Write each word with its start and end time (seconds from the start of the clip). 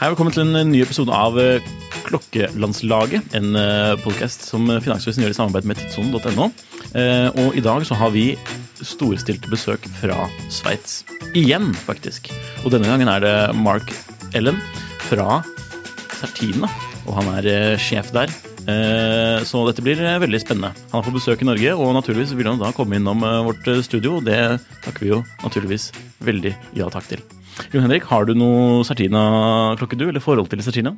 Hei, 0.00 0.08
velkommen 0.08 0.32
til 0.32 0.48
en 0.48 0.70
ny 0.72 0.80
episode 0.80 1.12
av 1.12 1.36
eh, 1.40 1.66
Klokkelandslaget. 2.06 3.34
En 3.36 3.50
podkast 4.00 4.46
som 4.48 4.64
Finansavisen 4.80 5.24
gjør 5.26 5.34
i 5.34 5.36
samarbeid 5.36 5.66
med 5.68 5.76
tidssonen.no. 5.80 6.46
Eh, 6.96 7.28
Og 7.42 7.58
i 7.58 7.62
dag 7.64 7.84
så 7.86 7.98
har 8.00 8.12
vi 8.14 8.30
storstilte 8.80 9.50
besøk 9.52 9.84
fra 10.00 10.16
Sveits. 10.52 11.02
Igjen, 11.36 11.68
faktisk. 11.84 12.30
Og 12.64 12.72
denne 12.72 12.88
gangen 12.88 13.10
er 13.12 13.20
det 13.26 13.34
Mark 13.60 13.92
Ellen 14.32 14.56
fra 15.04 15.42
Sertina. 16.16 16.70
Og 17.04 17.18
han 17.20 17.28
er 17.36 17.50
eh, 17.52 17.74
sjef 17.80 18.08
der. 18.16 18.32
Eh, 18.64 19.44
Så 19.44 19.66
dette 19.68 19.84
blir 19.84 20.00
eh, 20.00 20.16
veldig 20.22 20.40
spennende. 20.40 20.72
Han 20.94 21.02
er 21.02 21.10
på 21.10 21.18
besøk 21.18 21.44
i 21.44 21.50
Norge, 21.50 21.76
og 21.76 21.92
naturligvis 21.98 22.32
vil 22.40 22.48
han 22.48 22.62
da 22.62 22.72
komme 22.76 22.96
innom 22.96 23.20
eh, 23.26 23.42
vårt 23.50 23.68
eh, 23.68 23.84
studio. 23.84 24.16
Det 24.24 24.40
takker 24.80 25.04
vi 25.04 25.12
jo 25.12 25.20
naturligvis 25.44 25.90
veldig 26.24 26.56
ja 26.80 26.88
takk 26.88 27.12
til. 27.12 27.26
Jon 27.72 27.84
Henrik, 27.84 28.06
har 28.10 28.24
du 28.28 28.32
noe 28.38 28.84
Sartina-klokke, 28.86 29.98
du, 29.98 30.08
eller 30.08 30.22
forhold 30.24 30.48
til 30.52 30.62
Sartina? 30.64 30.92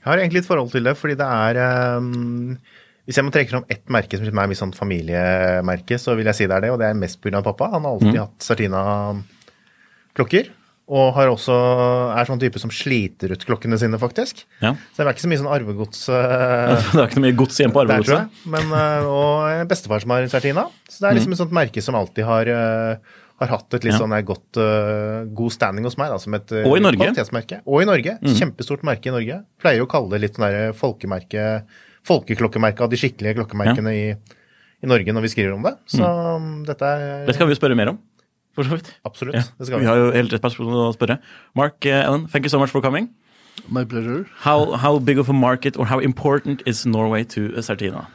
Jeg 0.00 0.08
har 0.08 0.18
egentlig 0.22 0.40
et 0.44 0.48
forhold 0.48 0.70
til 0.72 0.86
det, 0.86 0.94
fordi 0.96 1.14
det 1.20 1.26
er 1.28 1.52
um, 2.00 2.56
Hvis 3.04 3.18
jeg 3.18 3.26
må 3.26 3.32
trekke 3.34 3.52
fram 3.52 3.66
ett 3.68 3.84
merke 3.92 4.16
som 4.16 4.24
er 4.30 4.48
mitt 4.48 4.60
sånn 4.60 4.76
familiemerke, 4.76 5.98
så 6.00 6.14
vil 6.16 6.28
jeg 6.30 6.36
si 6.38 6.46
det 6.48 6.56
er 6.56 6.62
det, 6.66 6.72
og 6.72 6.80
det 6.80 6.88
er 6.88 7.02
mest 7.02 7.20
pga. 7.20 7.42
pappa. 7.44 7.64
Han 7.74 7.84
har 7.84 7.92
alltid 7.98 8.20
hatt 8.22 8.38
Sartina-klokker. 8.46 10.44
Og 10.90 11.12
har 11.14 11.30
også, 11.30 11.54
er 12.18 12.26
sånn 12.26 12.40
type 12.42 12.58
som 12.58 12.70
sliter 12.74 13.30
ut 13.30 13.44
klokkene 13.46 13.76
sine, 13.78 13.98
faktisk. 14.02 14.42
Ja. 14.58 14.72
Så 14.90 14.98
det 14.98 15.04
er 15.04 15.14
ikke 15.14 15.22
så 15.22 15.30
mye 15.30 15.38
sånn 15.38 15.52
arvegods 15.54 16.00
uh, 16.10 16.72
Det 16.96 16.98
er 16.98 17.04
ikke 17.04 17.20
noe 17.20 17.26
mye 17.28 17.38
gods 17.38 17.60
igjen 17.60 17.74
på 17.74 17.84
arvegodset. 17.84 18.40
Men, 18.50 18.72
uh, 18.74 19.06
og 19.06 19.70
bestefar 19.70 20.02
som 20.02 20.10
har 20.16 20.26
Sartina. 20.32 20.64
Så 20.90 21.04
det 21.04 21.12
er 21.12 21.18
liksom 21.20 21.36
et 21.36 21.42
sånt 21.44 21.54
merke 21.54 21.84
som 21.84 21.98
alltid 21.98 22.26
har, 22.26 22.50
uh, 22.50 23.19
har 23.40 23.48
hatt 23.54 23.74
et 23.74 23.84
litt 23.86 23.94
Ja. 23.94 23.98
sånn 24.02 24.12
der 24.12 24.22
godt, 24.28 24.58
uh, 24.60 25.24
god 25.34 25.52
standing 25.54 25.84
hos 25.88 25.96
meg, 25.96 26.10
da, 26.12 26.18
som 26.20 26.34
et 26.36 26.52
uh, 26.52 26.64
Og 26.68 26.76
i 26.76 26.82
Norge. 26.84 27.00
kvalitetsmerke. 27.00 27.62
Og 27.66 27.82
i 27.82 27.88
Norge. 27.88 28.18
Kjempestort 28.36 28.82
merke 28.84 29.08
i 29.08 29.14
Norge. 29.14 29.40
Pleier 29.62 29.80
å 29.84 29.88
kalle 29.88 30.10
det 30.12 30.20
litt 30.26 30.36
sånn 30.36 30.46
der 30.50 30.74
folkemerke, 30.76 31.64
folkeklokkemerke 32.06 32.84
av 32.84 32.90
de 32.92 33.00
skikkelige 33.00 33.38
klokkemerkene 33.40 33.94
i, 33.96 34.04
i 34.82 34.86
Norge 34.88 35.12
når 35.16 35.26
vi 35.26 35.32
skriver 35.32 35.56
om 35.56 35.64
det. 35.64 35.74
Så 35.88 36.04
mm. 36.04 36.52
dette 36.68 36.82
er 36.84 37.26
Det 37.26 37.34
skal 37.36 37.48
vi 37.48 37.56
jo 37.56 37.60
spørre 37.60 37.76
mer 37.76 37.94
om. 37.94 37.98
For 38.56 38.66
så 38.66 38.76
vidt. 38.76 38.92
absolutt. 39.06 39.34
Ja. 39.38 39.42
Det 39.58 39.66
skal 39.68 39.78
Vi 39.78 39.84
vi. 39.86 39.88
har 39.88 39.96
jo 39.96 40.10
helt 40.12 40.32
rett 40.34 40.42
person 40.42 40.66
å 40.74 40.92
spørre. 40.96 41.18
Mark 41.56 41.84
uh, 41.86 42.04
Ellen, 42.04 42.26
thank 42.28 42.44
you 42.44 42.50
so 42.52 42.58
much 42.58 42.70
for 42.70 42.82
coming. 42.82 43.08
My 43.68 43.84
pleasure. 43.84 44.26
How, 44.44 44.72
how 44.76 44.98
big 44.98 45.18
of 45.18 45.28
a 45.28 45.32
market 45.32 45.76
or 45.76 45.86
how 45.86 45.98
important 46.00 46.62
is 46.66 46.84
Norway 46.86 47.24
to 47.24 47.54
uh, 47.56 47.60
Certina? 47.62 48.06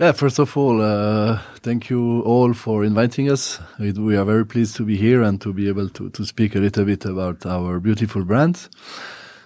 Yeah, 0.00 0.12
first 0.12 0.38
of 0.38 0.56
all, 0.56 0.80
uh, 0.80 1.40
thank 1.56 1.90
you 1.90 2.22
all 2.22 2.54
for 2.54 2.84
inviting 2.84 3.28
us. 3.32 3.58
We, 3.80 4.16
are 4.16 4.24
very 4.24 4.46
pleased 4.46 4.76
to 4.76 4.84
be 4.84 4.96
here 4.96 5.22
and 5.22 5.40
to 5.40 5.52
be 5.52 5.66
able 5.66 5.88
to, 5.88 6.08
to 6.10 6.24
speak 6.24 6.54
a 6.54 6.60
little 6.60 6.84
bit 6.84 7.04
about 7.04 7.44
our 7.44 7.80
beautiful 7.80 8.24
brand. 8.24 8.68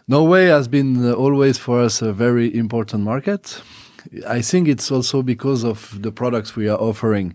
Norway 0.06 0.48
has 0.48 0.68
been 0.68 1.06
uh, 1.06 1.14
always 1.14 1.56
for 1.56 1.80
us 1.80 2.02
a 2.02 2.12
very 2.12 2.54
important 2.54 3.02
market. 3.02 3.62
I 4.26 4.42
think 4.42 4.68
it's 4.68 4.90
also 4.90 5.22
because 5.22 5.64
of 5.64 6.02
the 6.02 6.12
products 6.12 6.56
we 6.56 6.68
are 6.68 6.78
offering. 6.78 7.34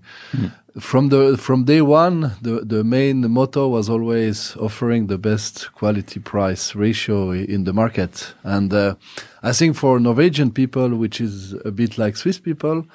From 0.79 1.09
the 1.09 1.37
from 1.37 1.63
day 1.63 1.81
one, 1.81 2.33
the, 2.41 2.61
the 2.63 2.83
main 2.83 3.31
motto 3.31 3.67
was 3.67 3.89
always 3.89 4.55
offering 4.57 5.07
the 5.07 5.17
best 5.17 5.73
quality 5.73 6.19
price 6.19 6.75
ratio 6.75 7.31
in 7.31 7.63
the 7.63 7.73
market. 7.73 8.33
And 8.43 8.71
uh, 8.71 8.95
I 9.41 9.53
think 9.53 9.75
for 9.75 9.99
Norwegian 9.99 10.51
people, 10.51 10.89
which 10.95 11.19
is 11.19 11.53
a 11.65 11.71
bit 11.71 11.97
like 11.97 12.15
Swiss 12.15 12.39
people, 12.39 12.85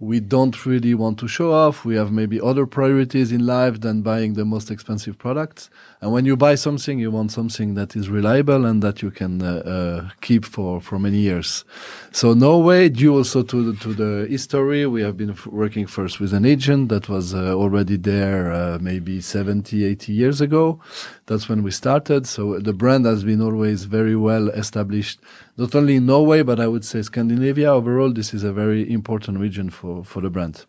we 0.00 0.18
don't 0.20 0.66
really 0.66 0.94
want 0.94 1.18
to 1.20 1.28
show 1.28 1.52
off. 1.52 1.84
We 1.84 1.94
have 1.96 2.10
maybe 2.10 2.40
other 2.40 2.66
priorities 2.66 3.30
in 3.30 3.46
life 3.46 3.80
than 3.80 4.02
buying 4.02 4.34
the 4.34 4.44
most 4.44 4.70
expensive 4.70 5.16
products. 5.16 5.70
And 6.04 6.12
when 6.12 6.26
you 6.26 6.36
buy 6.36 6.54
something, 6.54 6.98
you 6.98 7.10
want 7.10 7.32
something 7.32 7.76
that 7.76 7.96
is 7.96 8.10
reliable 8.10 8.66
and 8.66 8.82
that 8.82 9.00
you 9.00 9.10
can 9.10 9.40
uh, 9.40 9.46
uh, 9.64 10.10
keep 10.20 10.44
for, 10.44 10.78
for 10.78 10.98
many 10.98 11.16
years. 11.16 11.64
So 12.12 12.34
Norway, 12.34 12.90
due 12.90 13.16
also 13.16 13.42
to 13.42 13.72
the, 13.72 13.78
to 13.80 13.94
the 13.94 14.26
history, 14.28 14.84
we 14.84 15.00
have 15.00 15.16
been 15.16 15.34
working 15.46 15.86
first 15.86 16.20
with 16.20 16.34
an 16.34 16.44
agent 16.44 16.90
that 16.90 17.08
was 17.08 17.32
uh, 17.32 17.54
already 17.54 17.96
there 17.96 18.52
uh, 18.52 18.76
maybe 18.82 19.22
70, 19.22 19.82
80 19.82 20.12
years 20.12 20.42
ago. 20.42 20.78
That's 21.26 21.48
when 21.48 21.62
we 21.62 21.70
started. 21.70 22.26
So 22.26 22.58
the 22.58 22.74
brand 22.74 23.06
has 23.06 23.24
been 23.24 23.40
always 23.40 23.84
very 23.84 24.14
well 24.14 24.48
established, 24.50 25.20
not 25.56 25.74
only 25.74 25.96
in 25.96 26.06
Norway, 26.06 26.42
but 26.42 26.60
I 26.60 26.66
would 26.66 26.84
say 26.84 27.00
Scandinavia 27.02 27.72
overall. 27.72 28.12
This 28.12 28.34
is 28.34 28.44
a 28.44 28.52
very 28.52 28.90
important 28.92 29.38
region 29.38 29.70
for, 29.70 30.04
for 30.04 30.20
the 30.20 30.28
brand. 30.28 30.66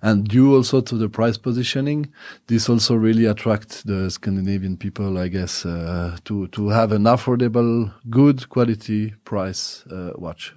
And 0.00 0.28
due 0.28 0.54
also 0.54 0.80
to 0.80 0.96
the 0.96 1.08
price 1.08 1.36
positioning, 1.36 2.12
this 2.46 2.68
also 2.68 2.94
really 2.94 3.24
attracts 3.24 3.82
the 3.82 4.08
Scandinavian 4.10 4.76
people, 4.76 5.18
I 5.18 5.28
guess, 5.28 5.66
uh, 5.66 6.16
to, 6.26 6.46
to 6.48 6.68
have 6.68 6.92
an 6.92 7.02
affordable, 7.04 7.92
good 8.08 8.48
quality 8.48 9.14
price 9.24 9.84
uh, 9.90 10.12
watch. 10.14 10.54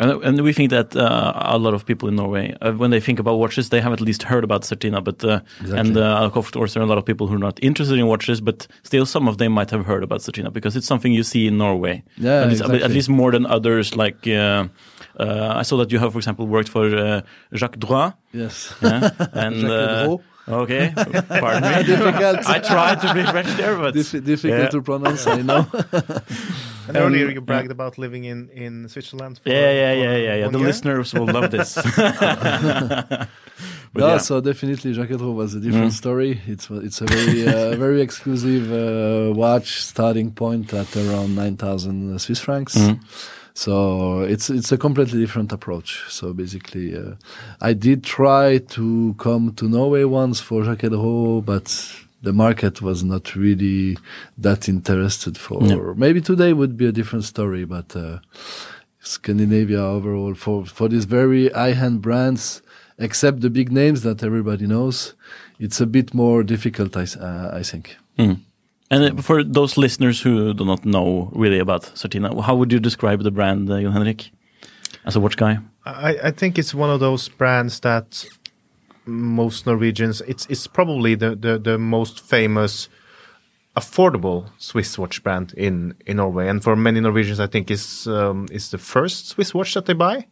And, 0.00 0.22
and 0.22 0.40
we 0.42 0.52
think 0.52 0.70
that 0.70 0.94
uh, 0.94 1.32
a 1.34 1.58
lot 1.58 1.74
of 1.74 1.84
people 1.84 2.08
in 2.08 2.14
Norway, 2.14 2.56
uh, 2.60 2.72
when 2.72 2.90
they 2.90 3.00
think 3.00 3.18
about 3.18 3.38
watches, 3.38 3.70
they 3.70 3.80
have 3.80 3.92
at 3.92 4.00
least 4.00 4.22
heard 4.22 4.44
about 4.44 4.62
Certina. 4.62 5.02
But 5.02 5.24
uh, 5.24 5.40
and 5.76 5.96
uh, 5.96 6.30
of 6.32 6.52
course, 6.52 6.74
there 6.74 6.82
are 6.82 6.86
a 6.86 6.88
lot 6.88 6.98
of 6.98 7.04
people 7.04 7.26
who 7.26 7.34
are 7.34 7.38
not 7.38 7.58
interested 7.62 7.98
in 7.98 8.06
watches, 8.06 8.40
but 8.40 8.68
still, 8.84 9.04
some 9.06 9.26
of 9.26 9.38
them 9.38 9.52
might 9.52 9.70
have 9.70 9.86
heard 9.86 10.04
about 10.04 10.20
Certina 10.20 10.52
because 10.52 10.76
it's 10.76 10.86
something 10.86 11.12
you 11.12 11.24
see 11.24 11.48
in 11.48 11.58
Norway. 11.58 12.04
Yeah, 12.16 12.42
at 12.42 12.48
least, 12.48 12.62
at 12.62 12.90
least 12.90 13.08
more 13.08 13.32
than 13.32 13.44
others. 13.44 13.96
Like 13.96 14.26
uh, 14.28 14.68
uh, 15.18 15.54
I 15.56 15.62
saw 15.62 15.76
that 15.78 15.90
you 15.90 15.98
have, 15.98 16.12
for 16.12 16.18
example, 16.18 16.46
worked 16.46 16.68
for 16.68 16.86
uh, 16.86 17.22
Jaquet 17.52 17.80
Droz. 17.80 18.12
Yes. 18.32 18.74
Yeah, 18.80 19.10
and. 19.32 20.20
Okay, 20.48 20.90
pardon 21.28 21.62
me. 21.62 21.94
I 22.46 22.58
tried 22.58 23.02
to 23.02 23.12
be 23.12 23.22
French 23.22 23.48
there, 23.58 23.76
but 23.76 23.92
Dif- 23.92 24.24
difficult 24.24 24.60
yeah. 24.60 24.68
to 24.68 24.80
pronounce, 24.80 25.26
I 25.26 25.42
know. 25.42 25.66
And 26.88 26.96
earlier 26.96 27.28
you 27.30 27.40
bragged 27.40 27.70
about 27.70 27.98
living 27.98 28.24
in, 28.24 28.48
in 28.50 28.88
Switzerland. 28.88 29.38
For, 29.38 29.48
Yeah, 29.48 29.70
yeah, 29.72 29.92
for 29.92 29.98
yeah, 29.98 30.16
yeah, 30.16 30.34
yeah. 30.36 30.48
The 30.48 30.58
year. 30.58 30.66
listeners 30.66 31.14
will 31.14 31.26
love 31.26 31.50
this. 31.50 31.76
But 33.92 34.00
no, 34.00 34.08
yeah. 34.08 34.18
so 34.18 34.40
definitely 34.40 34.92
Jaquet 34.92 35.18
Droz 35.18 35.34
was 35.34 35.54
a 35.54 35.60
different 35.60 35.92
story. 35.92 36.40
It's 36.46 36.68
it's 36.70 37.00
a 37.00 37.06
very 37.06 37.48
uh, 37.48 37.76
very 37.86 38.02
exclusive 38.02 38.70
uh, 38.70 39.34
watch 39.34 39.82
starting 39.82 40.30
point 40.30 40.72
at 40.74 40.94
around 40.96 41.34
nine 41.34 41.56
thousand 41.56 42.18
Swiss 42.20 42.38
francs. 42.38 42.78
So 43.54 44.20
it's 44.20 44.50
it's 44.50 44.70
a 44.72 44.78
completely 44.78 45.18
different 45.20 45.52
approach. 45.52 46.04
So 46.08 46.32
basically, 46.32 46.96
uh, 46.96 47.14
I 47.60 47.72
did 47.72 48.04
try 48.04 48.58
to 48.58 49.14
come 49.18 49.54
to 49.54 49.68
Norway 49.68 50.04
once 50.04 50.38
for 50.38 50.62
Jaquet 50.62 50.90
Droz, 50.90 51.44
but 51.44 52.07
the 52.22 52.32
market 52.32 52.80
was 52.82 53.02
not 53.02 53.34
really 53.36 53.96
that 54.36 54.68
interested 54.68 55.36
for. 55.38 55.62
Yeah. 55.62 55.94
Maybe 55.96 56.20
today 56.20 56.52
would 56.52 56.76
be 56.76 56.86
a 56.86 56.92
different 56.92 57.24
story, 57.24 57.64
but. 57.64 57.94
Uh, 57.96 58.18
Scandinavia 59.00 59.80
overall 59.80 60.34
for 60.34 60.66
for 60.66 60.88
these 60.88 61.04
very 61.06 61.48
high-end 61.50 62.02
brands, 62.02 62.62
except 62.98 63.40
the 63.40 63.48
big 63.50 63.70
names 63.70 64.02
that 64.02 64.22
everybody 64.22 64.66
knows, 64.66 65.14
it's 65.60 65.80
a 65.80 65.86
bit 65.86 66.12
more 66.14 66.42
difficult. 66.42 66.96
I 66.96 67.02
s- 67.02 67.16
uh, 67.16 67.50
I 67.60 67.62
think. 67.62 67.96
And 68.18 68.38
uh, 68.90 69.22
for 69.22 69.44
those 69.44 69.76
listeners 69.80 70.20
who 70.22 70.52
do 70.52 70.64
not 70.64 70.84
know 70.84 71.30
really 71.34 71.58
about 71.60 71.82
Certina, 71.94 72.28
how 72.42 72.56
would 72.56 72.72
you 72.72 72.80
describe 72.80 73.22
the 73.22 73.30
brand, 73.30 73.70
uh, 73.70 73.80
Jon 73.80 73.92
Henrik, 73.92 74.30
as 75.04 75.14
a 75.16 75.20
watch 75.20 75.36
guy? 75.36 75.58
I, 75.86 76.16
I 76.24 76.30
think 76.32 76.58
it's 76.58 76.74
one 76.74 76.90
of 76.90 76.98
those 77.00 77.28
brands 77.28 77.80
that 77.80 78.24
most 79.08 79.66
Norwegians. 79.66 80.20
It's 80.22 80.46
it's 80.46 80.66
probably 80.66 81.14
the 81.16 81.34
the, 81.34 81.58
the 81.58 81.78
most 81.78 82.20
famous 82.20 82.88
affordable 83.76 84.50
Swiss 84.58 84.98
watch 84.98 85.22
brand 85.22 85.54
in 85.56 85.94
in 86.06 86.16
Norway, 86.16 86.48
and 86.48 86.62
for 86.62 86.76
many 86.76 87.00
Norwegians, 87.00 87.40
I 87.40 87.46
think 87.46 87.70
is 87.70 88.06
um, 88.06 88.46
is 88.50 88.70
the 88.70 88.78
first 88.78 89.28
Swiss 89.28 89.54
watch 89.54 89.74
that 89.74 89.86
they 89.86 89.94
buy. 89.94 90.26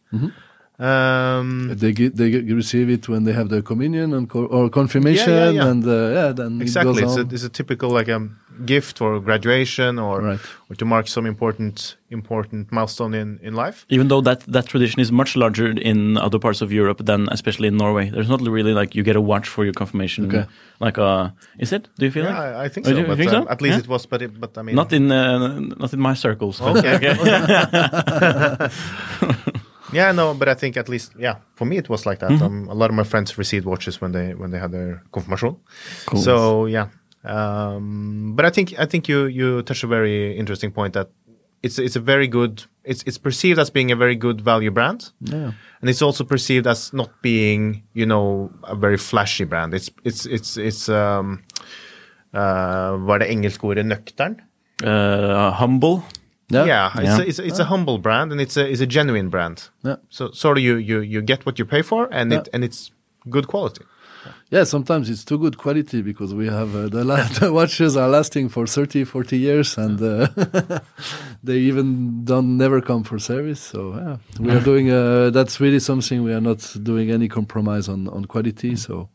Um, 0.79 1.75
They 1.75 1.91
get, 1.91 2.15
they 2.15 2.29
get, 2.29 2.45
receive 2.55 2.87
it 2.91 3.09
when 3.09 3.23
they 3.23 3.33
have 3.33 3.49
their 3.49 3.63
communion 3.63 4.13
and 4.13 4.29
co- 4.29 4.45
or 4.45 4.69
confirmation, 4.69 5.29
Yeah, 5.33 5.45
yeah, 5.45 5.63
yeah. 5.63 5.67
and 5.71 5.83
uh, 5.87 5.91
yeah, 6.13 6.31
then 6.33 6.61
exactly, 6.61 7.01
it 7.01 7.05
it's 7.05 7.15
goes 7.15 7.25
a, 7.31 7.33
it's 7.33 7.43
a 7.43 7.49
typical 7.49 7.89
like 7.89 8.07
a 8.09 8.29
gift 8.65 9.01
or 9.01 9.19
graduation 9.19 9.97
or 9.99 10.21
Right. 10.21 10.39
or 10.69 10.75
to 10.75 10.85
mark 10.85 11.07
some 11.07 11.25
important 11.27 11.97
important 12.11 12.71
milestone 12.71 13.15
in 13.15 13.39
in 13.41 13.53
life. 13.55 13.85
Even 13.89 14.07
though 14.07 14.21
that, 14.21 14.39
that 14.53 14.65
tradition 14.67 15.01
is 15.01 15.11
much 15.11 15.35
larger 15.35 15.67
in 15.67 16.15
other 16.17 16.39
parts 16.39 16.61
of 16.61 16.71
Europe 16.71 17.03
than 17.05 17.27
especially 17.31 17.67
in 17.67 17.75
Norway. 17.77 18.09
There's 18.11 18.29
not 18.29 18.41
really 18.41 18.73
like 18.73 18.93
you 18.95 19.03
get 19.03 19.15
a 19.15 19.21
watch 19.21 19.47
for 19.49 19.63
your 19.63 19.73
confirmation. 19.73 20.25
Okay. 20.27 20.45
Like 20.79 20.97
uh 21.01 21.29
is 21.59 21.71
it? 21.73 21.89
Do 21.97 22.05
you 22.05 22.11
feel 22.11 22.23
Yeah, 22.25 22.37
like? 22.39 22.55
I, 22.55 22.65
I 22.65 22.69
think 22.69 22.87
Oh, 22.87 22.91
so. 22.91 22.97
you 22.99 23.05
but 23.07 23.17
think 23.17 23.33
um, 23.33 23.43
so? 23.43 23.49
at 23.49 23.61
least 23.61 23.73
Yeah. 23.77 23.83
it 23.83 23.87
was, 23.87 24.05
but 24.07 24.21
it, 24.21 24.39
but 24.39 24.57
I 24.57 24.61
mean, 24.61 24.75
Not 24.75 24.93
in 24.93 25.11
uh, 25.11 25.59
not 25.79 25.93
in 25.93 25.99
my 25.99 26.13
circles. 26.15 26.59
but- 26.59 26.77
Okay. 26.85 26.97
Yeah, 29.93 30.11
no, 30.11 30.33
but 30.33 30.47
I 30.49 30.53
think 30.53 30.77
at 30.77 30.89
least 30.89 31.13
yeah, 31.17 31.35
for 31.55 31.65
me 31.65 31.77
it 31.77 31.89
was 31.89 32.05
like 32.05 32.19
that. 32.19 32.41
Um, 32.41 32.67
a 32.69 32.73
lot 32.73 32.89
of 32.89 32.95
my 32.95 33.03
friends 33.03 33.37
received 33.37 33.65
watches 33.65 34.01
when 34.01 34.11
they 34.11 34.33
when 34.33 34.51
they 34.51 34.59
had 34.59 34.71
their 34.71 35.01
confirmation. 35.11 35.55
Cool. 36.05 36.19
So 36.21 36.65
yeah, 36.65 36.87
um, 37.23 38.33
but 38.35 38.45
I 38.45 38.49
think 38.49 38.73
I 38.79 38.85
think 38.85 39.07
you 39.07 39.25
you 39.27 39.61
touched 39.61 39.83
a 39.83 39.87
very 39.87 40.37
interesting 40.37 40.71
point 40.71 40.93
that 40.93 41.09
it's 41.63 41.79
it's 41.79 41.95
a 41.95 41.99
very 41.99 42.27
good 42.27 42.63
it's 42.83 43.03
it's 43.03 43.17
perceived 43.17 43.59
as 43.59 43.69
being 43.69 43.91
a 43.91 43.95
very 43.95 44.15
good 44.15 44.41
value 44.41 44.71
brand, 44.71 45.11
Yeah. 45.21 45.51
and 45.81 45.89
it's 45.89 46.01
also 46.01 46.23
perceived 46.23 46.67
as 46.67 46.93
not 46.93 47.09
being 47.21 47.83
you 47.93 48.05
know 48.05 48.51
a 48.63 48.75
very 48.75 48.97
flashy 48.97 49.45
brand. 49.45 49.73
It's 49.73 49.89
it's 50.03 50.25
it's 50.25 50.57
it's 50.57 50.89
um, 50.89 51.43
uh, 52.33 52.97
hva 52.99 53.15
er 53.15 53.19
det 53.19 53.29
engelske 53.31 53.63
ordet 53.63 53.85
nøktern? 53.85 54.39
Uh, 54.83 55.51
humble. 55.57 56.03
Yeah. 56.49 56.65
Yeah, 56.65 56.91
it's, 56.95 57.03
Yeah. 57.03 57.17
A, 57.17 57.21
it's, 57.27 57.39
a, 57.39 57.45
it's 57.45 57.59
a 57.59 57.65
humble 57.65 57.97
brand 57.97 58.31
and 58.31 58.39
it's 58.41 58.57
a, 58.57 58.65
it's 58.71 58.81
a 58.81 58.85
genuine 58.87 59.29
brand. 59.29 59.69
Yeah. 59.83 59.97
So 60.09 60.31
sort 60.31 60.57
of 60.57 60.63
you, 60.63 60.77
you, 60.77 60.99
you 61.01 61.21
get 61.21 61.45
what 61.45 61.59
you 61.59 61.65
pay 61.65 61.81
for 61.81 62.07
and 62.11 62.31
it 62.33 62.47
and 62.53 62.63
it's 62.63 62.91
good 63.29 63.47
quality. 63.47 63.83
Yeah, 64.49 64.63
sometimes 64.65 65.09
it's 65.09 65.23
too 65.25 65.37
good 65.37 65.57
quality 65.57 66.01
because 66.01 66.33
we 66.33 66.47
have 66.47 66.73
uh, 66.75 66.87
the, 66.89 67.03
la- 67.03 67.27
the 67.39 67.51
watches 67.51 67.95
are 67.97 68.07
lasting 68.09 68.49
for 68.49 68.65
30, 68.67 69.03
40 69.05 69.37
years 69.37 69.77
and 69.77 70.01
uh, 70.01 70.27
they 71.43 71.57
even 71.57 72.23
don't 72.25 72.57
never 72.57 72.81
come 72.81 73.03
for 73.03 73.19
service. 73.19 73.59
So 73.59 73.95
yeah, 73.95 74.17
we 74.39 74.51
are 74.51 74.59
doing, 74.61 74.89
uh, 74.91 75.29
that's 75.31 75.59
really 75.59 75.79
something 75.79 76.23
we 76.23 76.33
are 76.33 76.41
not 76.41 76.75
doing 76.83 77.11
any 77.11 77.27
compromise 77.27 77.89
on, 77.89 78.07
on 78.09 78.25
quality. 78.25 78.75
So 78.75 79.09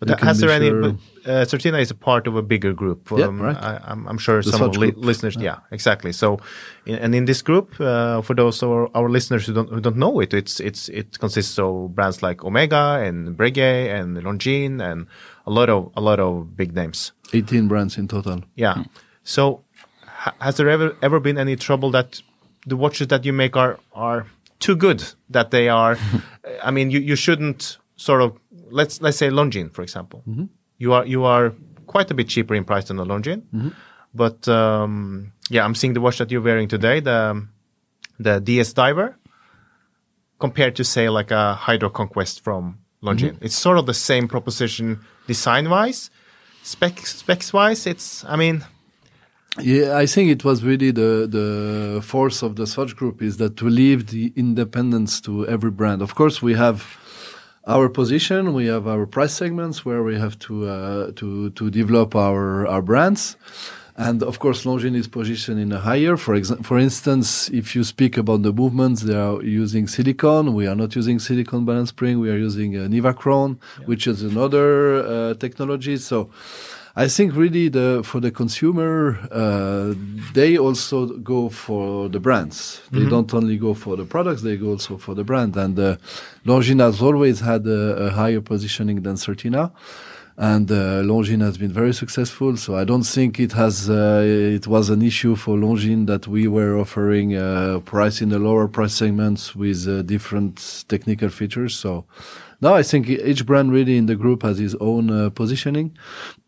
But 0.00 0.08
we 0.08 0.12
that- 0.12 0.18
can 0.18 0.28
has 0.28 0.38
there 0.40 0.50
any? 0.50 0.68
sure- 0.68 0.80
But, 0.82 0.94
uh, 1.28 1.44
Certina 1.44 1.80
is 1.80 1.90
a 1.90 1.94
part 1.94 2.26
of 2.26 2.34
a 2.36 2.42
bigger 2.42 2.72
group. 2.72 3.12
Um, 3.12 3.18
Yeah, 3.18 3.46
right. 3.46 3.56
I, 3.56 3.80
I'm, 3.84 4.06
I'm 4.08 4.18
sure 4.18 4.42
The 4.42 4.50
some 4.50 4.62
of 4.62 4.76
li- 4.76 4.92
listeners. 4.96 5.36
Yeah. 5.36 5.58
exactly. 5.70 6.12
So, 6.12 6.38
in, 6.86 6.94
and 6.96 7.14
in 7.14 7.24
this 7.26 7.42
group, 7.42 7.78
uh, 7.80 8.22
for 8.22 8.34
those 8.34 8.62
of 8.62 8.70
our, 8.70 8.88
our 8.94 9.08
listeners 9.08 9.46
who 9.46 9.52
don't 9.54 9.68
who 9.70 9.80
don't 9.80 9.96
know 9.96 10.20
it, 10.20 10.32
it's 10.34 10.58
it's 10.60 10.88
it 10.88 11.18
consists 11.18 11.58
of 11.58 11.94
brands 11.94 12.22
like 12.22 12.44
Omega 12.44 13.00
and 13.06 13.36
Breguet 13.36 13.94
and 14.00 14.16
Longines 14.16 14.80
and 14.82 15.06
a 15.46 15.50
lot 15.50 15.68
of 15.68 15.90
a 15.96 16.00
lot 16.00 16.18
of 16.20 16.56
big 16.56 16.74
names. 16.74 17.12
18 17.32 17.68
brands 17.68 17.98
in 17.98 18.08
total. 18.08 18.40
Yeah. 18.56 18.84
So, 19.24 19.62
ha- 20.06 20.34
has 20.40 20.56
there 20.56 20.68
ever 20.70 20.96
ever 21.02 21.20
been 21.20 21.38
any 21.38 21.56
trouble 21.56 21.90
that 21.92 22.22
the 22.66 22.76
watches 22.76 23.06
that 23.08 23.24
you 23.24 23.32
make 23.32 23.56
are 23.56 23.78
are 23.92 24.26
too 24.60 24.76
good 24.76 25.02
that 25.30 25.50
they 25.50 25.68
are? 25.68 25.96
I 26.64 26.70
mean, 26.70 26.90
you, 26.90 27.00
you 27.00 27.16
shouldn't 27.16 27.78
sort 27.96 28.22
of 28.22 28.32
let's 28.70 29.00
let's 29.02 29.16
say 29.18 29.28
Longines 29.30 29.72
for 29.74 29.82
example. 29.82 30.22
You 30.78 30.92
are 30.92 31.04
you 31.06 31.24
are 31.24 31.52
quite 31.86 32.10
a 32.10 32.14
bit 32.14 32.28
cheaper 32.28 32.54
in 32.54 32.64
price 32.64 32.86
than 32.88 32.98
a 32.98 33.04
Longines, 33.04 33.42
but 34.14 34.46
um, 34.48 35.32
yeah, 35.50 35.64
I'm 35.64 35.74
seeing 35.74 35.94
the 35.94 36.00
watch 36.00 36.18
that 36.18 36.30
you're 36.30 36.40
wearing 36.42 36.68
today, 36.68 37.00
the 37.00 37.46
the 38.20 38.40
DS 38.40 38.72
Diver, 38.72 39.16
compared 40.38 40.76
to 40.76 40.84
say 40.84 41.08
like 41.08 41.30
a 41.30 41.54
Hydro 41.54 41.90
Conquest 41.90 42.42
from 42.44 42.78
Longines. 43.02 43.38
It's 43.40 43.56
sort 43.56 43.78
of 43.78 43.86
the 43.86 43.94
same 43.94 44.28
proposition 44.28 45.00
design 45.26 45.68
wise. 45.70 46.10
Specs 46.62 47.16
specs 47.16 47.52
wise, 47.52 47.86
it's 47.86 48.24
I 48.24 48.36
mean 48.36 48.64
Yeah, 49.60 49.96
I 49.96 50.06
think 50.06 50.30
it 50.30 50.44
was 50.44 50.62
really 50.62 50.92
the 50.92 51.26
the 51.26 52.00
force 52.02 52.42
of 52.42 52.54
the 52.54 52.66
Swatch 52.66 52.94
Group 52.94 53.22
is 53.22 53.38
that 53.38 53.56
to 53.56 53.68
leave 53.68 54.06
the 54.08 54.32
independence 54.36 55.20
to 55.22 55.46
every 55.48 55.70
brand. 55.70 56.02
Of 56.02 56.14
course, 56.14 56.42
we 56.42 56.54
have 56.54 56.78
our 57.68 57.88
position, 57.88 58.54
we 58.54 58.66
have 58.66 58.88
our 58.88 59.06
price 59.06 59.34
segments 59.34 59.84
where 59.84 60.02
we 60.02 60.16
have 60.18 60.38
to 60.40 60.68
uh, 60.68 61.12
to 61.16 61.50
to 61.50 61.70
develop 61.70 62.16
our 62.16 62.66
our 62.66 62.82
brands. 62.82 63.36
And 63.98 64.22
of 64.22 64.38
course, 64.38 64.64
Longines 64.64 64.94
is 64.94 65.08
positioned 65.08 65.58
in 65.58 65.72
a 65.72 65.80
higher. 65.80 66.16
For 66.16 66.36
example, 66.36 66.64
for 66.64 66.78
instance, 66.78 67.50
if 67.50 67.74
you 67.74 67.82
speak 67.82 68.16
about 68.16 68.42
the 68.42 68.52
movements, 68.52 69.02
they 69.02 69.16
are 69.16 69.42
using 69.42 69.88
silicon. 69.88 70.54
We 70.54 70.68
are 70.68 70.76
not 70.76 70.94
using 70.94 71.18
silicon 71.18 71.64
balance 71.64 71.88
spring. 71.88 72.20
We 72.20 72.30
are 72.30 72.36
using 72.36 72.76
uh, 72.76 72.82
Nivachron, 72.82 73.58
which 73.86 74.06
is 74.06 74.22
another 74.22 75.02
uh, 75.02 75.34
technology. 75.34 75.96
So, 75.96 76.30
I 76.96 77.06
think 77.08 77.34
really 77.36 77.68
the 77.68 78.02
for 78.04 78.20
the 78.20 78.30
consumer, 78.30 79.18
uh, 79.30 79.94
they 80.32 80.58
also 80.58 81.06
go 81.06 81.48
for 81.48 82.08
the 82.08 82.18
brands. 82.18 82.80
They 82.90 83.08
don't 83.08 83.32
only 83.34 83.56
go 83.56 83.74
for 83.74 83.96
the 83.96 84.04
products; 84.04 84.42
they 84.42 84.56
go 84.56 84.70
also 84.70 84.96
for 84.96 85.14
the 85.14 85.24
brand. 85.24 85.56
And 85.56 85.78
uh, 85.78 85.96
Longines 86.44 86.80
has 86.80 87.00
always 87.02 87.40
had 87.40 87.66
a, 87.66 88.06
a 88.06 88.10
higher 88.10 88.40
positioning 88.40 89.02
than 89.02 89.14
Certina, 89.14 89.70
and 90.36 90.70
uh, 90.70 91.02
Longines 91.02 91.42
has 91.42 91.58
been 91.58 91.72
very 91.72 91.92
successful. 91.92 92.56
So 92.56 92.76
I 92.76 92.84
don't 92.84 93.04
think 93.04 93.38
it 93.38 93.52
has 93.52 93.88
uh, 93.88 94.22
it 94.24 94.66
was 94.66 94.90
an 94.90 95.02
issue 95.02 95.36
for 95.36 95.56
Longines 95.56 96.06
that 96.06 96.26
we 96.26 96.48
were 96.48 96.78
offering 96.78 97.36
uh, 97.36 97.80
price 97.84 98.20
in 98.22 98.30
the 98.30 98.38
lower 98.38 98.66
price 98.66 98.94
segments 98.94 99.54
with 99.54 99.86
uh, 99.86 100.02
different 100.02 100.84
technical 100.88 101.28
features. 101.28 101.76
So. 101.76 102.06
No, 102.60 102.74
I 102.74 102.82
think 102.82 103.08
each 103.08 103.46
brand 103.46 103.70
really 103.72 103.96
in 103.96 104.06
the 104.06 104.16
group 104.16 104.42
has 104.42 104.58
its 104.58 104.74
own 104.80 105.10
uh, 105.10 105.30
positioning, 105.30 105.96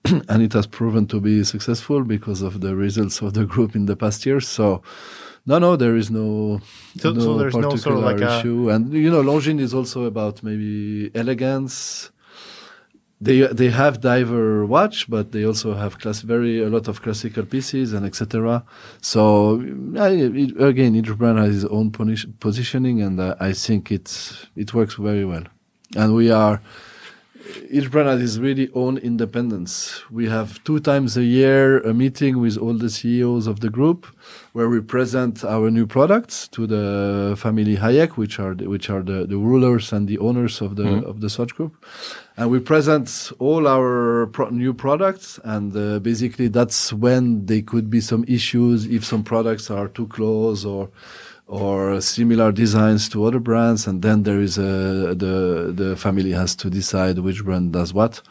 and 0.28 0.42
it 0.42 0.52
has 0.54 0.66
proven 0.66 1.06
to 1.06 1.20
be 1.20 1.44
successful 1.44 2.02
because 2.02 2.42
of 2.42 2.60
the 2.60 2.74
results 2.74 3.22
of 3.22 3.34
the 3.34 3.44
group 3.52 3.76
in 3.76 3.86
the 3.86 3.94
past 3.96 4.26
years. 4.26 4.48
So, 4.48 4.82
no, 5.46 5.58
no, 5.58 5.76
there 5.76 5.96
is 5.96 6.10
no, 6.10 6.60
So- 6.98 7.14
so 7.14 7.38
there's 7.38 7.54
no 7.54 7.62
sort 7.62 7.64
of 7.64 7.70
particular 7.82 8.12
like 8.12 8.20
a- 8.20 8.38
issue. 8.40 8.70
And 8.70 8.92
you 8.92 9.10
know, 9.10 9.22
Longines 9.22 9.60
is 9.60 9.72
also 9.72 10.05
about 10.05 10.43
maybe 10.43 11.10
elegance. 11.14 12.10
They 13.22 13.46
they 13.60 13.69
have 13.69 14.00
diver 14.00 14.64
watch, 14.64 15.08
but 15.08 15.31
they 15.32 15.44
also 15.44 15.74
have 15.74 15.98
class 15.98 16.22
very 16.22 16.62
a 16.62 16.70
lot 16.70 16.88
of 16.88 17.02
classical 17.02 17.44
pieces 17.44 17.93
and 17.93 18.06
etc. 18.06 18.64
So 19.02 19.60
yeah, 19.93 20.08
it, 20.08 20.58
again, 20.60 20.94
each 20.96 21.12
brand 21.19 21.38
has 21.38 21.62
its 21.62 21.70
own 21.70 21.90
positioning, 22.40 23.02
and 23.02 23.20
uh, 23.20 23.34
I 23.38 23.52
think 23.52 23.93
it's 23.93 24.46
it 24.56 24.72
works 24.72 24.94
very 24.94 25.26
well. 25.26 25.44
And 25.97 26.15
we 26.15 26.31
are 26.31 26.61
each 27.70 27.91
brand 27.91 28.09
has 28.09 28.23
its 28.23 28.39
really 28.39 28.70
own 28.75 28.99
independence. 28.99 30.03
We 30.11 30.29
have 30.29 30.63
two 30.65 30.81
times 30.81 31.17
a 31.17 31.23
year 31.23 31.81
a 31.81 31.94
meeting 31.94 32.39
with 32.41 32.56
all 32.56 32.75
the 32.75 32.91
CEOs 32.91 33.47
of 33.47 33.61
the 33.61 33.70
group, 33.70 34.06
where 34.53 34.69
we 34.69 34.81
present 34.81 35.44
our 35.44 35.70
new 35.70 35.87
products 35.87 36.49
to 36.49 36.67
the 36.67 37.37
family 37.37 37.77
Hayek, 37.77 38.17
which 38.17 38.39
are 38.39 38.55
the, 38.55 38.69
which 38.69 38.91
are 38.91 39.03
the, 39.03 39.27
the 39.27 39.37
rulers 39.37 39.93
and 39.93 40.09
the 40.09 40.19
owners 40.19 40.61
of 40.61 40.77
the 40.77 41.05
of 41.05 41.20
the 41.20 41.31
Swatch 41.31 41.55
Group, 41.55 41.85
and 42.37 42.51
we 42.51 42.59
present 42.61 43.32
all 43.39 43.67
our 43.67 44.27
pro- 44.27 44.51
new 44.51 44.75
products. 44.75 45.39
And 45.44 45.77
uh, 45.77 45.99
basically, 46.01 46.49
that's 46.49 46.93
when 46.93 47.47
they 47.47 47.63
could 47.63 47.91
be 47.91 48.01
some 48.01 48.25
issues 48.29 48.87
if 48.87 49.05
some 49.05 49.23
products 49.23 49.70
are 49.70 49.89
too 49.89 50.06
close 50.09 50.65
or 50.65 50.91
or 51.50 52.00
similar 52.00 52.52
designs 52.52 53.08
to 53.08 53.24
other 53.24 53.40
brands, 53.40 53.88
and 53.88 54.02
then 54.02 54.22
there 54.22 54.40
is 54.40 54.56
a 54.56 55.16
the 55.16 55.72
the 55.74 55.96
family 55.96 56.30
has 56.30 56.54
to 56.54 56.70
decide 56.70 57.19
which 57.19 57.44
brand 57.44 57.72
does 57.72 57.92
what. 57.92 58.22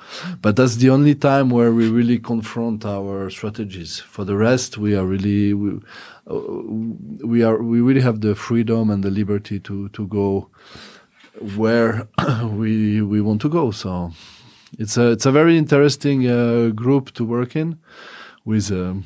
But 0.42 0.56
that's 0.56 0.78
the 0.78 0.90
only 0.90 1.16
time 1.16 1.50
where 1.50 1.74
we 1.74 1.90
really 1.90 2.18
confront 2.18 2.86
our 2.86 3.30
strategies. 3.30 4.00
For 4.00 4.24
the 4.24 4.38
rest, 4.38 4.78
we 4.78 4.96
are 4.96 5.06
really 5.06 5.54
we, 5.54 5.82
uh, 6.28 6.40
we 7.26 7.44
are 7.44 7.62
we 7.62 7.82
really 7.82 8.02
have 8.02 8.22
the 8.22 8.36
freedom 8.36 8.90
and 8.90 9.04
the 9.04 9.12
liberty 9.12 9.60
to 9.60 9.90
to 9.90 10.08
go 10.08 10.48
where 11.58 12.08
we 12.46 13.02
we 13.02 13.20
want 13.20 13.42
to 13.42 13.50
go. 13.50 13.72
So 13.72 14.14
it's 14.78 14.96
a 14.96 15.12
it's 15.12 15.26
a 15.26 15.32
very 15.34 15.58
interesting 15.58 16.26
uh, 16.26 16.70
group 16.70 17.12
to 17.16 17.26
work 17.26 17.58
in 17.58 17.80
with. 18.46 18.72
Um, 18.72 19.04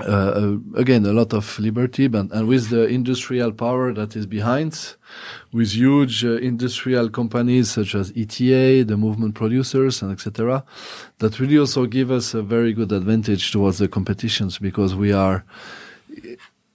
uh, 0.00 0.56
again, 0.74 1.06
a 1.06 1.12
lot 1.12 1.32
of 1.32 1.58
liberty, 1.58 2.06
but, 2.06 2.30
and 2.32 2.48
with 2.48 2.68
the 2.68 2.86
industrial 2.86 3.52
power 3.52 3.92
that 3.92 4.14
is 4.16 4.26
behind, 4.26 4.94
with 5.52 5.72
huge 5.72 6.24
uh, 6.24 6.36
industrial 6.36 7.08
companies 7.08 7.70
such 7.70 7.94
as 7.94 8.12
ETA, 8.16 8.84
the 8.84 8.96
movement 8.96 9.34
producers, 9.34 10.02
and 10.02 10.12
etc., 10.12 10.64
that 11.18 11.40
really 11.40 11.58
also 11.58 11.86
give 11.86 12.10
us 12.10 12.34
a 12.34 12.42
very 12.42 12.72
good 12.72 12.92
advantage 12.92 13.52
towards 13.52 13.78
the 13.78 13.88
competitions 13.88 14.58
because 14.58 14.94
we 14.94 15.12
are 15.12 15.44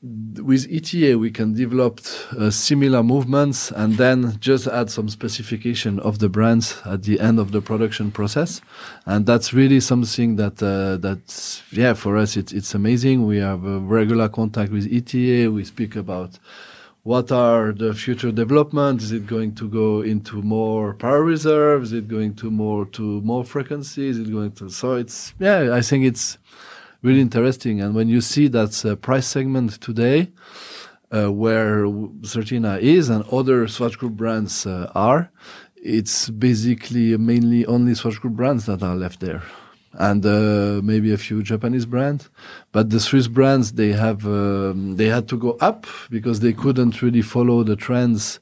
with 0.04 0.68
ETA, 0.72 1.18
we 1.20 1.30
can 1.30 1.54
develop 1.54 2.02
uh, 2.36 2.50
similar 2.50 3.04
movements 3.04 3.72
and 3.72 3.98
then 3.98 4.36
just 4.40 4.66
add 4.66 4.90
some 4.90 5.08
specification 5.10 6.00
of 6.00 6.18
the 6.18 6.28
brands 6.28 6.82
at 6.86 7.04
the 7.04 7.20
end 7.20 7.40
of 7.40 7.52
the 7.52 7.62
production 7.62 8.12
process. 8.12 8.62
And 9.06 9.28
that's 9.28 9.54
really 9.54 9.80
something 9.80 10.38
that, 10.38 10.62
uh, 10.64 10.98
that's, 10.98 11.62
yeah, 11.72 11.94
for 11.94 12.18
us, 12.18 12.36
it's, 12.36 12.52
it's 12.52 12.74
amazing. 12.74 13.28
We 13.28 13.38
have 13.38 13.64
a 13.64 13.78
regular 13.78 14.28
contact 14.28 14.72
with 14.72 14.92
ETA. 14.92 15.52
We 15.52 15.66
speak 15.66 15.96
about 15.96 16.40
what 17.04 17.32
are 17.32 17.72
the 17.72 17.94
future 17.94 18.32
developments? 18.32 19.06
Is 19.06 19.12
it 19.12 19.28
going 19.28 19.54
to 19.56 19.68
go 19.68 20.02
into 20.02 20.42
more 20.42 20.96
power 20.96 21.24
reserves? 21.24 21.92
Is 21.92 22.00
it 22.00 22.08
going 22.08 22.36
to 22.36 22.50
more, 22.50 22.86
to 22.88 23.22
more 23.22 23.44
frequency? 23.44 24.08
Is 24.08 24.20
it 24.20 24.32
going 24.32 24.52
to, 24.54 24.70
so 24.70 24.96
it's, 24.96 25.34
yeah, 25.40 25.74
I 25.74 25.82
think 25.82 26.06
it's, 26.06 26.40
really 27.02 27.22
interesting. 27.22 27.82
And 27.82 27.96
when 27.96 28.08
you 28.08 28.22
see 28.22 28.48
that 28.50 28.86
uh, 28.86 28.96
price 28.96 29.28
segment 29.28 29.82
today, 29.82 30.32
uh, 31.14 31.32
where 31.32 31.86
Certina 32.22 32.80
is 32.80 33.10
and 33.10 33.24
other 33.32 33.68
Swatch 33.68 33.98
Group 33.98 34.14
brands 34.14 34.66
uh, 34.66 34.92
are, 34.96 35.32
it's 35.76 36.30
basically 36.30 37.18
mainly 37.18 37.66
only 37.66 37.96
Swatch 37.96 38.20
Group 38.22 38.36
brands 38.36 38.66
that 38.66 38.84
are 38.84 38.96
left 38.96 39.20
there. 39.20 39.44
And 39.94 40.26
uh, 40.26 40.80
maybe 40.82 41.12
a 41.12 41.18
few 41.18 41.44
Japanese 41.44 41.86
brands, 41.86 42.30
but 42.72 42.92
the 42.92 43.00
Swiss 43.02 43.28
brands 43.28 43.74
they 43.74 43.92
have 43.92 44.26
um, 44.26 44.96
they 44.96 45.08
had 45.08 45.28
to 45.28 45.38
go 45.38 45.58
up 45.60 45.86
because 46.10 46.40
they 46.40 46.54
couldn't 46.54 47.02
really 47.02 47.22
follow 47.22 47.62
the 47.64 47.76
trends 47.76 48.40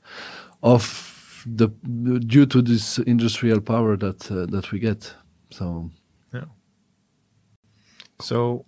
of 0.62 1.44
the 1.48 1.70
due 2.20 2.46
to 2.46 2.62
this 2.62 3.00
industrial 3.00 3.62
power 3.62 3.98
that 3.98 4.30
uh, 4.30 4.46
that 4.46 4.72
we 4.72 4.78
get. 4.78 5.12
So 5.50 5.90
so, 8.22 8.66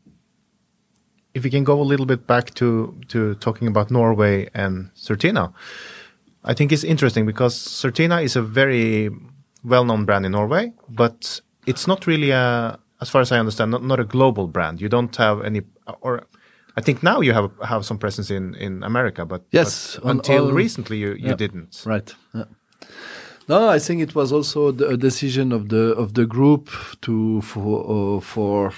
if 1.34 1.44
we 1.44 1.50
can 1.50 1.64
go 1.64 1.80
a 1.82 1.84
little 1.84 2.06
bit 2.06 2.28
back 2.28 2.54
to 2.56 2.96
to 3.10 3.36
talking 3.36 3.68
about 3.68 3.92
Norway 3.92 4.50
and 4.54 4.92
Certina, 4.96 5.54
I 6.44 6.54
think 6.54 6.72
it's 6.72 6.84
interesting 6.84 7.26
because 7.26 7.56
Certina 7.56 8.24
is 8.24 8.36
a 8.36 8.42
very 8.42 9.10
well-known 9.64 10.06
brand 10.06 10.26
in 10.26 10.32
Norway, 10.32 10.74
but 10.90 11.42
it's 11.68 11.88
not 11.88 12.08
really 12.08 12.32
a, 12.32 12.80
as 13.00 13.10
far 13.10 13.22
as 13.22 13.32
I 13.32 13.40
understand, 13.40 13.72
not, 13.72 13.84
not 13.84 14.00
a 14.00 14.04
global 14.04 14.48
brand. 14.48 14.82
You 14.82 14.90
don't 14.90 15.16
have 15.18 15.44
any, 15.44 15.62
or 16.02 16.24
I 16.76 16.82
think 16.82 17.04
now 17.04 17.22
you 17.22 17.34
have 17.34 17.52
have 17.64 17.86
some 17.86 17.98
presence 17.98 18.32
in 18.32 18.56
in 18.56 18.84
America, 18.84 19.26
but 19.26 19.44
yes, 19.52 20.00
but 20.02 20.10
until 20.10 20.52
recently 20.52 20.98
you 20.98 21.10
you 21.10 21.30
yeah, 21.30 21.36
didn't. 21.36 21.84
Right. 21.86 22.16
Yeah. 22.34 22.46
No, 23.48 23.68
I 23.68 23.80
think 23.80 24.02
it 24.02 24.16
was 24.16 24.32
also 24.32 24.70
a 24.70 24.98
decision 24.98 25.52
of 25.52 25.70
the 25.70 25.94
of 25.98 26.14
the 26.14 26.26
group 26.26 26.70
to 27.02 27.42
for 27.42 28.18
uh, 28.18 28.22
for 28.22 28.72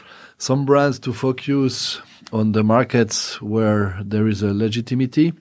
some 0.44 0.66
brands 0.66 1.00
to 1.00 1.14
focus 1.14 2.02
on 2.34 2.52
the 2.52 2.66
markets 2.66 3.42
where 3.42 3.98
there 4.04 4.28
is 4.28 4.44
a 4.44 4.54
legitimacy. 4.54 5.32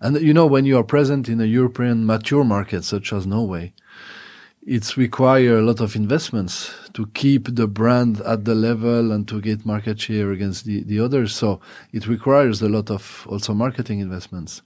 And 0.00 0.20
you 0.20 0.34
know, 0.34 0.44
when 0.44 0.66
you 0.66 0.76
are 0.76 0.84
present 0.84 1.30
in 1.30 1.40
a 1.40 1.46
European 1.46 2.04
mature 2.04 2.44
market 2.44 2.84
such 2.84 3.10
as 3.10 3.26
Norway, 3.26 3.72
it's 4.66 4.98
require 4.98 5.56
a 5.56 5.62
lot 5.62 5.80
of 5.80 5.96
investments 5.96 6.74
to 6.92 7.06
keep 7.14 7.54
the 7.54 7.66
brand 7.66 8.20
at 8.20 8.44
the 8.44 8.54
level 8.54 9.12
and 9.12 9.26
to 9.28 9.40
get 9.40 9.64
market 9.64 9.98
share 9.98 10.30
against 10.30 10.66
the, 10.66 10.82
the 10.82 11.00
others. 11.00 11.34
So 11.34 11.60
it 11.90 12.06
requires 12.06 12.60
a 12.60 12.68
lot 12.68 12.90
of 12.90 13.26
also 13.30 13.54
marketing 13.54 14.00
investments. 14.00 14.60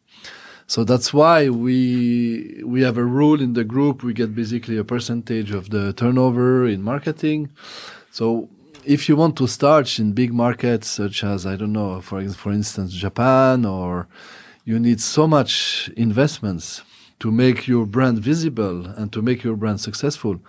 So 0.66 0.82
that's 0.82 1.14
why 1.14 1.50
we 1.50 2.62
we 2.64 2.82
have 2.82 2.98
a 2.98 3.04
rule 3.04 3.40
in 3.40 3.52
the 3.52 3.64
group. 3.64 4.02
We 4.02 4.12
get 4.12 4.34
basically 4.34 4.76
a 4.76 4.82
percentage 4.82 5.52
of 5.52 5.70
the 5.70 5.92
turnover 5.92 6.66
in 6.66 6.82
marketing. 6.82 7.52
So 8.10 8.48
if 8.86 9.08
you 9.08 9.16
want 9.16 9.36
to 9.38 9.46
start 9.46 9.98
in 9.98 10.12
big 10.12 10.32
markets 10.32 10.88
such 10.88 11.24
as 11.24 11.46
I 11.46 11.56
don't 11.56 11.72
know, 11.72 12.00
for 12.00 12.26
for 12.30 12.52
instance, 12.52 12.92
Japan, 12.92 13.64
or 13.64 14.06
you 14.64 14.78
need 14.78 15.00
so 15.00 15.26
much 15.26 15.90
investments 15.96 16.82
to 17.20 17.30
make 17.30 17.66
your 17.66 17.86
brand 17.86 18.18
visible 18.18 18.86
and 18.86 19.12
to 19.12 19.22
make 19.22 19.44
your 19.44 19.56
brand 19.56 19.80
successful. 19.80 20.40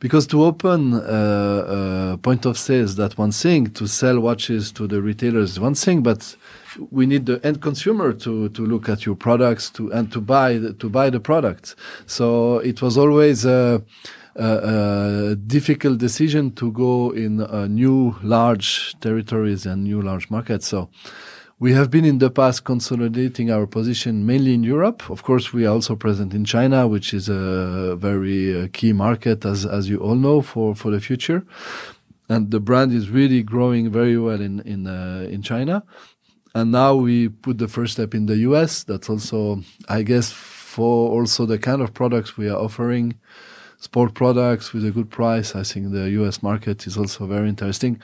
Because 0.00 0.28
to 0.28 0.44
open 0.44 0.94
a, 0.94 2.18
point 2.22 2.46
of 2.46 2.56
sales, 2.56 2.94
that 2.96 3.18
one 3.18 3.32
thing. 3.32 3.70
To 3.70 3.88
sell 3.88 4.20
watches 4.20 4.70
to 4.72 4.86
the 4.86 5.02
retailers 5.02 5.52
is 5.52 5.60
one 5.60 5.74
thing, 5.74 6.02
but 6.04 6.36
we 6.90 7.04
need 7.04 7.26
the 7.26 7.44
end 7.44 7.60
consumer 7.60 8.12
to 8.12 8.48
to 8.50 8.62
look 8.64 8.88
at 8.88 9.04
your 9.06 9.16
products 9.16 9.70
to 9.70 9.90
and 9.90 10.12
to 10.12 10.20
buy 10.20 10.58
the, 10.58 10.72
to 10.74 10.88
buy 10.88 11.10
the 11.10 11.18
products. 11.18 11.74
So 12.06 12.58
it 12.58 12.80
was 12.80 12.96
always. 12.96 13.44
Uh, 13.44 13.80
a, 14.38 15.36
difficult 15.36 15.98
decision 15.98 16.50
to 16.52 16.72
go 16.72 17.10
in 17.10 17.38
new 17.74 18.16
large 18.22 18.98
territories 19.00 19.66
and 19.66 19.84
new 19.84 20.00
large 20.00 20.30
markets. 20.30 20.68
So 20.68 20.88
we 21.60 21.72
have 21.72 21.90
been 21.90 22.04
in 22.04 22.18
the 22.18 22.30
past 22.30 22.64
consolidating 22.64 23.50
our 23.50 23.66
position 23.66 24.24
mainly 24.24 24.54
in 24.54 24.62
Europe. 24.62 25.10
Of 25.10 25.24
course, 25.24 25.52
we 25.52 25.66
are 25.66 25.74
also 25.74 25.96
present 25.96 26.32
in 26.32 26.44
China, 26.44 26.86
which 26.86 27.12
is 27.12 27.28
a 27.28 27.96
very 27.96 28.62
uh, 28.62 28.68
key 28.72 28.92
market, 28.92 29.44
as 29.44 29.66
as 29.66 29.88
you 29.88 29.98
all 29.98 30.14
know, 30.14 30.40
for 30.40 30.76
for 30.76 30.92
the 30.92 31.00
future. 31.00 31.44
And 32.28 32.50
the 32.50 32.60
brand 32.60 32.92
is 32.92 33.10
really 33.10 33.42
growing 33.42 33.90
very 33.90 34.16
well 34.18 34.40
in 34.40 34.60
in 34.60 34.86
uh, 34.86 35.26
in 35.28 35.42
China. 35.42 35.82
And 36.54 36.70
now 36.70 36.94
we 36.94 37.28
put 37.28 37.58
the 37.58 37.68
first 37.68 37.94
step 37.94 38.14
in 38.14 38.26
the 38.26 38.36
US. 38.48 38.84
That's 38.84 39.10
also, 39.10 39.62
I 39.88 40.02
guess, 40.02 40.32
for 40.32 41.10
also 41.10 41.44
the 41.44 41.58
kind 41.58 41.82
of 41.82 41.92
products 41.92 42.36
we 42.36 42.48
are 42.48 42.56
offering 42.56 43.14
sport 43.80 44.12
products 44.14 44.72
with 44.72 44.84
a 44.84 44.90
good 44.90 45.08
price. 45.10 45.54
I 45.54 45.62
think 45.62 45.92
the 45.92 46.10
US 46.20 46.42
market 46.42 46.86
is 46.86 46.96
also 46.96 47.26
very 47.26 47.48
interesting, 47.48 48.00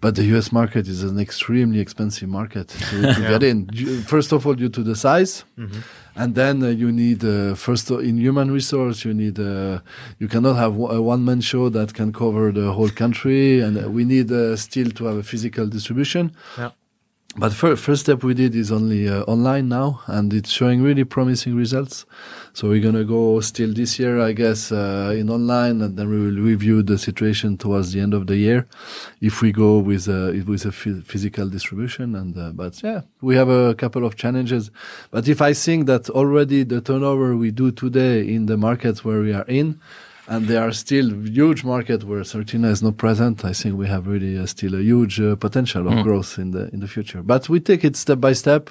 but 0.00 0.14
the 0.14 0.24
US 0.36 0.50
market 0.52 0.88
is 0.88 1.02
an 1.02 1.18
extremely 1.18 1.80
expensive 1.80 2.28
market 2.28 2.68
to, 2.68 3.00
to 3.14 3.20
yeah. 3.20 3.28
get 3.28 3.42
in. 3.42 3.66
First 4.02 4.32
of 4.32 4.46
all, 4.46 4.54
due 4.54 4.70
to 4.70 4.82
the 4.82 4.96
size, 4.96 5.44
mm-hmm. 5.58 5.80
and 6.16 6.34
then 6.34 6.62
uh, 6.62 6.68
you 6.68 6.90
need 6.90 7.24
uh, 7.24 7.54
first 7.54 7.90
in 7.90 8.16
human 8.16 8.50
resource. 8.50 9.04
You 9.04 9.12
need 9.12 9.38
uh, 9.38 9.80
you 10.18 10.28
cannot 10.28 10.56
have 10.56 10.74
a 10.74 11.00
one 11.02 11.24
man 11.24 11.40
show 11.42 11.68
that 11.68 11.92
can 11.92 12.12
cover 12.12 12.50
the 12.50 12.72
whole 12.72 12.90
country, 12.90 13.60
and 13.60 13.76
uh, 13.76 13.90
we 13.90 14.04
need 14.04 14.32
uh, 14.32 14.56
still 14.56 14.90
to 14.92 15.04
have 15.04 15.16
a 15.18 15.22
physical 15.22 15.66
distribution. 15.66 16.32
Yeah. 16.56 16.70
But 17.36 17.52
first, 17.52 17.84
first 17.84 18.00
step 18.02 18.24
we 18.24 18.32
did 18.32 18.56
is 18.56 18.72
only 18.72 19.06
uh, 19.06 19.22
online 19.24 19.68
now, 19.68 20.00
and 20.06 20.32
it's 20.32 20.50
showing 20.50 20.82
really 20.82 21.04
promising 21.04 21.54
results. 21.54 22.06
So 22.54 22.68
we're 22.70 22.82
gonna 22.82 23.04
go 23.04 23.38
still 23.40 23.72
this 23.72 23.98
year, 23.98 24.18
I 24.18 24.32
guess, 24.32 24.72
uh, 24.72 25.14
in 25.14 25.28
online, 25.28 25.82
and 25.82 25.96
then 25.96 26.08
we 26.08 26.18
will 26.18 26.42
review 26.42 26.82
the 26.82 26.96
situation 26.96 27.58
towards 27.58 27.92
the 27.92 28.00
end 28.00 28.14
of 28.14 28.26
the 28.26 28.36
year, 28.36 28.66
if 29.20 29.42
we 29.42 29.52
go 29.52 29.78
with 29.78 30.08
uh, 30.08 30.32
with 30.46 30.64
a 30.64 30.72
physical 30.72 31.48
distribution. 31.48 32.14
And 32.16 32.36
uh, 32.36 32.50
but 32.50 32.82
yeah, 32.82 33.02
we 33.20 33.36
have 33.36 33.50
a 33.50 33.74
couple 33.74 34.06
of 34.06 34.16
challenges. 34.16 34.70
But 35.10 35.28
if 35.28 35.42
I 35.42 35.52
think 35.52 35.86
that 35.86 36.08
already 36.08 36.64
the 36.64 36.80
turnover 36.80 37.36
we 37.36 37.50
do 37.50 37.70
today 37.70 38.26
in 38.26 38.46
the 38.46 38.56
markets 38.56 39.04
where 39.04 39.20
we 39.20 39.34
are 39.34 39.46
in 39.46 39.78
and 40.28 40.46
there 40.46 40.62
are 40.62 40.72
still 40.72 41.10
huge 41.24 41.64
market 41.64 42.04
where 42.04 42.20
Certina 42.20 42.70
is 42.70 42.82
not 42.82 42.98
present. 42.98 43.44
I 43.44 43.54
think 43.54 43.76
we 43.76 43.88
have 43.88 44.06
really 44.06 44.38
uh, 44.38 44.46
still 44.46 44.74
a 44.74 44.82
huge 44.82 45.20
uh, 45.20 45.36
potential 45.36 45.88
of 45.88 45.94
mm. 45.94 46.02
growth 46.02 46.38
in 46.38 46.50
the 46.50 46.68
in 46.72 46.80
the 46.80 46.88
future. 46.88 47.22
But 47.22 47.48
we 47.48 47.60
take 47.60 47.82
it 47.84 47.96
step 47.96 48.20
by 48.20 48.34
step. 48.34 48.70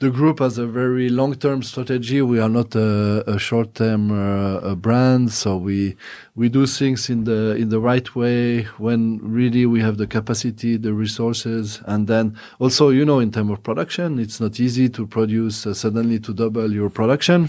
The 0.00 0.10
group 0.10 0.40
has 0.40 0.58
a 0.58 0.66
very 0.66 1.08
long-term 1.08 1.62
strategy. 1.62 2.20
We 2.20 2.40
are 2.40 2.48
not 2.48 2.74
a, 2.74 3.22
a 3.30 3.38
short-term 3.38 4.10
uh, 4.10 4.74
brand, 4.74 5.32
so 5.32 5.56
we 5.56 5.96
we 6.34 6.48
do 6.48 6.66
things 6.66 7.08
in 7.08 7.24
the 7.24 7.54
in 7.56 7.70
the 7.70 7.80
right 7.80 8.14
way 8.14 8.64
when 8.76 9.20
really 9.22 9.64
we 9.64 9.80
have 9.80 9.96
the 9.96 10.06
capacity, 10.06 10.76
the 10.76 10.92
resources, 10.92 11.80
and 11.86 12.08
then 12.08 12.36
also 12.58 12.90
you 12.90 13.04
know 13.04 13.20
in 13.20 13.30
terms 13.30 13.52
of 13.52 13.62
production, 13.62 14.18
it's 14.18 14.40
not 14.40 14.60
easy 14.60 14.88
to 14.90 15.06
produce 15.06 15.66
uh, 15.66 15.72
suddenly 15.72 16.18
to 16.18 16.34
double 16.34 16.70
your 16.72 16.90
production 16.90 17.48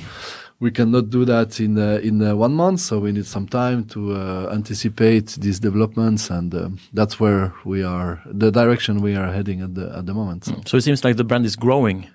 we 0.59 0.71
cannot 0.71 1.09
do 1.09 1.25
that 1.25 1.59
in 1.59 1.77
uh, 1.77 1.99
in 2.01 2.21
uh, 2.21 2.35
one 2.35 2.53
month. 2.53 2.79
So 2.79 2.99
we 2.99 3.11
need 3.11 3.25
some 3.25 3.47
time 3.47 3.85
to 3.85 4.15
uh, 4.15 4.49
anticipate 4.53 5.27
these 5.39 5.59
developments, 5.59 6.29
and 6.29 6.53
um, 6.55 6.79
that's 6.93 7.19
where 7.19 7.53
we 7.65 7.83
are, 7.83 8.21
the 8.25 8.51
direction 8.51 9.01
we 9.01 9.15
are 9.15 9.31
heading 9.31 9.61
at 9.61 9.75
the 9.75 9.93
at 9.97 10.05
the 10.05 10.13
moment. 10.13 10.45
So, 10.45 10.61
so 10.65 10.77
it 10.77 10.81
seems 10.81 11.03
like 11.03 11.17
the 11.17 11.23
brand 11.23 11.45
is 11.45 11.55
growing. 11.55 12.07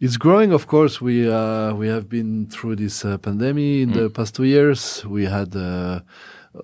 It's 0.00 0.16
growing, 0.16 0.52
of 0.52 0.66
course. 0.66 1.00
We 1.00 1.30
uh, 1.30 1.74
we 1.74 1.88
have 1.88 2.08
been 2.08 2.46
through 2.46 2.76
this 2.76 3.04
uh, 3.04 3.18
pandemic 3.18 3.82
in 3.82 3.90
mm. 3.90 3.94
the 3.94 4.10
past 4.10 4.34
two 4.34 4.44
years. 4.44 5.04
We 5.04 5.24
had 5.26 5.54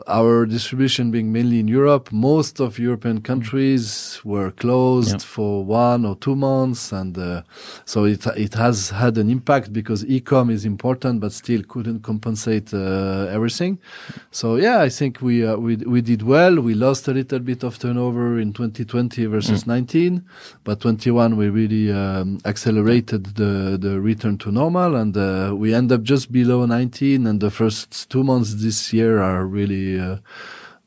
our 0.09 0.47
distribution 0.47 1.12
being 1.12 1.33
mainly 1.33 1.61
in 1.61 1.69
Europe, 1.69 2.11
most 2.11 2.59
of 2.61 2.76
European 2.76 3.21
countries 3.23 4.21
were 4.25 4.50
closed 4.50 5.11
Yeah. 5.12 5.19
for 5.35 5.64
one 5.64 6.05
or 6.05 6.16
two 6.16 6.35
months, 6.35 6.93
and 6.93 7.16
uh, 7.16 7.43
so 7.85 8.05
it 8.05 8.26
it 8.37 8.55
has 8.55 8.90
had 8.90 9.16
an 9.16 9.31
impact 9.31 9.73
because 9.73 10.05
e-com 10.09 10.50
is 10.50 10.64
important, 10.64 11.21
but 11.21 11.33
still 11.33 11.62
couldn't 11.62 12.00
compensate 12.02 12.75
uh, 12.75 13.28
everything. 13.37 13.78
So 14.33 14.57
yeah, 14.57 14.81
I 14.87 14.88
think 14.90 15.23
we 15.23 15.47
uh, 15.47 15.57
we 15.57 15.76
we 15.76 16.00
did 16.00 16.23
well. 16.23 16.55
We 16.61 16.75
lost 16.75 17.07
a 17.07 17.12
little 17.12 17.38
bit 17.38 17.62
of 17.62 17.78
turnover 17.78 18.40
in 18.40 18.52
2020 18.52 19.26
versus 19.26 19.66
19, 19.69 20.21
but 20.64 20.81
21 20.81 21.37
we 21.37 21.49
really 21.49 21.93
um, 21.93 22.38
accelerated 22.45 23.37
the 23.37 23.78
the 23.81 24.00
return 24.00 24.37
to 24.38 24.50
normal, 24.50 24.97
and 24.97 25.16
uh, 25.16 25.55
we 25.55 25.73
end 25.73 25.93
up 25.93 26.02
just 26.02 26.33
below 26.33 26.66
19. 26.66 27.25
And 27.28 27.38
the 27.40 27.50
first 27.52 28.11
two 28.11 28.25
months 28.25 28.55
this 28.55 28.93
year 28.93 29.23
are 29.23 29.47
really 29.47 29.75
uh, 30.00 30.16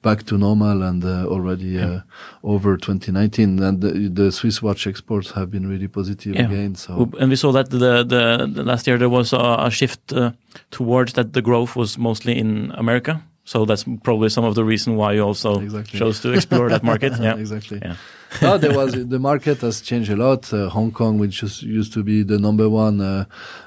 back 0.02 0.24
to 0.24 0.38
normal 0.38 0.82
and 0.84 1.04
uh, 1.04 1.26
already 1.28 1.80
uh, 1.80 2.00
over 2.44 2.78
2019. 2.78 3.62
And 3.64 3.82
the, 3.82 3.92
the 4.10 4.32
Swiss 4.32 4.62
watch 4.62 4.88
exports 4.88 5.32
have 5.32 5.50
been 5.52 5.68
really 5.68 5.88
positive 5.88 6.36
Yeah. 6.36 6.46
again. 6.52 6.76
So 6.76 7.10
And 7.20 7.30
we 7.30 7.36
saw 7.36 7.52
that 7.52 7.70
the, 7.70 8.04
the, 8.14 8.24
the 8.56 8.64
last 8.64 8.88
year 8.88 8.98
there 8.98 9.10
was 9.10 9.34
a, 9.34 9.56
a 9.68 9.70
shift 9.72 10.14
uh, 10.14 10.32
towards 10.72 11.14
that 11.14 11.34
the 11.34 11.42
growth 11.42 11.76
was 11.76 11.98
mostly 11.98 12.34
in 12.38 12.72
America. 12.78 13.22
So 13.52 13.66
that's 13.66 13.84
probably 14.04 14.30
some 14.30 14.46
of 14.46 14.54
the 14.54 14.64
reason 14.64 14.96
why 14.96 15.14
you 15.14 15.24
also 15.24 15.60
Exactly. 15.60 15.98
chose 15.98 16.20
to 16.20 16.34
explore 16.34 16.70
that 16.70 16.84
market. 16.84 17.14
Yeah, 17.28 17.36
exactly. 17.36 17.80
Yeah. 17.82 17.96
no, 18.44 18.58
there 18.64 18.76
was 18.78 18.92
the 18.94 19.18
market 19.18 19.62
has 19.62 19.82
changed 19.82 20.12
a 20.12 20.16
lot. 20.16 20.54
Uh, 20.54 20.70
Hong 20.70 20.92
Kong, 20.92 21.18
which 21.18 21.42
is, 21.42 21.64
used 21.64 21.92
to 21.94 22.04
be 22.04 22.22
the 22.22 22.38
number 22.38 22.70
one 22.70 23.02
uh, 23.02 23.26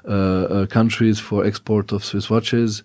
uh, 0.09 0.13
uh, 0.13 0.67
countries 0.67 1.19
for 1.19 1.45
export 1.45 1.91
of 1.91 2.05
Swiss 2.05 2.31
watches, 2.31 2.85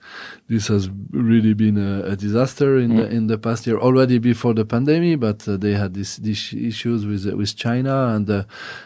this 0.50 0.70
has 0.70 0.90
really 1.12 1.54
been 1.54 1.78
a, 1.78 2.14
a 2.14 2.16
disaster 2.16 2.80
in 2.80 2.96
the 2.96 3.06
in 3.18 3.28
the 3.28 3.38
past 3.38 3.68
year. 3.68 3.78
Already 3.78 4.18
before 4.18 4.56
the 4.56 4.66
pandemic, 4.66 5.20
but 5.20 5.48
uh, 5.48 5.56
they 5.56 5.74
had 5.74 5.94
this 5.94 6.18
these 6.18 6.52
issues 6.72 7.06
with 7.06 7.24
uh, 7.32 7.38
with 7.38 7.56
China 7.56 7.96
and 8.16 8.28
uh, 8.28 8.44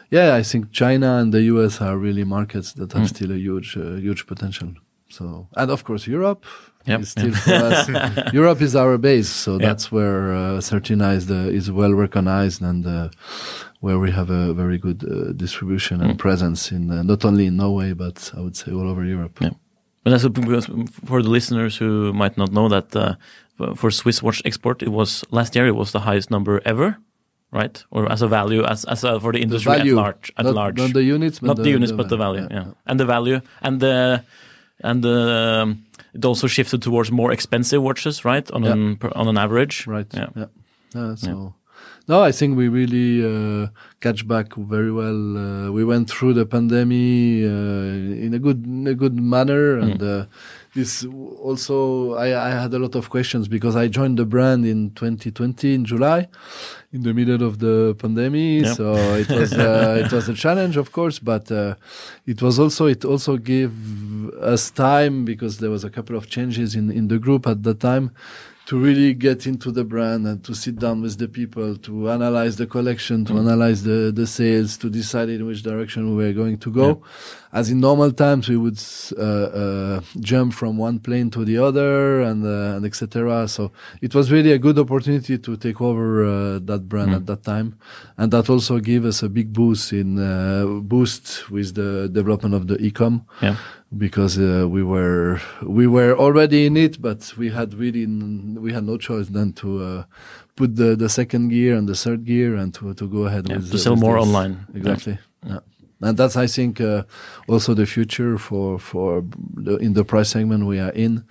yeah, 0.09 0.35
I 0.35 0.43
think 0.43 0.73
China 0.73 1.09
and 1.19 1.31
the 1.31 1.43
US 1.53 1.79
are 1.79 1.97
really 1.97 2.25
markets 2.25 2.73
that 2.73 2.91
have 2.91 3.07
still 3.07 3.31
a 3.31 3.39
huge 3.47 3.77
uh, 3.77 3.95
huge 4.05 4.27
potential. 4.27 4.69
So 5.17 5.47
and 5.55 5.71
of 5.71 5.85
course 5.85 6.07
Europe. 6.07 6.43
Yep. 6.85 7.03
still 7.05 7.31
for 7.33 7.53
us. 7.53 8.33
Europe 8.33 8.61
is 8.61 8.75
our 8.75 8.97
base, 8.97 9.29
so 9.29 9.51
Yeah. 9.59 9.67
that's 9.67 9.91
where 9.91 10.33
uh, 10.33 10.57
is, 10.57 11.25
the, 11.27 11.49
is 11.51 11.69
well 11.71 11.93
recognized 11.93 12.61
and 12.61 12.85
uh, 12.85 13.09
where 13.81 13.99
we 13.99 14.11
have 14.11 14.29
a 14.29 14.53
very 14.53 14.77
good 14.77 15.03
uh, 15.03 15.31
distribution 15.33 16.01
and 16.01 16.17
presence 16.17 16.71
in 16.71 16.89
uh, 16.91 17.03
not 17.03 17.23
only 17.25 17.45
in 17.45 17.57
Norway 17.57 17.93
but 17.93 18.31
I 18.37 18.41
would 18.41 18.55
say 18.55 18.71
all 18.71 18.87
over 18.89 19.03
Europe. 19.05 19.39
Yeah. 19.41 19.51
But 20.03 20.11
that's 20.11 20.23
for 21.05 21.21
the 21.21 21.29
listeners 21.29 21.77
who 21.77 22.11
might 22.13 22.35
not 22.37 22.51
know 22.51 22.67
that 22.69 22.95
uh, 22.95 23.15
for- 23.75 23.91
Swiss 23.91 24.23
watch 24.23 24.41
export, 24.45 24.81
it 24.81 24.89
was 24.89 25.23
last 25.31 25.55
year 25.55 25.67
it 25.67 25.75
was 25.75 25.91
the 25.91 25.99
highest 25.99 26.31
number 26.31 26.59
ever, 26.65 26.97
right? 27.51 27.83
Or 27.91 28.11
as 28.11 28.21
a 28.23 28.27
value, 28.27 28.63
as 28.63 28.83
as 28.85 29.03
a, 29.03 29.19
for 29.19 29.31
the 29.31 29.37
The 29.39 29.43
industry 29.43 29.77
value, 29.77 29.93
at 29.93 30.03
large, 30.03 30.31
at 30.37 30.45
not, 30.45 30.55
large, 30.55 30.77
not 30.77 30.93
the 30.93 31.03
units, 31.03 31.39
but 31.39 31.47
not 31.47 31.57
the, 31.57 31.63
the 31.63 31.69
units, 31.69 31.91
but 31.91 32.09
the 32.09 32.17
value, 32.17 32.47
yeah. 32.49 32.73
and 32.87 32.99
the 32.99 33.05
value, 33.05 33.41
and 33.61 33.79
the 33.79 34.23
and 34.83 35.05
um, 35.05 35.83
it 36.13 36.25
also 36.25 36.47
shifted 36.47 36.81
towards 36.81 37.11
more 37.11 37.31
expensive 37.31 37.81
watches, 37.81 38.25
right? 38.25 38.49
On 38.51 38.63
Yeah. 38.63 38.73
an 38.73 38.97
on 39.15 39.27
an 39.27 39.37
average, 39.37 39.87
Right. 39.87 40.07
Yeah. 40.13 40.29
Yeah. 40.35 40.45
Yeah, 40.95 41.15
so 41.15 41.53
no, 42.07 42.21
I 42.27 42.31
think 42.33 42.57
we 42.57 42.67
really 42.67 43.23
uh, 43.23 43.67
catch 44.01 44.27
back 44.27 44.55
very 44.55 44.91
well. 44.91 45.37
Uh, 45.37 45.71
we 45.71 45.85
went 45.85 46.09
through 46.09 46.33
the 46.33 46.45
pandemic 46.45 47.45
uh, 47.47 48.25
in 48.25 48.33
a 48.33 48.39
good 48.39 48.65
in 48.65 48.87
a 48.87 48.93
good 48.95 49.15
manner, 49.19 49.77
Mm. 49.77 49.83
and 49.91 50.01
uh, 50.03 50.25
this 50.73 51.05
also 51.05 52.13
I, 52.13 52.47
I 52.47 52.49
had 52.61 52.73
a 52.73 52.79
lot 52.79 52.95
of 52.95 53.09
questions 53.09 53.47
because 53.47 53.75
I 53.75 53.87
joined 53.87 54.17
the 54.17 54.25
brand 54.25 54.65
in 54.65 54.91
2020 54.91 55.73
in 55.73 55.85
July, 55.85 56.29
in 56.93 57.03
the 57.03 57.13
middle 57.13 57.43
of 57.43 57.59
the 57.59 57.95
pandemic. 57.99 58.65
Yeah. 58.65 58.73
So 58.73 58.93
it 59.15 59.29
was 59.29 59.53
uh, 59.53 60.01
it 60.05 60.11
was 60.11 60.29
a 60.29 60.33
challenge, 60.33 60.77
of 60.77 60.91
course, 60.91 61.19
but 61.19 61.51
uh, 61.51 61.75
it 62.25 62.41
was 62.41 62.57
also 62.57 62.85
it 62.85 63.03
also 63.03 63.37
gave 63.37 63.73
us 64.39 64.71
time 64.71 65.25
because 65.25 65.57
there 65.57 65.69
was 65.69 65.83
a 65.83 65.89
couple 65.89 66.15
of 66.15 66.29
changes 66.29 66.75
in 66.75 66.89
in 66.91 67.09
the 67.09 67.19
group 67.19 67.47
at 67.47 67.63
that 67.63 67.79
time 67.79 68.11
to 68.65 68.79
really 68.79 69.13
get 69.13 69.47
into 69.47 69.71
the 69.71 69.83
brand 69.83 70.25
and 70.27 70.43
to 70.43 70.53
sit 70.53 70.77
down 70.77 71.01
with 71.01 71.17
the 71.17 71.27
people 71.27 71.75
to 71.77 72.09
analyze 72.09 72.57
the 72.57 72.67
collection 72.67 73.25
to 73.25 73.37
analyze 73.37 73.83
the 73.83 74.11
the 74.13 74.27
sales 74.27 74.77
to 74.77 74.89
decide 74.89 75.29
in 75.29 75.45
which 75.45 75.63
direction 75.63 76.15
we 76.15 76.25
were 76.25 76.33
going 76.33 76.57
to 76.57 76.71
go. 76.71 77.01
As 77.53 77.69
in 77.69 77.81
normal 77.81 78.11
times 78.13 78.47
we 78.47 78.55
would 78.55 78.81
uh, 79.17 79.21
uh, 79.21 80.01
jump 80.19 80.53
from 80.53 80.77
one 80.77 80.99
plane 80.99 81.29
to 81.31 81.43
the 81.43 81.57
other 81.57 82.21
and 82.21 82.45
uh, 82.45 82.75
and 82.77 82.85
etc 82.85 83.47
so 83.47 83.71
it 84.01 84.15
was 84.15 84.31
really 84.31 84.51
a 84.51 84.59
good 84.59 84.77
opportunity 84.79 85.37
to 85.37 85.57
take 85.57 85.81
over 85.81 86.23
uh, 86.23 86.59
that 86.59 86.87
brand 86.87 87.13
at 87.13 87.25
that 87.25 87.43
time. 87.43 87.77
And 88.17 88.31
that 88.31 88.49
also 88.49 88.79
gave 88.79 89.05
us 89.05 89.23
a 89.23 89.29
big 89.29 89.53
boost 89.53 89.93
in 89.93 90.19
uh, 90.19 90.65
boost 90.65 91.49
with 91.49 91.75
the 91.75 92.09
development 92.11 92.55
of 92.55 92.67
the 92.67 92.77
e-com. 92.81 93.25
Yeah. 93.41 93.57
Because 93.97 94.37
uh, 94.39 94.67
we 94.69 94.83
were 94.83 95.39
we 95.61 95.87
were 95.87 96.15
already 96.17 96.65
in 96.65 96.77
it, 96.77 97.01
but 97.01 97.33
we 97.37 97.49
had 97.49 97.73
really 97.73 98.03
n- 98.03 98.57
we 98.61 98.71
had 98.73 98.83
no 98.85 98.97
choice 98.97 99.27
than 99.27 99.53
to 99.53 99.83
uh, 99.83 100.03
put 100.55 100.75
the, 100.75 100.95
the 100.95 101.09
second 101.09 101.49
gear 101.49 101.75
and 101.75 101.87
the 101.89 101.95
third 101.95 102.23
gear 102.25 102.55
and 102.55 102.73
to 102.75 102.93
to 102.93 103.07
go 103.07 103.25
ahead 103.25 103.49
Yeah, 103.49 103.57
with 103.57 103.69
to 103.71 103.75
uh, 103.75 103.79
sell 103.79 103.93
with 103.93 104.01
more 104.03 104.15
this. 104.17 104.27
online. 104.27 104.65
Exactly. 104.73 105.17
Yeah. 105.45 105.59
And 106.01 106.17
that's 106.17 106.35
I 106.35 106.47
think 106.47 106.79
uh, 106.81 107.03
also 107.47 107.73
the 107.73 107.85
future 107.85 108.37
for 108.37 108.79
for 108.79 109.23
the, 109.55 109.75
in 109.77 109.93
the 109.93 110.03
price 110.03 110.29
segment 110.29 110.65
we 110.65 110.79
are 110.79 110.91
in. 110.93 111.23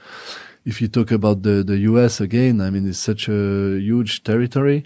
If 0.64 0.80
you 0.82 0.88
talk 0.88 1.10
about 1.10 1.42
the 1.42 1.64
the 1.64 1.78
US 1.90 2.20
again, 2.20 2.60
I 2.60 2.70
mean 2.70 2.86
it's 2.88 2.98
such 2.98 3.28
a 3.28 3.78
huge 3.80 4.22
territory, 4.22 4.84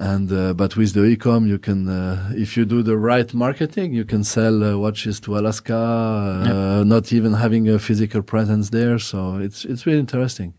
and 0.00 0.32
uh, 0.32 0.54
but 0.54 0.76
with 0.76 0.94
the 0.94 1.04
e-com 1.04 1.46
you 1.46 1.58
can 1.58 1.86
uh, 1.86 2.32
if 2.34 2.56
you 2.56 2.64
do 2.64 2.82
the 2.82 2.96
right 2.96 3.34
marketing 3.34 3.92
you 3.92 4.04
can 4.04 4.24
sell 4.24 4.64
uh, 4.64 4.76
watches 4.76 5.20
to 5.20 5.36
Alaska, 5.36 5.76
uh, 5.76 6.84
not 6.84 7.12
even 7.12 7.34
having 7.34 7.68
a 7.68 7.78
physical 7.78 8.22
presence 8.22 8.70
there. 8.70 8.98
So 8.98 9.36
it's 9.36 9.66
it's 9.66 9.84
really 9.84 10.00
interesting. 10.00 10.54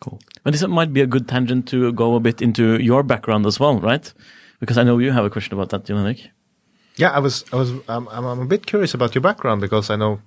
Cool. 0.00 0.18
But 0.42 0.52
this 0.52 0.66
might 0.66 0.92
be 0.92 1.02
a 1.02 1.06
good 1.06 1.28
tangent 1.28 1.68
to 1.68 1.92
go 1.92 2.14
a 2.14 2.20
bit 2.20 2.40
into 2.40 2.82
your 2.82 3.02
background 3.02 3.44
as 3.44 3.60
well, 3.60 3.80
right? 3.80 4.12
Because 4.60 4.78
I 4.78 4.82
know 4.82 4.98
you 4.98 5.12
have 5.12 5.24
a 5.24 5.30
question 5.30 5.52
about 5.54 5.68
that, 5.70 5.84
Jon 5.84 5.96
Henrik. 5.98 6.30
Yeah, 6.96 7.10
I 7.10 7.18
was, 7.18 7.44
I 7.52 7.56
was, 7.56 7.70
um, 7.88 8.08
I'm, 8.10 8.24
I'm 8.24 8.40
a 8.40 8.46
bit 8.46 8.66
curious 8.66 8.94
about 8.94 9.14
your 9.14 9.22
background 9.22 9.60
because 9.60 9.90
I 9.90 9.96
know, 9.96 10.20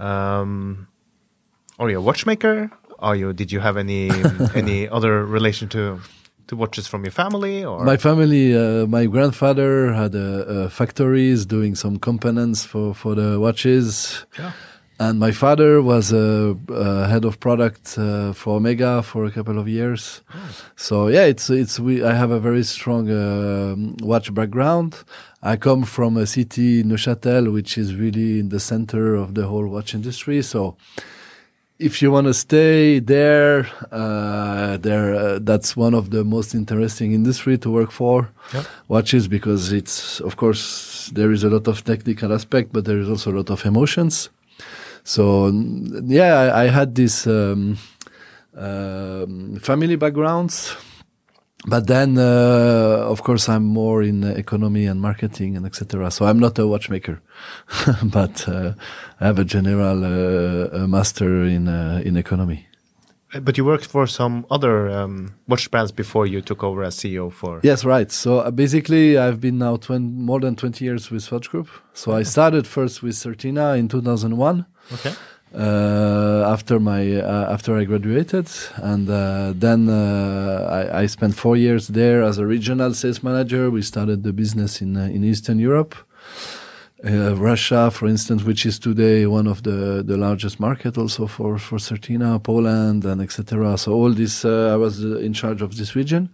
um, 0.00 0.88
are 1.78 1.88
you 1.88 1.98
a 1.98 2.00
watchmaker? 2.00 2.70
Are 2.98 3.14
you? 3.14 3.32
Did 3.32 3.52
you 3.52 3.60
have 3.60 3.76
any 3.76 4.10
any 4.54 4.88
other 4.88 5.24
relation 5.24 5.68
to 5.70 6.00
to 6.48 6.56
watches 6.56 6.86
from 6.86 7.04
your 7.04 7.12
family 7.12 7.64
or? 7.64 7.84
My 7.84 7.96
family, 7.96 8.56
uh, 8.56 8.86
my 8.86 9.06
grandfather 9.06 9.92
had 9.92 10.14
a, 10.14 10.64
a 10.64 10.70
factories 10.70 11.46
doing 11.46 11.74
some 11.74 11.98
components 11.98 12.64
for, 12.64 12.94
for 12.94 13.14
the 13.14 13.38
watches. 13.40 14.24
Yeah. 14.38 14.52
And 14.98 15.20
my 15.20 15.30
father 15.30 15.82
was 15.82 16.10
a, 16.10 16.56
a 16.70 17.06
head 17.06 17.26
of 17.26 17.38
product 17.38 17.98
uh, 17.98 18.32
for 18.32 18.56
Omega 18.56 19.02
for 19.02 19.26
a 19.26 19.30
couple 19.30 19.58
of 19.58 19.68
years. 19.68 20.22
So 20.76 21.08
yeah, 21.08 21.24
it's 21.24 21.50
it's 21.50 21.78
we. 21.78 22.02
I 22.02 22.14
have 22.14 22.30
a 22.30 22.40
very 22.40 22.62
strong 22.64 23.10
um 23.10 23.96
watch 24.00 24.32
background. 24.32 25.04
I 25.42 25.56
come 25.56 25.82
from 25.84 26.16
a 26.16 26.26
city, 26.26 26.82
Neuchâtel, 26.82 27.52
which 27.52 27.76
is 27.76 27.94
really 27.94 28.40
in 28.40 28.48
the 28.48 28.58
center 28.58 29.14
of 29.14 29.34
the 29.34 29.46
whole 29.46 29.66
watch 29.68 29.94
industry. 29.94 30.40
So 30.40 30.78
if 31.78 32.00
you 32.00 32.10
want 32.10 32.26
to 32.26 32.34
stay 32.34 32.98
there, 33.00 33.68
uh, 33.92 34.76
there 34.78 35.14
uh, 35.14 35.38
that's 35.42 35.76
one 35.76 35.94
of 35.94 36.10
the 36.10 36.24
most 36.24 36.54
interesting 36.54 37.12
industry 37.12 37.58
to 37.58 37.70
work 37.70 37.90
for. 37.90 38.30
Yeah. 38.54 38.64
Watches 38.88 39.28
because 39.28 39.72
it's 39.72 40.20
of 40.20 40.36
course 40.36 41.10
there 41.14 41.32
is 41.32 41.44
a 41.44 41.50
lot 41.50 41.68
of 41.68 41.84
technical 41.84 42.32
aspect, 42.32 42.72
but 42.72 42.84
there 42.84 42.98
is 42.98 43.08
also 43.08 43.32
a 43.32 43.36
lot 43.36 43.50
of 43.50 43.64
emotions. 43.66 44.30
So 45.04 45.48
yeah, 46.04 46.34
I, 46.34 46.64
I 46.64 46.68
had 46.68 46.94
this 46.94 47.26
um, 47.26 47.78
um, 48.56 49.56
family 49.60 49.96
backgrounds, 49.96 50.74
but 51.66 51.86
then 51.86 52.16
uh, 52.18 53.04
of 53.12 53.22
course 53.22 53.48
I'm 53.48 53.64
more 53.64 54.02
in 54.02 54.24
uh, 54.24 54.28
economy 54.28 54.86
and 54.86 55.00
marketing 55.00 55.56
and 55.56 55.66
etc. 55.66 56.10
So 56.10 56.24
I'm 56.26 56.38
not 56.38 56.58
a 56.58 56.66
watchmaker, 56.66 57.20
but 58.04 58.48
uh, 58.48 58.72
I 59.20 59.26
have 59.26 59.38
a 59.38 59.44
general 59.44 60.04
uh, 60.04 60.86
master 60.86 61.44
in 61.44 61.68
uh, 61.68 62.02
in 62.04 62.16
economy. 62.16 62.66
but 63.42 63.58
you 63.58 63.64
worked 63.64 63.86
for 63.86 64.06
some 64.06 64.46
other 64.50 64.88
um, 64.88 65.34
watch 65.48 65.70
brands 65.70 65.92
before 65.92 66.26
you 66.26 66.40
took 66.40 66.62
over 66.62 66.82
as 66.82 66.96
CEO 66.96 67.32
for. 67.32 67.60
Yes, 67.62 67.84
right. 67.84 68.10
So 68.10 68.38
uh, 68.38 68.50
basically, 68.50 69.18
I've 69.18 69.40
been 69.40 69.58
now 69.58 69.76
20, 69.76 70.04
more 70.04 70.40
than 70.40 70.56
20 70.56 70.84
years 70.84 71.10
with 71.10 71.22
Swatch 71.22 71.50
Group. 71.50 71.68
So 71.92 72.12
I 72.12 72.22
started 72.22 72.66
first 72.66 73.02
with 73.02 73.14
Certina 73.14 73.78
in 73.78 73.88
2001. 73.88 74.66
Okay. 74.94 75.12
Uh, 75.56 76.52
after 76.52 76.78
my 76.78 77.16
uh, 77.16 77.52
after 77.52 77.76
I 77.76 77.84
graduated, 77.84 78.48
and 78.76 79.08
uh, 79.08 79.52
then 79.54 79.88
uh, 79.88 80.90
I, 80.92 81.02
I 81.02 81.06
spent 81.06 81.34
four 81.34 81.56
years 81.56 81.88
there 81.88 82.22
as 82.22 82.38
a 82.38 82.46
regional 82.46 82.92
sales 82.94 83.22
manager. 83.22 83.70
We 83.70 83.82
started 83.82 84.22
the 84.22 84.32
business 84.32 84.80
in 84.80 84.96
uh, 84.96 85.04
in 85.04 85.24
Eastern 85.24 85.58
Europe. 85.58 85.94
uh, 87.04 87.36
Russia, 87.36 87.90
for 87.90 88.08
instance, 88.08 88.42
which 88.42 88.64
is 88.64 88.78
today 88.78 89.26
one 89.26 89.46
of 89.46 89.62
the, 89.62 90.02
the 90.04 90.16
largest 90.16 90.58
market 90.58 90.96
also 90.96 91.26
for, 91.26 91.58
for 91.58 91.78
Certina, 91.78 92.42
Poland, 92.42 93.04
and 93.04 93.20
etc. 93.20 93.76
So 93.76 93.92
all 93.92 94.12
this, 94.12 94.44
uh, 94.44 94.72
I 94.72 94.76
was 94.76 95.04
in 95.04 95.32
charge 95.32 95.62
of 95.62 95.76
this 95.76 95.94
region. 95.94 96.30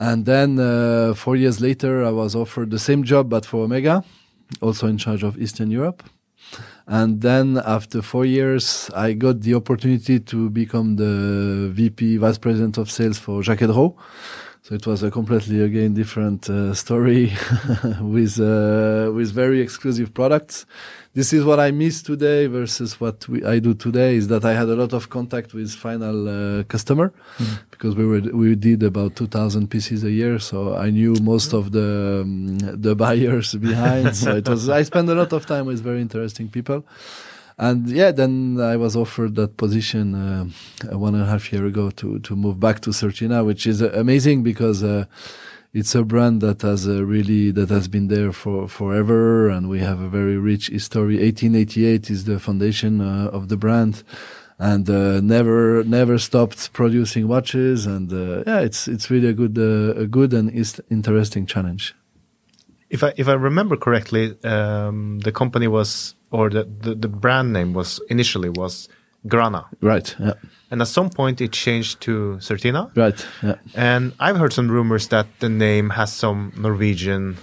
And 0.00 0.26
then 0.26 0.58
uh, 0.58 1.14
four 1.14 1.36
years 1.36 1.60
later, 1.60 2.04
I 2.04 2.10
was 2.10 2.36
offered 2.36 2.70
the 2.70 2.78
same 2.78 3.02
job, 3.02 3.28
but 3.28 3.44
for 3.44 3.64
Omega, 3.64 4.04
also 4.60 4.86
in 4.86 4.98
charge 4.98 5.22
of 5.22 5.38
Eastern 5.38 5.70
Europe. 5.70 6.02
And 6.90 7.20
then 7.20 7.60
after 7.66 8.00
four 8.00 8.24
years, 8.24 8.90
I 8.96 9.12
got 9.12 9.42
the 9.42 9.54
opportunity 9.54 10.20
to 10.20 10.48
become 10.48 10.96
the 10.96 11.68
VP, 11.70 12.16
Vice 12.16 12.38
President 12.38 12.78
of 12.78 12.90
Sales 12.90 13.18
for 13.18 13.42
Jaquet 13.42 13.66
Droz. 13.66 13.92
So 14.62 14.74
it 14.74 14.86
was 14.86 15.02
a 15.02 15.10
completely 15.10 15.60
again 15.60 15.92
different 15.92 16.48
uh, 16.48 16.72
story 16.72 17.32
with 18.00 18.40
uh, 18.40 19.12
with 19.14 19.32
very 19.32 19.60
exclusive 19.60 20.14
products. 20.14 20.64
This 21.14 21.32
is 21.32 21.44
what 21.44 21.58
I 21.58 21.70
miss 21.70 22.02
today 22.02 22.46
versus 22.46 23.00
what 23.00 23.26
we, 23.28 23.42
I 23.44 23.58
do 23.60 23.74
today. 23.74 24.16
Is 24.16 24.28
that 24.28 24.44
I 24.44 24.52
had 24.52 24.68
a 24.68 24.76
lot 24.76 24.92
of 24.92 25.08
contact 25.08 25.54
with 25.54 25.70
final 25.74 26.28
uh, 26.28 26.64
customer 26.64 27.12
because 27.70 27.96
we 27.96 28.06
were 28.06 28.20
we 28.20 28.54
did 28.54 28.82
about 28.82 29.16
two 29.16 29.26
thousand 29.26 29.68
pieces 29.68 30.04
a 30.04 30.10
year. 30.10 30.38
So 30.38 30.76
I 30.76 30.90
knew 30.90 31.14
most 31.22 31.54
of 31.54 31.72
the 31.72 32.20
um, 32.22 32.58
the 32.58 32.94
buyers 32.94 33.54
behind. 33.68 34.16
so 34.16 34.36
it 34.36 34.48
was 34.48 34.68
I 34.68 34.82
spent 34.82 35.08
a 35.08 35.14
lot 35.14 35.32
of 35.32 35.46
time 35.46 35.66
with 35.66 35.80
very 35.80 36.00
interesting 36.02 36.48
people. 36.48 36.84
And 37.60 37.88
yeah, 37.88 38.12
then 38.12 38.60
I 38.60 38.76
was 38.76 38.94
offered 38.94 39.34
that 39.34 39.56
position 39.56 40.14
uh, 40.14 40.44
one 40.96 41.14
and 41.14 41.24
a 41.24 41.26
half 41.26 41.52
year 41.52 41.66
ago 41.66 41.90
to 41.90 42.18
to 42.20 42.36
move 42.36 42.60
back 42.60 42.80
to 42.80 42.90
Certina, 42.90 43.44
which 43.44 43.66
is 43.66 43.82
uh, 43.82 43.90
amazing 43.94 44.42
because 44.42 44.84
uh, 44.84 45.06
it's 45.78 45.94
a 45.94 46.02
brand 46.04 46.40
that 46.40 46.62
has 46.62 46.86
uh, 46.88 47.04
really 47.04 47.50
that 47.52 47.68
has 47.70 47.86
been 47.88 48.08
there 48.08 48.32
for 48.32 48.68
forever, 48.68 49.48
and 49.48 49.68
we 49.68 49.78
have 49.80 50.00
a 50.00 50.08
very 50.08 50.36
rich 50.36 50.68
history. 50.68 51.16
1888 51.16 52.10
is 52.10 52.24
the 52.24 52.38
foundation 52.38 53.00
uh, 53.00 53.30
of 53.32 53.48
the 53.48 53.56
brand, 53.56 54.02
and 54.58 54.88
uh, 54.90 55.20
never 55.20 55.84
never 55.84 56.18
stopped 56.18 56.72
producing 56.72 57.28
watches. 57.28 57.86
And 57.86 58.12
uh, 58.12 58.42
yeah, 58.46 58.60
it's 58.60 58.88
it's 58.88 59.10
really 59.10 59.28
a 59.28 59.32
good 59.32 59.56
uh, 59.58 60.00
a 60.04 60.06
good 60.06 60.32
and 60.32 60.50
is- 60.50 60.82
interesting 60.90 61.46
challenge. 61.46 61.94
If 62.90 63.02
I 63.02 63.12
if 63.16 63.28
I 63.28 63.34
remember 63.34 63.76
correctly, 63.76 64.36
um, 64.44 65.20
the 65.20 65.32
company 65.32 65.68
was 65.68 66.14
or 66.30 66.50
the, 66.50 66.64
the 66.64 66.94
the 66.94 67.08
brand 67.08 67.52
name 67.52 67.72
was 67.74 68.00
initially 68.08 68.48
was 68.50 68.88
Grana, 69.26 69.66
Right. 69.80 70.14
Yeah. 70.20 70.34
And 70.70 70.80
at 70.82 70.88
some 70.88 71.08
point 71.10 71.40
it 71.40 71.52
changed 71.52 72.00
to 72.02 72.36
Certina. 72.40 72.90
Right. 72.96 73.26
Yeah. 73.42 73.54
And 73.74 74.12
I've 74.20 74.36
heard 74.36 74.52
some 74.52 74.68
rumors 74.70 75.08
that 75.08 75.26
the 75.40 75.48
name 75.48 75.90
has 75.90 76.12
some 76.12 76.52
Norwegian 76.56 77.36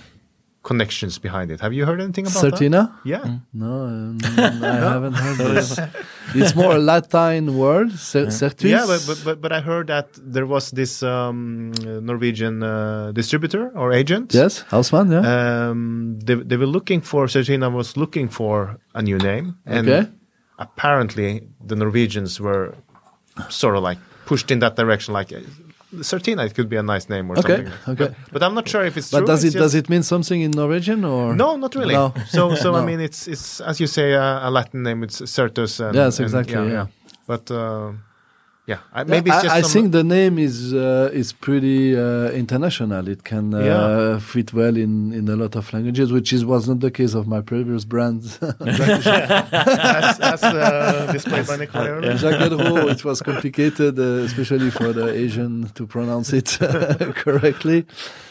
connections 0.63 1.19
behind 1.19 1.51
it. 1.51 1.59
Have 1.61 1.73
you 1.73 1.85
heard 1.85 2.01
anything 2.01 2.25
about 2.25 2.43
Certina? 2.43 2.71
that? 2.71 2.91
Yeah. 3.05 3.37
No, 3.53 3.85
um, 3.85 4.17
I 4.37 4.91
haven't 4.95 5.13
heard 5.13 5.37
this. 5.37 5.79
It's 6.33 6.55
more 6.55 6.75
a 6.75 6.79
Latin 6.79 7.55
word, 7.57 7.91
cer- 7.91 8.31
certus. 8.31 8.69
Yeah, 8.69 8.85
but, 8.87 9.03
but 9.07 9.21
but 9.25 9.41
but 9.41 9.51
I 9.51 9.61
heard 9.61 9.87
that 9.87 10.07
there 10.17 10.47
was 10.47 10.71
this 10.71 11.03
um, 11.03 11.71
Norwegian 12.01 12.63
uh, 12.63 13.11
distributor 13.13 13.69
or 13.75 13.93
agent. 13.93 14.33
yes, 14.33 14.63
Hausmann. 14.71 15.11
Yeah. 15.11 15.21
Um, 15.69 16.17
they 16.25 16.33
they 16.35 16.57
were 16.57 16.65
looking 16.77 17.01
for 17.01 17.27
Certina 17.27 17.69
was 17.71 17.95
looking 17.95 18.27
for 18.29 18.77
a 18.95 19.01
new 19.03 19.17
name, 19.19 19.57
and 19.67 19.87
Okay. 19.87 20.09
apparently 20.57 21.47
the 21.63 21.75
Norwegians 21.75 22.39
were 22.41 22.73
sort 23.49 23.75
of 23.77 23.83
like 23.83 23.97
pushed 24.25 24.51
in 24.51 24.59
that 24.59 24.75
direction. 24.75 25.13
Like 25.13 25.29
Certina, 25.95 26.45
it 26.45 26.53
could 26.55 26.67
be 26.69 26.75
a 26.77 26.83
nice 26.83 27.07
name 27.09 27.29
or 27.31 27.39
Okay, 27.39 27.55
something. 27.65 27.73
okay. 27.93 28.15
But, 28.23 28.33
but 28.33 28.43
I'm 28.43 28.53
not 28.53 28.67
sure 28.67 28.83
if 28.83 28.97
it's 28.97 29.11
but 29.11 29.19
true. 29.19 29.27
does 29.27 29.43
it 29.43 29.53
does 29.53 29.75
it 29.75 29.89
mean 29.89 30.03
something 30.03 30.41
in 30.41 30.51
Norwegian 30.51 31.05
or 31.05 31.35
No, 31.35 31.55
not 31.57 31.73
really. 31.75 31.93
No. 31.93 32.13
So, 32.27 32.55
so 32.55 32.75
I 32.75 32.83
mean, 32.89 32.99
it's 32.99 33.27
it's 33.27 33.61
as 33.61 33.79
you 33.79 33.87
say, 33.87 34.13
uh, 34.13 34.47
a 34.47 34.51
Latin 34.51 34.83
name. 34.83 35.03
It's 35.03 35.21
Certus. 35.21 35.79
And, 35.85 35.95
Yes, 35.95 36.19
and- 36.19 36.25
exactly, 36.25 36.71
yeah. 36.71 36.87
But 37.27 37.49
uh, 37.51 37.91
yeah, 38.67 38.79
I, 38.91 39.03
maybe 39.03 39.29
it's 39.29 39.39
I, 39.39 39.43
just 39.43 39.55
I 39.55 39.61
think 39.61 39.91
the 39.91 40.03
name 40.03 40.39
is 40.39 40.73
uh, 40.73 41.09
is 41.13 41.33
pretty 41.33 41.95
uh, 41.95 42.29
international. 42.31 43.07
It 43.07 43.23
can 43.23 43.53
uh, 43.53 43.59
Yeah. 43.59 44.19
fit 44.19 44.53
well 44.53 44.75
in, 44.75 45.13
in 45.13 45.27
a 45.29 45.35
lot 45.35 45.55
of 45.55 45.71
languages, 45.71 46.11
which 46.11 46.33
is 46.33 46.43
was 46.45 46.67
not 46.67 46.79
the 46.79 46.89
case 46.89 47.13
of 47.13 47.27
my 47.27 47.41
previous 47.41 47.85
brand. 47.85 48.23
as, 48.41 50.19
as 50.19 50.43
uh, 50.43 51.09
displayed 51.13 51.45
by 51.47 51.57
earlier. 51.87 52.13
Jaquet 52.13 52.49
Droz, 52.49 52.91
it 52.91 53.05
was 53.05 53.21
complicated, 53.21 53.99
uh, 53.99 54.25
especially 54.25 54.71
for 54.71 54.93
the 54.93 55.07
Asian 55.13 55.69
to 55.75 55.85
pronounce 55.85 56.33
it 56.33 56.57
correctly. 57.15 57.85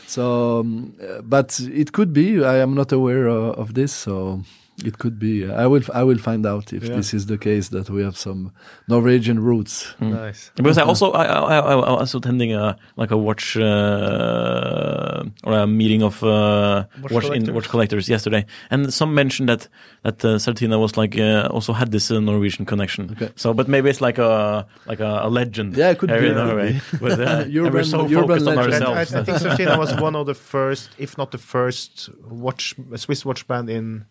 So, 0.07 0.61
um, 0.61 0.95
uh, 1.01 1.23
but 1.23 1.59
it 1.61 1.93
could 1.93 2.13
be. 2.13 2.45
I 2.45 2.57
am 2.57 2.75
not 2.75 2.93
aware 2.93 3.29
uh, 3.29 3.63
of 3.63 3.75
this, 3.75 3.93
so 3.93 4.43
it 4.85 4.99
could 4.99 5.19
be. 5.19 5.47
I 5.51 5.67
will. 5.67 5.83
I 5.93 6.03
will 6.03 6.19
find 6.19 6.45
out 6.47 6.73
if 6.73 6.83
Yeah. 6.85 6.97
this 6.97 7.15
is 7.15 7.27
the 7.27 7.39
case 7.39 7.69
that 7.69 7.89
we 7.91 8.03
have 8.03 8.17
some 8.17 8.51
Norwegian 8.89 9.39
roots. 9.39 9.95
Nice. 10.01 10.51
Because 10.57 10.79
I 10.79 10.83
also 10.83 11.13
I, 11.13 11.25
I, 11.25 11.59
I, 11.59 11.75
I 11.75 11.93
was 12.01 12.15
attending 12.15 12.53
a 12.55 12.77
like 12.97 13.11
a 13.13 13.17
watch 13.17 13.57
uh, 13.57 15.25
or 15.45 15.53
a 15.53 15.67
meeting 15.67 16.03
of 16.03 16.23
uh, 16.23 16.85
Watch 17.03 17.13
watch 17.13 17.25
in 17.25 17.31
collectors. 17.31 17.55
watch 17.55 17.69
collectors 17.69 18.09
yesterday, 18.09 18.45
and 18.71 18.93
some 18.93 19.15
mentioned 19.15 19.49
that 19.49 19.69
that 20.03 20.25
uh, 20.25 20.39
Certina 20.39 20.79
was 20.79 20.97
like 20.97 21.19
uh, 21.19 21.49
also 21.51 21.73
had 21.73 21.91
this 21.93 22.11
uh, 22.11 22.21
Norwegian 22.21 22.65
connection. 22.67 23.11
Okay. 23.13 23.31
So, 23.37 23.55
but 23.55 23.69
maybe 23.69 23.91
it's 23.91 24.01
like 24.01 24.19
a 24.19 24.67
like 24.87 25.01
a, 25.01 25.21
a 25.25 25.29
legend. 25.31 25.77
Yeah, 25.77 25.91
it 25.91 25.99
could 25.99 26.09
be, 26.11 26.17
in 26.17 26.35
could 26.35 26.35
Norway. 26.35 26.73
be. 26.73 26.81
But, 27.05 27.21
uh, 27.21 27.45
we're 27.49 27.67
Urban- 27.67 27.85
so 27.85 28.01
urban 28.05 28.15
focused 28.27 28.47
on 28.49 28.57
legend. 28.57 28.75
And 28.75 28.85
I, 28.85 29.01
I 29.01 29.05
think 29.25 29.39
Certina 29.39 29.79
was 29.79 29.95
one 30.01 30.17
of 30.17 30.27
the 30.27 30.35
first, 30.35 30.91
if 30.99 31.17
not 31.19 31.31
the 31.31 31.39
first, 31.39 32.11
watch 32.29 32.75
Swiss 32.97 33.25
watch 33.25 33.47
brand 33.47 33.69
in 33.71 34.05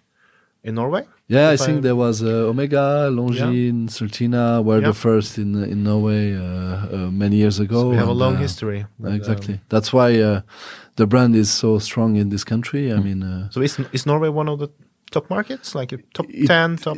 in 0.63 0.75
Norway. 0.75 1.03
Yeah, 1.27 1.49
I 1.53 1.57
think 1.57 1.77
I- 1.77 1.81
there 1.81 1.95
was 1.95 2.21
uh, 2.21 2.49
Omega, 2.51 3.09
Longines, 3.11 3.91
Certina 3.97 4.63
were 4.63 4.79
Yeah. 4.79 4.87
the 4.89 4.93
first 4.93 5.37
in 5.37 5.55
in 5.63 5.83
Norway 5.83 6.35
uh, 6.35 6.41
uh, 6.43 7.11
many 7.11 7.35
years 7.35 7.59
ago. 7.59 7.79
So 7.81 7.89
we 7.89 7.97
have 7.97 8.09
a 8.11 8.19
long 8.25 8.35
uh, 8.35 8.39
history. 8.41 8.85
with, 8.99 9.11
um, 9.11 9.15
Exactly. 9.17 9.59
That's 9.69 9.91
why 9.93 10.09
uh, 10.21 10.41
the 10.95 11.05
brand 11.05 11.35
is 11.35 11.49
so 11.51 11.79
strong 11.79 12.15
in 12.17 12.29
this 12.29 12.43
country. 12.43 12.91
I 12.93 12.99
mean, 12.99 13.23
uh, 13.23 13.49
so 13.51 13.61
is 13.61 13.79
is 13.91 14.05
Norway 14.05 14.29
one 14.29 14.49
of 14.51 14.59
the 14.59 14.67
top 15.11 15.29
markets, 15.29 15.75
like 15.75 15.95
a 15.95 15.97
top 16.13 16.25
It- 16.29 16.47
ten, 16.47 16.77
top? 16.77 16.97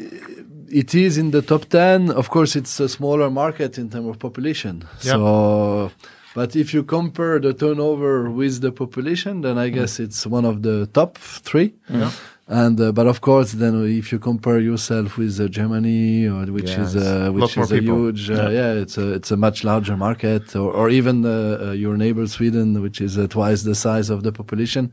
it 0.84 0.93
is 0.95 1.17
in 1.17 1.32
the 1.32 1.41
top 1.41 1.63
10. 1.69 2.12
Of 2.12 2.30
course, 2.30 2.56
it's 2.60 2.80
a 2.80 2.88
smaller 2.88 3.30
market 3.30 3.78
in 3.78 3.89
terms 3.89 4.08
of 4.10 4.17
population. 4.19 4.84
Yeah. 5.04 5.13
So, 5.13 5.91
but 6.36 6.56
if 6.56 6.73
you 6.73 6.84
compare 6.84 7.39
the 7.39 7.54
turnover 7.54 8.30
with 8.30 8.62
the 8.62 8.71
population, 8.71 9.41
then 9.41 9.56
Mm. 9.56 9.65
I 9.65 9.69
guess 9.78 9.99
it's 9.99 10.25
one 10.28 10.45
of 10.47 10.56
the 10.62 10.88
top 10.93 11.17
three. 11.47 11.69
Yeah. 11.89 12.12
And 12.47 12.79
uh, 12.79 12.91
but 12.91 13.08
of 13.08 13.21
course, 13.21 13.53
then 13.53 13.73
if 13.97 14.12
you 14.12 14.19
compare 14.19 14.60
yourself 14.60 15.17
with 15.17 15.39
uh, 15.39 15.47
Germany, 15.47 16.27
or 16.27 16.45
which 16.45 16.69
Yeah, 16.69 16.84
is 16.84 16.95
uh, 16.95 17.31
which 17.34 17.58
is 17.58 17.71
a 17.71 17.79
people. 17.79 17.97
huge, 17.97 18.29
uh, 18.29 18.49
yeah. 18.51 18.73
it's 18.73 18.99
a 18.99 19.13
it's 19.13 19.31
a 19.31 19.38
much 19.38 19.63
larger 19.63 19.97
market, 19.97 20.55
or, 20.55 20.71
or 20.71 20.89
even 20.91 21.25
uh, 21.25 21.29
uh, 21.29 21.71
your 21.71 21.97
neighbor 21.97 22.27
Sweden, 22.27 22.79
which 22.84 23.01
is 23.01 23.17
uh, 23.17 23.25
twice 23.27 23.63
the 23.63 23.73
size 23.73 24.12
of 24.12 24.21
the 24.21 24.31
population. 24.31 24.91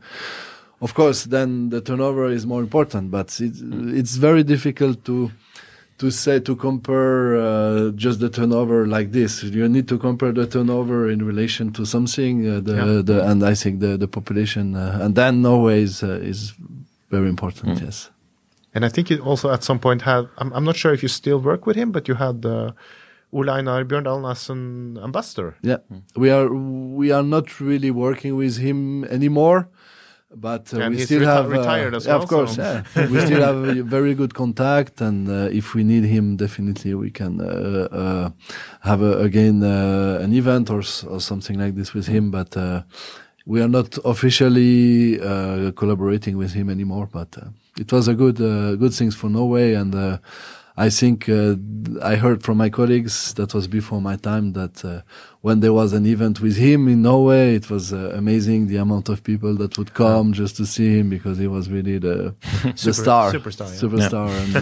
Of 0.81 0.95
course, 0.95 1.25
then 1.25 1.69
the 1.69 1.79
turnover 1.79 2.27
is 2.31 2.45
more 2.47 2.59
important, 2.61 3.11
but 3.11 3.39
it's 3.39 3.61
it's 3.61 4.15
very 4.15 4.43
difficult 4.43 5.05
to 5.05 5.29
to 5.99 6.09
say 6.09 6.39
to 6.39 6.55
compare 6.55 7.35
uh, 7.37 7.91
just 7.91 8.19
the 8.19 8.29
turnover 8.29 8.87
like 8.87 9.11
this. 9.11 9.43
You 9.43 9.69
need 9.69 9.87
to 9.89 9.99
compare 9.99 10.31
the 10.31 10.47
turnover 10.47 11.07
in 11.07 11.23
relation 11.23 11.71
to 11.73 11.85
something. 11.85 12.47
Uh, 12.47 12.61
the, 12.61 12.73
Yeah. 12.75 13.01
the 13.03 13.23
and 13.29 13.43
I 13.43 13.53
think 13.53 13.79
the 13.79 13.95
the 13.95 14.07
population, 14.07 14.75
uh, 14.75 14.97
and 15.03 15.13
then 15.13 15.43
Norway 15.43 15.83
is 15.83 16.01
uh, 16.01 16.17
is 16.19 16.53
very 17.15 17.27
important. 17.29 17.81
Yes. 17.81 18.11
And 18.75 18.83
I 18.85 18.89
think 18.89 19.09
you 19.09 19.17
also 19.31 19.47
at 19.55 19.63
some 19.63 19.79
point 19.79 20.01
had. 20.01 20.23
I'm, 20.39 20.49
I'm 20.55 20.63
not 20.69 20.75
sure 20.75 20.93
if 20.95 21.01
you 21.03 21.09
still 21.09 21.39
work 21.39 21.65
with 21.67 21.75
him, 21.77 21.91
but 21.91 22.07
you 22.07 22.15
had 22.15 22.37
uh, 22.45 22.71
Ole 23.31 23.49
Einar 23.57 23.83
Bjørndalen 23.85 24.25
as 24.31 24.49
an 24.49 24.97
ambassador. 25.07 25.49
Yeah, 25.61 25.77
we 26.15 26.27
are 26.31 26.47
we 26.99 27.13
are 27.17 27.23
not 27.35 27.45
really 27.59 27.91
working 27.91 28.35
with 28.37 28.57
him 28.57 29.03
anymore, 29.17 29.67
but 30.47 30.73
uh, 30.73 30.89
we 30.89 30.95
he's 30.97 31.05
still 31.05 31.21
reti- 31.21 31.35
have 31.37 31.45
uh, 31.45 31.57
retired 31.57 31.93
as 31.95 32.05
yeah, 32.05 32.13
well, 32.15 32.23
Of 32.23 32.29
course, 32.29 32.55
so- 32.55 32.63
yeah, 32.63 33.09
we 33.11 33.19
still 33.27 33.41
have 33.49 33.59
a 33.77 33.83
very 33.97 34.13
good 34.15 34.33
contact, 34.33 35.01
and 35.01 35.27
uh, 35.29 35.59
if 35.59 35.75
we 35.75 35.83
need 35.83 36.05
him, 36.15 36.35
definitely 36.37 36.93
we 36.95 37.11
can 37.11 37.33
uh, 37.41 37.45
uh, 38.01 38.29
have 38.89 39.01
a, 39.03 39.13
again 39.29 39.57
uh, 39.63 40.23
an 40.25 40.31
event 40.33 40.69
or 40.69 40.81
or 41.13 41.19
something 41.21 41.59
like 41.63 41.73
this 41.75 41.93
with 41.93 42.07
him. 42.07 42.31
But 42.31 42.57
uh, 42.57 42.81
we 43.45 43.61
are 43.61 43.67
not 43.67 43.97
officially 44.05 45.19
uh, 45.19 45.71
collaborating 45.71 46.37
with 46.37 46.53
him 46.53 46.69
anymore. 46.69 47.07
But 47.11 47.37
uh, 47.37 47.47
it 47.77 47.91
was 47.91 48.07
a 48.07 48.13
good 48.13 48.39
uh, 48.39 48.75
good 48.75 48.93
things 48.93 49.15
for 49.15 49.29
Norway 49.29 49.73
and. 49.73 49.93
Uh, 49.95 50.17
I 50.75 50.89
think 50.89 51.29
uh, 51.29 51.55
I 52.01 52.15
heard 52.15 52.41
from 52.41 52.57
my 52.57 52.71
colleagues 52.71 53.35
that 53.35 53.53
was 53.53 53.67
before 53.67 54.01
my 54.01 54.15
time 54.15 54.53
that 54.53 54.83
uh, 54.83 55.01
when 55.41 55.59
there 55.59 55.71
was 55.71 55.93
an 55.93 56.07
event 56.07 56.41
with 56.41 56.57
him 56.57 56.87
in 56.87 57.03
Norway, 57.03 57.53
it 57.53 57.69
was 57.69 57.93
uh, 57.93 58.11
amazing 58.15 58.67
the 58.67 58.77
amount 58.77 59.07
of 59.07 59.23
people 59.23 59.53
that 59.57 59.77
would 59.77 59.93
come 59.93 60.33
just 60.33 60.57
to 60.57 60.65
see 60.65 60.97
him 60.97 61.09
because 61.09 61.37
he 61.37 61.45
was 61.45 61.69
really 61.69 61.99
the 61.99 62.33
the 62.63 62.73
Super- 62.75 62.93
star, 62.93 63.31
superstar, 63.33 63.69
yeah. 63.69 63.81
superstar 63.83 64.29
and, 64.41 64.55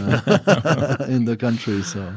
uh, 1.00 1.06
in 1.16 1.24
the 1.24 1.38
country. 1.38 1.82
So 1.82 2.14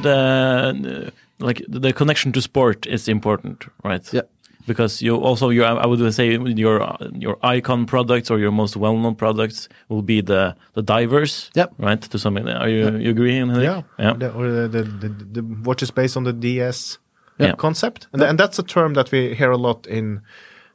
But 0.00 0.06
uh, 0.06 1.10
like 1.38 1.62
the 1.68 1.92
connection 1.92 2.32
to 2.32 2.40
sport 2.40 2.86
is 2.86 3.08
important, 3.08 3.64
right? 3.84 4.12
yeah, 4.12 4.22
because 4.66 5.02
you 5.02 5.16
also 5.16 5.50
your 5.50 5.66
I 5.66 5.86
would 5.86 6.14
say 6.14 6.36
your 6.36 6.96
your 7.14 7.36
icon 7.42 7.86
products 7.86 8.30
or 8.30 8.38
your 8.38 8.52
most 8.52 8.76
well-known 8.76 9.14
products 9.14 9.68
will 9.88 10.02
be 10.02 10.20
the 10.22 10.54
the 10.74 10.82
divers. 10.82 11.50
Yep. 11.54 11.72
Right. 11.78 12.02
To 12.10 12.18
some 12.18 12.36
are 12.36 12.68
you 12.68 12.98
you 12.98 13.10
agree? 13.10 13.38
Yeah, 13.38 13.82
Yeah. 13.98 14.14
The, 14.18 14.32
or 14.32 14.50
the, 14.50 14.68
the, 14.68 14.82
the, 14.82 15.08
the 15.08 15.42
watch 15.64 15.82
is 15.82 15.90
based 15.90 16.16
on 16.16 16.24
the 16.24 16.32
DS 16.32 16.98
Yeah. 17.40 17.54
concept, 17.56 18.08
and, 18.12 18.22
and 18.22 18.38
that's 18.38 18.58
a 18.58 18.62
term 18.64 18.94
that 18.94 19.10
we 19.12 19.34
hear 19.34 19.52
a 19.52 19.56
lot 19.56 19.86
in 19.86 20.20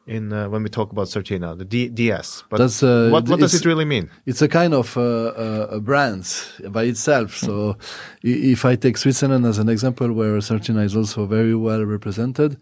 in 0.05 0.33
uh, 0.33 0.49
when 0.49 0.63
we 0.63 0.69
talk 0.69 0.91
about 0.91 1.07
Certina, 1.07 1.57
the 1.57 1.65
D, 1.65 1.87
DS. 1.87 2.43
But 2.49 2.57
That's, 2.57 2.83
uh, 2.83 3.09
what, 3.11 3.27
what 3.27 3.39
does 3.39 3.53
it 3.53 3.65
really 3.65 3.85
mean? 3.85 4.09
It's 4.25 4.41
a 4.41 4.47
kind 4.47 4.73
of 4.73 4.97
uh, 4.97 5.01
uh, 5.01 5.67
a 5.71 5.79
brand 5.79 6.27
by 6.69 6.83
itself. 6.83 7.35
So, 7.37 7.77
if 8.21 8.65
I 8.65 8.75
take 8.75 8.97
Switzerland 8.97 9.45
as 9.45 9.59
an 9.59 9.69
example, 9.69 10.11
where 10.11 10.37
Certina 10.37 10.83
is 10.83 10.95
also 10.95 11.25
very 11.25 11.55
well 11.55 11.83
represented, 11.85 12.57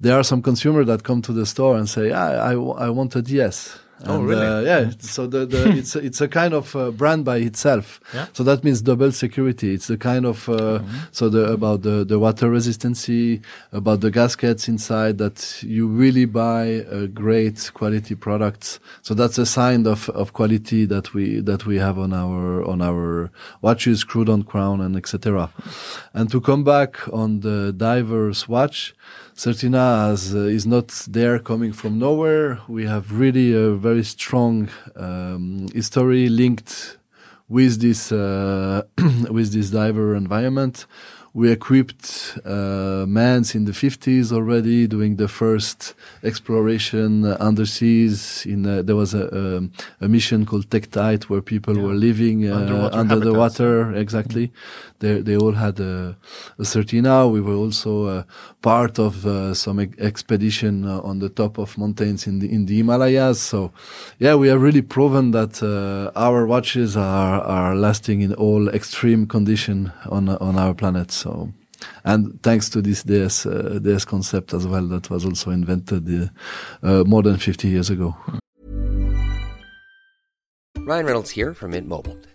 there 0.00 0.18
are 0.18 0.24
some 0.24 0.42
consumers 0.42 0.86
that 0.86 1.02
come 1.02 1.22
to 1.22 1.32
the 1.32 1.46
store 1.46 1.76
and 1.76 1.88
say, 1.88 2.12
"I, 2.12 2.52
I, 2.52 2.54
I 2.54 2.88
want 2.90 3.16
a 3.16 3.22
DS." 3.22 3.80
Oh, 4.06 4.16
And, 4.18 4.28
really? 4.28 4.46
Uh, 4.46 4.60
yeah. 4.60 4.90
So 4.98 5.26
the, 5.26 5.46
the 5.46 5.68
it's 5.78 5.94
a, 5.96 5.98
it's 6.00 6.20
a 6.20 6.28
kind 6.28 6.52
of 6.52 6.74
uh, 6.74 6.90
brand 6.90 7.24
by 7.24 7.38
itself. 7.38 8.00
Yeah. 8.12 8.26
So 8.32 8.42
that 8.44 8.64
means 8.64 8.82
double 8.82 9.12
security. 9.12 9.72
It's 9.74 9.86
the 9.86 9.96
kind 9.96 10.26
of 10.26 10.48
uh, 10.48 10.80
so 11.12 11.28
the 11.28 11.52
about 11.52 11.82
the 11.82 12.04
the 12.04 12.18
water 12.18 12.50
resistancy, 12.50 13.42
about 13.72 14.00
the 14.00 14.10
gaskets 14.10 14.68
inside 14.68 15.18
that 15.18 15.62
you 15.62 15.86
really 15.86 16.24
buy 16.24 16.64
a 16.90 17.06
great 17.06 17.70
quality 17.74 18.14
products. 18.14 18.80
So 19.02 19.14
that's 19.14 19.38
a 19.38 19.46
sign 19.46 19.86
of 19.86 20.08
of 20.10 20.32
quality 20.32 20.84
that 20.86 21.14
we 21.14 21.40
that 21.40 21.64
we 21.66 21.78
have 21.78 21.98
on 21.98 22.12
our 22.12 22.64
on 22.64 22.82
our 22.82 23.30
watches, 23.62 24.00
screwed 24.00 24.28
on 24.28 24.42
crown, 24.42 24.80
and 24.80 24.96
etc. 24.96 25.50
And 26.12 26.30
to 26.30 26.40
come 26.40 26.64
back 26.64 26.98
on 27.12 27.40
the 27.40 27.72
diver's 27.72 28.48
watch. 28.48 28.94
Certina 29.36 30.10
has, 30.10 30.32
uh, 30.34 30.38
is 30.38 30.64
not 30.64 30.88
there 31.08 31.40
coming 31.40 31.72
from 31.72 31.98
nowhere. 31.98 32.60
We 32.68 32.86
have 32.86 33.12
really 33.12 33.52
a 33.52 33.70
very 33.70 34.04
strong 34.04 34.68
um, 34.94 35.66
history 35.74 36.28
linked 36.28 36.98
with 37.48 37.80
this 37.80 38.12
uh, 38.12 38.82
with 39.30 39.52
this 39.52 39.70
diver 39.70 40.14
environment. 40.14 40.86
We 41.36 41.50
equipped 41.50 42.38
uh, 42.44 43.06
mans 43.08 43.56
in 43.56 43.64
the 43.64 43.72
50s 43.72 44.30
already 44.30 44.86
doing 44.86 45.16
the 45.16 45.26
first 45.26 45.94
exploration 46.22 47.24
uh, 47.24 47.36
underseas. 47.38 48.46
In 48.46 48.64
uh, 48.64 48.82
there 48.82 48.94
was 48.94 49.14
a, 49.14 49.24
um, 49.36 49.72
a 50.00 50.06
mission 50.06 50.46
called 50.46 50.70
Tektite 50.70 51.24
where 51.24 51.42
people 51.42 51.74
were 51.74 51.94
living 51.94 52.48
uh, 52.48 52.54
Underwater 52.54 52.96
under 52.96 53.18
the 53.18 53.34
water. 53.34 53.92
Exactly, 53.94 54.52
they 55.04 55.20
they 55.20 55.36
all 55.36 55.52
had 55.52 55.80
a, 55.80 56.16
a 56.58 56.64
Certina. 56.64 57.30
We 57.30 57.40
were 57.40 57.58
also 57.64 57.92
uh, 58.06 58.22
part 58.62 58.98
of 58.98 59.26
uh, 59.26 59.54
some 59.54 59.78
ex- 59.80 59.98
expedition 59.98 60.84
uh, 60.86 61.00
on 61.10 61.18
the 61.18 61.28
top 61.28 61.58
of 61.58 61.76
mountains 61.78 62.26
in 62.26 62.38
the 62.40 62.48
in 62.52 62.66
the 62.66 62.76
Himalayas. 62.76 63.40
So, 63.40 63.72
yeah, 64.18 64.34
we 64.34 64.48
have 64.48 64.62
really 64.62 64.82
proven 64.82 65.32
that 65.32 65.62
uh, 65.62 66.18
our 66.18 66.46
watches 66.46 66.96
are 66.96 67.40
are 67.42 67.74
lasting 67.76 68.22
in 68.22 68.34
all 68.34 68.68
extreme 68.68 69.26
condition 69.26 69.92
on 70.10 70.28
on 70.28 70.58
our 70.58 70.74
planet. 70.74 71.12
So, 71.12 71.52
and 72.04 72.42
thanks 72.42 72.68
to 72.70 72.82
this 72.82 73.02
DS 73.02 73.46
uh, 73.46 73.78
DS 73.82 74.04
concept 74.04 74.54
as 74.54 74.66
well, 74.66 74.88
that 74.88 75.10
was 75.10 75.24
also 75.24 75.50
invented 75.50 76.30
uh, 76.82 77.04
more 77.06 77.22
than 77.22 77.36
50 77.36 77.68
years 77.68 77.90
ago. 77.90 78.16
Ryan 80.86 81.06
Reynolds 81.06 81.30
here 81.30 81.54
from 81.54 81.70
Mint 81.70 81.88
Mobile. 81.88 82.18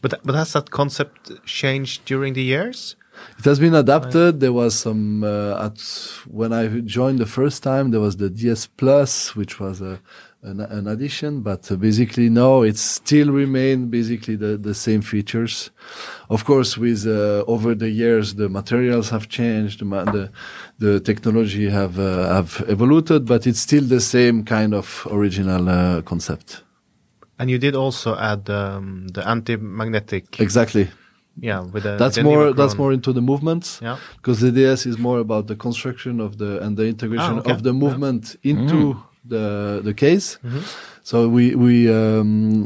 But 0.00 0.20
but 0.24 0.34
has 0.34 0.52
that 0.52 0.70
concept 0.70 1.44
changed 1.44 2.04
during 2.04 2.34
the 2.34 2.42
years? 2.42 2.96
It 3.38 3.44
has 3.44 3.58
been 3.58 3.74
adapted. 3.74 4.40
There 4.40 4.52
was 4.52 4.74
some 4.78 5.24
uh, 5.24 5.66
at 5.66 5.80
when 6.28 6.52
I 6.52 6.68
joined 6.80 7.18
the 7.18 7.26
first 7.26 7.62
time. 7.62 7.90
There 7.90 8.00
was 8.00 8.16
the 8.16 8.30
DS 8.30 8.66
Plus, 8.66 9.34
which 9.34 9.58
was 9.58 9.80
a 9.80 10.00
an, 10.42 10.60
an 10.60 10.86
addition, 10.86 11.40
but 11.40 11.70
uh, 11.70 11.76
basically 11.76 12.28
no, 12.28 12.62
it 12.62 12.76
still 12.76 13.32
remain 13.32 13.88
basically 13.88 14.36
the, 14.36 14.56
the 14.56 14.74
same 14.74 15.00
features. 15.02 15.70
Of 16.30 16.44
course, 16.44 16.78
with 16.78 17.06
uh, 17.06 17.44
over 17.48 17.74
the 17.74 17.90
years, 17.90 18.34
the 18.36 18.48
materials 18.48 19.10
have 19.10 19.28
changed, 19.28 19.80
the 19.80 20.04
the, 20.04 20.30
the 20.78 21.00
technology 21.00 21.68
have 21.68 21.98
uh, 21.98 22.32
have 22.34 22.64
evolved, 22.68 23.26
but 23.26 23.46
it's 23.46 23.60
still 23.60 23.84
the 23.84 24.00
same 24.00 24.44
kind 24.44 24.74
of 24.74 25.06
original 25.10 25.68
uh, 25.68 26.02
concept. 26.02 26.62
And 27.38 27.48
you 27.50 27.58
did 27.58 27.74
also 27.74 28.16
add 28.16 28.48
um, 28.50 29.08
the 29.08 29.26
anti-magnetic. 29.26 30.40
Exactly. 30.40 30.88
Yeah, 31.40 31.60
with 31.60 31.84
the 31.84 31.96
That's 31.96 32.16
the 32.16 32.24
more. 32.24 32.52
That's 32.52 32.76
more 32.76 32.92
into 32.92 33.12
the 33.12 33.20
movements. 33.22 33.78
Yeah. 33.80 33.98
Because 34.16 34.40
the 34.40 34.50
DS 34.50 34.86
is 34.86 34.98
more 34.98 35.20
about 35.20 35.46
the 35.46 35.54
construction 35.54 36.20
of 36.20 36.38
the 36.38 36.60
and 36.60 36.76
the 36.76 36.86
integration 36.86 37.34
Ah, 37.36 37.40
okay. 37.40 37.52
of 37.52 37.62
the 37.62 37.72
movement 37.72 38.36
into 38.42 38.96
the 39.24 39.80
the 39.84 39.94
case. 39.94 40.38
Mm-hmm. 40.44 40.60
So 41.04 41.28
we 41.28 41.54
we 41.54 41.88
um, 41.88 42.64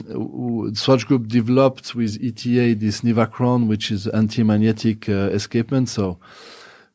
Swatch 0.74 1.06
Group 1.06 1.28
developed 1.28 1.94
with 1.94 2.16
ETA 2.22 2.74
this 2.74 3.02
Nivachron, 3.02 3.68
which 3.68 3.90
is 3.90 4.06
anti-magnetic 4.06 5.06
uh, 5.08 5.36
escapement. 5.38 5.88
So 5.90 6.18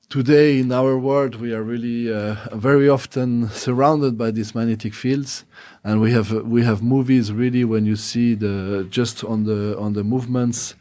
today 0.09 0.59
in 0.59 0.71
our 0.71 0.97
world 0.97 1.35
we 1.35 1.53
are 1.53 1.61
really 1.61 2.13
uh, 2.13 2.35
very 2.53 2.87
often 2.87 3.49
surrounded 3.49 4.17
by 4.17 4.31
these 4.31 4.55
magnetic 4.55 4.93
fields. 4.93 5.43
And 5.83 6.01
we 6.01 6.11
have 6.11 6.31
we 6.31 6.63
have 6.63 6.81
movies 6.81 7.31
really 7.31 7.63
when 7.63 7.85
you 7.85 7.95
see 7.95 8.33
the 8.35 8.87
just 8.89 9.23
on 9.23 9.43
the 9.43 9.77
on 9.77 9.93
the 9.93 10.03
movements 10.03 10.75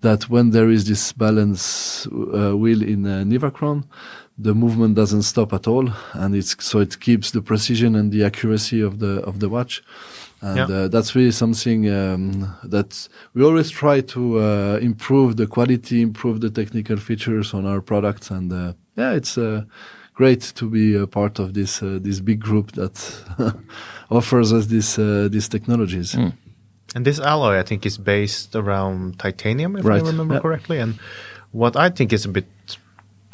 that 0.00 0.28
when 0.28 0.50
there 0.50 0.70
is 0.70 0.86
this 0.86 1.12
balance 1.12 2.06
uh, 2.06 2.56
wheel 2.56 2.82
in 2.82 3.06
uh, 3.06 3.24
Nivachron 3.24 3.84
the 4.38 4.54
movement 4.54 4.94
doesn't 4.94 5.22
stop 5.22 5.52
at 5.54 5.66
all. 5.66 5.88
And 6.12 6.34
it's 6.34 6.62
so 6.62 6.80
it 6.80 7.00
keeps 7.00 7.30
the 7.30 7.40
precision 7.40 7.96
and 7.96 8.12
the 8.12 8.24
accuracy 8.24 8.80
of 8.82 8.98
the 8.98 9.20
of 9.22 9.40
the 9.40 9.48
watch 9.48 9.82
and 10.40 10.56
Yeah. 10.68 10.76
uh, 10.76 10.88
that's 10.88 11.14
really 11.14 11.32
something 11.32 11.88
um, 11.88 12.54
that 12.64 13.08
we 13.34 13.42
always 13.42 13.70
try 13.70 14.00
to 14.02 14.38
uh, 14.40 14.78
improve 14.82 15.36
the 15.36 15.46
quality, 15.46 16.02
improve 16.02 16.40
the 16.40 16.50
technical 16.50 16.96
features 16.96 17.54
on 17.54 17.66
our 17.66 17.80
products, 17.80 18.30
and 18.30 18.52
uh, 18.52 18.72
yeah, 18.96 19.12
it's 19.12 19.36
uh, 19.38 19.62
great 20.14 20.40
to 20.56 20.68
be 20.70 20.94
a 20.94 21.06
part 21.06 21.38
of 21.38 21.52
this 21.54 21.82
uh, 21.82 21.98
this 22.02 22.20
big 22.20 22.40
group 22.40 22.72
that 22.72 22.96
offers 24.10 24.52
us 24.52 24.66
this 24.66 24.98
uh, 24.98 25.28
these 25.30 25.48
technologies. 25.48 26.16
And 26.94 27.04
this 27.04 27.18
alloy, 27.20 27.58
I 27.58 27.62
think, 27.62 27.84
is 27.84 27.98
based 27.98 28.54
around 28.56 29.18
titanium, 29.18 29.76
if 29.76 29.84
Right, 29.84 30.02
I 30.02 30.06
remember 30.06 30.34
yeah. 30.34 30.40
correctly. 30.40 30.78
And 30.78 30.94
what 31.52 31.76
I 31.76 31.90
think 31.90 32.12
is 32.12 32.24
a 32.24 32.28
bit, 32.28 32.46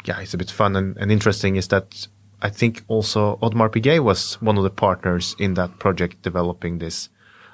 yeah, 0.05 0.19
it's 0.19 0.33
a 0.33 0.37
bit 0.37 0.51
fun 0.51 0.75
and, 0.75 0.97
and 0.97 1.11
interesting 1.11 1.55
is 1.55 1.67
that 1.69 2.07
I 2.43 2.49
think 2.49 2.83
also 2.89 3.37
Audemars 3.41 3.71
Piguet 3.71 4.03
was 4.03 4.35
one 4.41 4.57
of 4.57 4.63
the 4.63 4.69
partners 4.69 5.35
in 5.39 5.53
that 5.55 5.79
project 5.79 6.21
developing 6.21 6.79
this 6.79 7.09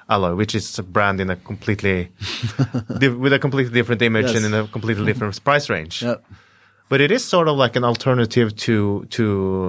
alloy, 0.08 0.34
which 0.34 0.54
is 0.56 0.78
a 0.78 0.82
brand 0.82 1.20
in 1.20 1.30
a 1.30 1.36
completely, 1.36 2.10
with 3.00 3.32
a 3.32 3.38
completely 3.38 3.72
different 3.72 4.02
image 4.02 4.26
Yes. 4.26 4.36
and 4.36 4.46
in 4.46 4.54
a 4.54 4.66
completely 4.66 5.04
different 5.06 5.42
price 5.44 5.70
range. 5.70 6.02
Yeah. 6.02 6.16
But 6.88 7.00
it 7.00 7.12
is 7.12 7.24
sort 7.24 7.46
of 7.46 7.56
like 7.56 7.76
an 7.76 7.84
alternative 7.84 8.56
to 8.66 9.06
to 9.10 9.24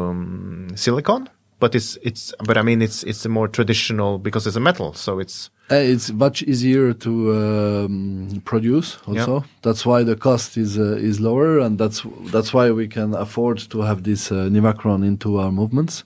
um, 0.09 0.69
silicon. 0.75 1.29
But 1.59 1.75
it's 1.75 1.95
it's 2.01 2.33
but 2.43 2.57
I 2.57 2.63
mean 2.63 2.81
it's 2.81 3.03
it's 3.03 3.23
a 3.25 3.29
more 3.29 3.47
traditional 3.47 4.17
because 4.17 4.47
it's 4.47 4.57
a 4.57 4.59
metal, 4.59 4.93
so 4.95 5.19
it's 5.19 5.51
it's 5.71 6.11
much 6.11 6.43
easier 6.43 6.93
to 6.93 7.33
um, 7.33 8.41
produce. 8.45 8.97
Also, 9.07 9.43
that's 9.61 9.85
why 9.85 10.03
the 10.03 10.15
cost 10.15 10.57
is 10.57 10.77
uh, 10.77 10.97
is 10.97 11.19
lower, 11.19 11.59
and 11.59 11.77
that's 11.77 12.03
that's 12.31 12.53
why 12.53 12.71
we 12.71 12.87
can 12.87 13.13
afford 13.13 13.59
to 13.69 13.81
have 13.81 14.03
this 14.03 14.31
uh, 14.31 14.49
Nivachron 14.49 15.05
into 15.05 15.37
our 15.37 15.51
movements. 15.51 16.03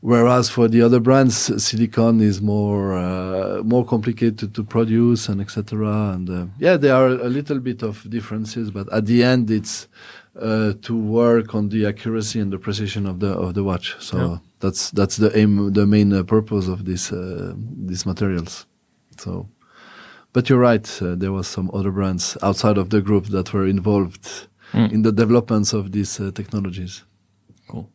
Whereas 0.00 0.48
for 0.48 0.68
the 0.68 0.80
other 0.82 1.00
brands, 1.00 1.36
silicon 1.62 2.20
is 2.20 2.40
more 2.40 2.94
uh, 2.94 3.62
more 3.64 3.84
complicated 3.84 4.54
to 4.54 4.62
produce 4.62 5.28
and 5.28 5.40
etc. 5.40 6.12
And 6.12 6.30
uh, 6.30 6.46
yeah, 6.58 6.76
there 6.76 6.94
are 6.94 7.08
a 7.08 7.28
little 7.28 7.58
bit 7.58 7.82
of 7.82 8.08
differences, 8.08 8.70
but 8.70 8.92
at 8.92 9.06
the 9.06 9.24
end, 9.24 9.50
it's 9.50 9.88
uh, 10.40 10.74
to 10.82 10.96
work 10.96 11.54
on 11.54 11.70
the 11.70 11.84
accuracy 11.86 12.38
and 12.38 12.52
the 12.52 12.58
precision 12.58 13.06
of 13.06 13.18
the 13.18 13.32
of 13.32 13.54
the 13.54 13.64
watch. 13.64 13.96
So. 13.98 14.40
That's 14.60 14.90
that's 14.90 15.16
the 15.16 15.30
aim, 15.38 15.72
the 15.72 15.86
main 15.86 16.12
uh, 16.12 16.22
purpose 16.24 16.68
of 16.68 16.84
this 16.84 17.12
uh, 17.12 17.54
these 17.86 18.04
materials. 18.06 18.66
So, 19.18 19.48
but 20.32 20.48
you're 20.48 20.58
right. 20.58 20.86
Uh, 21.02 21.14
there 21.16 21.32
was 21.32 21.46
some 21.46 21.70
other 21.72 21.90
brands 21.92 22.36
outside 22.42 22.78
of 22.78 22.88
the 22.90 23.00
group 23.00 23.26
that 23.26 23.52
were 23.52 23.66
involved 23.66 24.48
Mm. 24.74 24.92
in 24.92 25.02
the 25.02 25.12
developments 25.12 25.72
of 25.72 25.92
these 25.92 26.20
uh, 26.20 26.30
technologies. 26.34 27.02
Cool. 27.70 27.88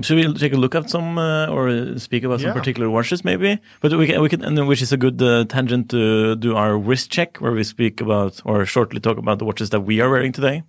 Should 0.00 0.16
we 0.16 0.32
take 0.34 0.52
a 0.54 0.56
look 0.56 0.76
at 0.76 0.88
some 0.88 1.18
uh, 1.18 1.46
or 1.48 1.98
speak 1.98 2.22
about 2.24 2.40
some 2.40 2.52
particular 2.52 2.88
watches, 2.88 3.24
maybe? 3.24 3.58
But 3.80 3.92
we 3.98 4.06
can, 4.06 4.22
we 4.22 4.28
can, 4.28 4.44
and 4.44 4.56
then 4.56 4.68
which 4.68 4.80
is 4.80 4.92
a 4.92 4.96
good 4.96 5.20
uh, 5.20 5.44
tangent 5.48 5.88
to 5.90 6.36
do 6.36 6.54
our 6.56 6.78
wrist 6.78 7.10
check, 7.10 7.38
where 7.38 7.50
we 7.50 7.64
speak 7.64 8.00
about 8.00 8.40
or 8.44 8.64
shortly 8.64 9.00
talk 9.00 9.18
about 9.18 9.38
the 9.40 9.44
watches 9.44 9.70
that 9.70 9.80
we 9.80 10.00
are 10.00 10.08
wearing 10.08 10.30
today. 10.32 10.62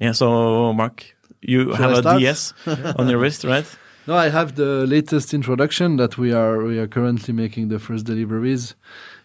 Yeah. 0.00 0.12
So, 0.12 0.72
Marc, 0.72 1.04
you 1.42 1.64
Shall 1.76 1.76
have 1.76 1.90
I 1.90 1.92
a 1.92 2.00
start? 2.00 2.18
DS 2.20 2.54
on 2.98 3.08
your 3.10 3.18
wrist, 3.20 3.44
right? 3.44 3.66
No, 4.06 4.14
I 4.14 4.28
have 4.28 4.54
the 4.54 4.86
latest 4.86 5.34
introduction 5.34 5.96
that 5.96 6.16
we 6.16 6.32
are 6.32 6.62
we 6.62 6.78
are 6.78 6.86
currently 6.86 7.34
making 7.34 7.68
the 7.70 7.78
first 7.80 8.06
deliveries. 8.06 8.74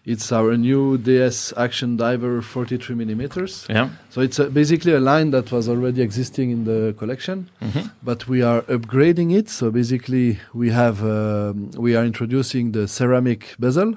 It's 0.04 0.32
our 0.32 0.56
new 0.56 0.98
DS 0.98 1.52
Action 1.56 1.96
Diver 1.96 2.42
43 2.42 2.96
millimeters. 2.96 3.64
Yeah. 3.70 3.90
So 4.10 4.20
it's 4.20 4.40
uh 4.40 4.48
basically 4.48 4.92
a 4.92 4.98
line 4.98 5.30
that 5.30 5.52
was 5.52 5.68
already 5.68 6.02
existing 6.02 6.50
in 6.50 6.64
the 6.64 6.94
collection, 6.98 7.48
but 8.02 8.26
we 8.26 8.42
are 8.42 8.62
upgrading 8.62 9.32
it. 9.32 9.48
So 9.48 9.70
basically, 9.70 10.40
we 10.52 10.70
have 10.70 11.00
um, 11.04 11.70
we 11.76 11.94
are 11.94 12.04
introducing 12.04 12.72
the 12.72 12.88
ceramic 12.88 13.54
bezel, 13.60 13.94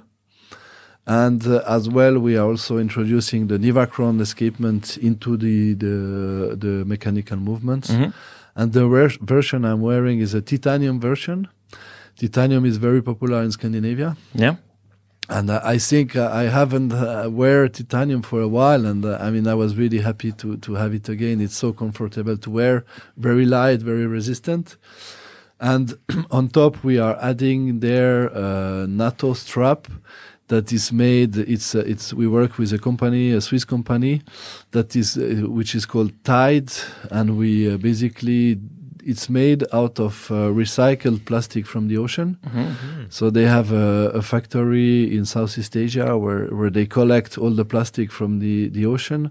and 1.07 1.41
uh, 1.47 1.63
as 1.67 1.89
well 1.89 2.19
we 2.19 2.37
are 2.37 2.45
also 2.47 2.77
introducing 2.77 3.47
the 3.47 3.57
Nivachron 3.57 4.21
escapement 4.21 4.97
into 4.97 5.35
the 5.35 5.73
the, 5.73 6.55
the 6.55 6.85
mechanical 6.85 7.37
movements. 7.37 7.89
And 8.55 8.71
the 8.73 8.87
ver- 8.87 9.17
version 9.21 9.65
I'm 9.65 9.81
wearing 9.81 10.19
is 10.19 10.33
a 10.33 10.41
titanium 10.41 10.99
version. 10.99 11.47
Titanium 12.17 12.65
is 12.65 12.77
very 12.77 13.01
popular 13.01 13.41
in 13.43 13.51
Scandinavia 13.51 14.15
Yeah. 14.33 14.55
and 15.27 15.49
uh, 15.49 15.59
I 15.63 15.77
think 15.79 16.15
uh, 16.15 16.29
I 16.31 16.43
haven't 16.43 16.93
uh, 16.93 17.27
wear 17.29 17.67
titanium 17.67 18.21
for 18.21 18.39
a 18.41 18.47
while, 18.47 18.85
and 18.85 19.03
uh, 19.03 19.17
I 19.19 19.31
mean 19.31 19.47
I 19.47 19.55
was 19.55 19.75
really 19.75 19.99
happy 19.99 20.31
to 20.41 20.55
to 20.65 20.75
have 20.75 20.93
it 20.93 21.09
again. 21.09 21.41
It's 21.41 21.57
so 21.57 21.73
comfortable 21.73 22.37
to 22.37 22.49
wear, 22.49 22.85
very 23.17 23.45
light, 23.45 23.81
very 23.81 24.07
resistant, 24.07 24.77
and 25.59 25.85
on 26.31 26.47
top 26.49 26.73
we 26.83 26.95
are 26.99 27.17
adding 27.31 27.79
there 27.81 28.27
a 28.27 28.87
NATO 28.87 29.33
strap 29.33 29.87
that 30.47 30.71
is 30.71 30.91
made. 30.91 31.37
It's 31.37 31.75
uh, 31.75 31.83
it's 31.85 32.13
we 32.13 32.27
work 32.27 32.57
with 32.57 32.73
a 32.73 32.77
company, 32.79 33.31
a 33.31 33.41
Swiss 33.41 33.65
company, 33.65 34.21
that 34.71 34.95
is 34.95 35.17
uh, 35.17 35.43
which 35.47 35.75
is 35.75 35.85
called 35.85 36.11
Tide, 36.23 36.71
and 37.11 37.37
we 37.37 37.73
uh, 37.73 37.77
basically. 37.77 38.59
It's 39.07 39.29
made 39.29 39.63
out 39.71 39.99
of 39.99 40.31
uh, 40.31 40.49
recycled 40.49 41.25
plastic 41.25 41.67
from 41.67 41.89
the 41.89 41.97
ocean. 41.97 42.39
So 43.09 43.29
they 43.29 43.45
have 43.45 43.71
a, 43.71 44.09
a 44.15 44.21
factory 44.23 45.15
in 45.15 45.25
Southeast 45.25 45.77
Asia 45.77 46.17
where, 46.17 46.47
where 46.47 46.71
they 46.71 46.87
collect 46.87 47.37
all 47.37 47.51
the 47.51 47.65
plastic 47.65 48.11
from 48.11 48.39
the, 48.39 48.69
the 48.69 48.87
ocean, 48.87 49.29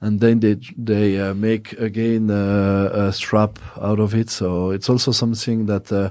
and 0.00 0.20
then 0.20 0.40
they 0.40 0.56
they 0.76 1.18
uh, 1.18 1.34
make 1.34 1.72
again 1.80 2.30
uh, 2.30 2.90
a 3.08 3.12
strap 3.12 3.58
out 3.80 3.98
of 3.98 4.14
it. 4.14 4.30
So 4.30 4.70
it's 4.70 4.88
also 4.90 5.12
something 5.12 5.66
that 5.66 5.90
uh, 5.90 6.10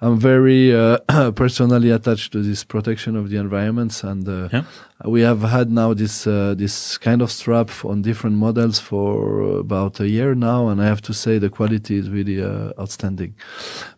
I'm 0.00 0.18
very 0.18 0.74
uh, 0.74 0.98
personally 1.32 1.90
attached 1.90 2.32
to 2.32 2.42
this 2.42 2.64
protection 2.64 3.16
of 3.16 3.28
the 3.30 3.36
environments, 3.36 4.02
and 4.04 4.26
uh, 4.28 4.48
Yeah. 4.52 4.64
we 5.04 5.20
have 5.22 5.42
had 5.42 5.70
now 5.70 5.94
this 5.94 6.26
uh, 6.26 6.54
this 6.56 6.98
kind 6.98 7.22
of 7.22 7.30
strap 7.30 7.70
on 7.84 8.02
different 8.02 8.36
models 8.36 8.78
for 8.80 9.58
about 9.58 10.00
a 10.00 10.08
year 10.08 10.34
now, 10.34 10.68
and 10.68 10.80
I 10.80 10.86
have 10.86 11.02
to 11.02 11.12
say 11.12 11.38
the 11.38 11.50
quality 11.50 11.96
is 11.96 12.08
really 12.10 12.42
uh, 12.42 12.72
outstanding. 12.80 13.34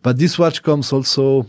But 0.03 0.19
this 0.19 0.39
watch 0.39 0.63
comes 0.63 0.93
also 0.93 1.47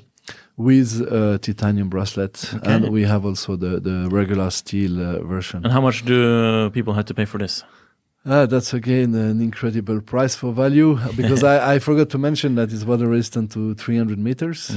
with 0.61 1.01
a 1.01 1.39
titanium 1.39 1.89
bracelet, 1.89 2.53
and 2.63 2.89
we 2.89 3.03
have 3.03 3.25
also 3.25 3.55
the 3.55 3.79
the 3.79 4.07
regular 4.09 4.49
steel 4.51 4.99
uh, 5.01 5.23
version. 5.23 5.63
And 5.63 5.73
how 5.73 5.81
much 5.81 6.05
do 6.05 6.69
people 6.71 6.93
have 6.93 7.05
to 7.05 7.13
pay 7.13 7.25
for 7.25 7.39
this? 7.39 7.63
Ah, 8.23 8.45
that's 8.45 8.71
again 8.71 9.15
an 9.15 9.41
incredible 9.41 9.99
price 9.99 10.35
for 10.35 10.53
value 10.53 10.95
because 11.17 11.43
I, 11.43 11.73
I 11.73 11.79
forgot 11.79 12.11
to 12.11 12.19
mention 12.19 12.53
that 12.53 12.71
it's 12.71 12.83
water 12.83 13.07
resistant 13.07 13.51
to 13.53 13.73
300 13.73 14.19
meters. 14.19 14.71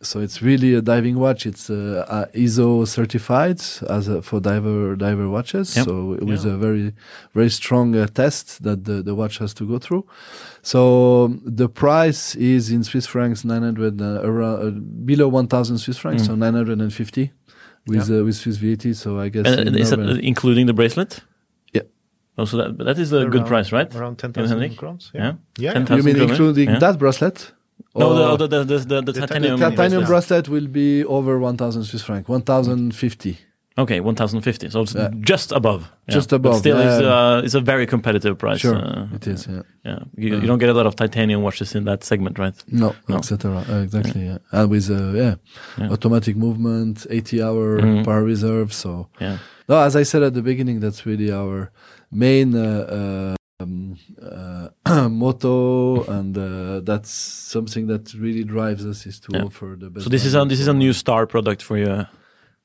So 0.00 0.20
it's 0.20 0.40
really 0.40 0.72
a 0.72 0.80
diving 0.80 1.18
watch. 1.18 1.44
It's 1.44 1.68
uh, 1.68 2.06
uh, 2.08 2.24
ISO 2.34 2.88
certified 2.88 3.60
as 3.90 4.08
a, 4.08 4.22
for 4.22 4.40
diver 4.40 4.96
diver 4.96 5.28
watches. 5.28 5.76
Yep. 5.76 5.84
So 5.84 6.14
it 6.14 6.24
was 6.24 6.46
a 6.46 6.56
very 6.56 6.94
very 7.34 7.50
strong 7.50 7.94
uh, 7.94 8.06
test 8.06 8.62
that 8.62 8.86
the, 8.86 9.02
the 9.02 9.14
watch 9.14 9.36
has 9.38 9.52
to 9.54 9.68
go 9.68 9.78
through. 9.78 10.06
So 10.62 11.26
um, 11.26 11.42
the 11.44 11.68
price 11.68 12.34
is 12.34 12.70
in 12.70 12.82
Swiss 12.82 13.06
francs 13.06 13.44
900 13.44 14.00
uh, 14.00 14.22
around 14.22 14.66
uh, 14.66 14.70
below 15.04 15.28
1,000 15.28 15.76
Swiss 15.78 15.98
francs, 15.98 16.24
so 16.24 16.34
950 16.34 17.30
with 17.86 18.10
uh, 18.10 18.24
with 18.24 18.36
Swiss 18.36 18.56
VAT. 18.56 18.96
So 18.96 19.20
I 19.20 19.28
guess 19.28 19.46
And 19.46 19.76
is 19.76 19.90
that 19.90 20.00
including 20.22 20.64
the 20.64 20.72
bracelet? 20.72 21.20
Yeah. 22.36 22.42
Oh, 22.42 22.44
so 22.44 22.56
that, 22.58 22.78
that 22.84 22.98
is 22.98 23.12
a 23.12 23.26
good 23.26 23.46
price, 23.46 23.72
right? 23.72 23.94
Around 23.94 24.16
ten 24.18 24.32
Jan 24.32 24.44
thousand 24.44 24.60
Henrik? 24.60 24.78
crowns. 24.78 25.10
Yeah. 25.14 25.32
Yeah. 25.58 25.72
10,000 25.72 25.96
you 25.96 26.02
mean 26.14 26.22
including 26.30 26.68
Yeah. 26.70 26.78
that 26.78 26.98
bracelet? 26.98 27.52
No, 27.94 28.32
Or- 28.32 28.36
the, 28.38 28.46
the, 28.46 28.64
the, 28.64 28.78
the, 28.78 29.02
the, 29.02 29.12
titanium. 29.12 29.58
The 29.58 29.70
titanium 29.70 30.04
bracelet. 30.04 30.44
bracelet 30.44 30.48
will 30.48 30.68
be 30.68 31.04
over 31.04 31.38
1,000 31.38 31.84
Swiss 31.84 32.02
franc, 32.02 32.28
1,050. 32.28 33.38
Okay, 33.78 34.00
1,050. 34.00 34.70
So 34.70 34.80
it's 34.82 34.94
Yeah. 34.94 35.10
just 35.20 35.52
above. 35.52 35.82
Yeah. 36.08 36.14
Just 36.14 36.30
But 36.30 36.36
above, 36.36 36.58
still, 36.58 36.78
it's, 36.78 37.02
uh, 37.04 37.42
it's 37.44 37.54
a 37.54 37.60
very 37.60 37.86
competitive 37.86 38.38
price. 38.38 38.60
Sure, 38.60 38.74
uh, 38.76 39.06
it 39.14 39.26
is. 39.26 39.46
Yeah. 39.46 39.62
Yeah. 39.84 39.98
You, 40.16 40.40
you 40.40 40.46
don't 40.46 40.58
get 40.58 40.70
a 40.70 40.72
lot 40.74 40.86
of 40.86 40.96
titanium 40.96 41.42
watches 41.42 41.74
in 41.74 41.84
that 41.84 42.02
segment, 42.04 42.38
right? 42.38 42.54
No, 42.70 42.94
No. 43.08 43.16
etc. 43.16 43.64
Uh, 43.68 43.82
exactly. 43.82 44.24
Yeah. 44.26 44.38
And 44.52 44.70
with 44.70 44.90
uh, 44.90 45.12
yeah, 45.12 45.34
Yeah. 45.78 45.90
automatic 45.90 46.36
movement, 46.36 47.06
80 47.10 47.42
hour 47.42 47.78
Mhm. 47.80 48.04
power 48.04 48.22
reserve. 48.24 48.72
So 48.72 49.08
Yeah. 49.20 49.38
no, 49.68 49.78
as 49.80 49.94
I 49.94 50.04
said 50.04 50.22
at 50.22 50.32
the 50.32 50.42
beginning, 50.42 50.80
that's 50.80 51.04
really 51.04 51.30
our 51.30 51.70
main 52.10 52.54
uh, 52.54 53.36
uh, 53.58 53.62
um, 53.62 53.96
uh, 54.20 55.08
motto, 55.08 56.04
and 56.04 56.36
uh, 56.36 56.80
that's 56.80 57.10
something 57.10 57.86
that 57.86 58.12
really 58.14 58.44
drives 58.44 58.84
us 58.84 59.06
is 59.06 59.20
to 59.20 59.32
Yeah. 59.32 59.44
offer 59.44 59.76
the 59.78 59.90
best. 59.90 60.04
So 60.04 60.10
this 60.10 60.24
is 60.24 60.34
a 60.34 60.44
this 60.44 60.60
is 60.60 60.68
a 60.68 60.74
new 60.74 60.92
star 60.92 61.26
product 61.26 61.62
for 61.62 61.76
you. 61.78 62.06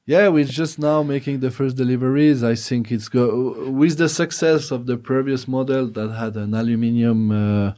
Yeah, 0.08 0.30
we're 0.30 0.46
just 0.46 0.80
now 0.80 1.04
making 1.04 1.42
the 1.42 1.52
first 1.52 1.78
deliveries. 1.78 2.44
I 2.44 2.56
think 2.56 2.92
it's 2.92 3.08
go 3.08 3.70
with 3.70 3.98
the 4.00 4.10
success 4.10 4.72
of 4.72 4.88
the 4.88 4.98
previous 4.98 5.48
model 5.48 5.86
that 5.92 6.10
had 6.14 6.36
an 6.38 6.56
aluminium 6.56 7.30
uh, 7.32 7.74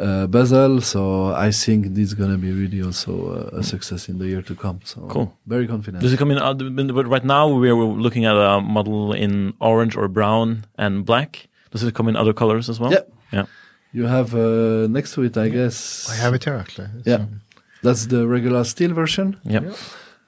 uh, 0.00 0.26
bezel. 0.26 0.80
So 0.80 1.32
I 1.32 1.52
think 1.52 1.94
this 1.94 2.08
is 2.08 2.14
gonna 2.14 2.38
be 2.38 2.50
really 2.50 2.82
also 2.82 3.50
a, 3.52 3.58
a 3.58 3.62
success 3.62 4.08
in 4.08 4.18
the 4.18 4.26
year 4.26 4.42
to 4.42 4.54
come. 4.56 4.80
So 4.82 5.02
Cool. 5.08 5.32
very 5.46 5.68
confident. 5.68 6.02
Does 6.02 6.12
it 6.12 6.16
come 6.18 6.32
in? 6.32 6.38
Uh, 6.38 6.54
but 6.54 7.06
right 7.06 7.24
now 7.24 7.46
we 7.48 7.70
are 7.70 7.74
looking 7.76 8.24
at 8.24 8.34
a 8.34 8.60
model 8.60 9.12
in 9.12 9.54
orange 9.60 9.96
or 9.96 10.08
brown 10.08 10.64
and 10.76 11.04
black. 11.06 11.46
Does 11.70 11.84
it 11.84 11.94
come 11.94 12.08
in 12.08 12.16
other 12.16 12.32
colors 12.32 12.68
as 12.68 12.80
well? 12.80 12.90
Yeah. 12.92 13.04
Yeah. 13.32 13.46
You 13.92 14.06
have 14.06 14.34
uh, 14.34 14.88
next 14.88 15.14
to 15.14 15.22
it, 15.22 15.36
I 15.36 15.48
guess. 15.48 16.10
I 16.10 16.16
have 16.16 16.34
it 16.34 16.42
here 16.44 16.56
actually. 16.56 16.88
It's, 16.98 17.06
Yeah, 17.06 17.26
that's 17.82 18.06
the 18.06 18.26
regular 18.26 18.64
steel 18.64 18.92
version. 18.92 19.40
Yeah. 19.44 19.72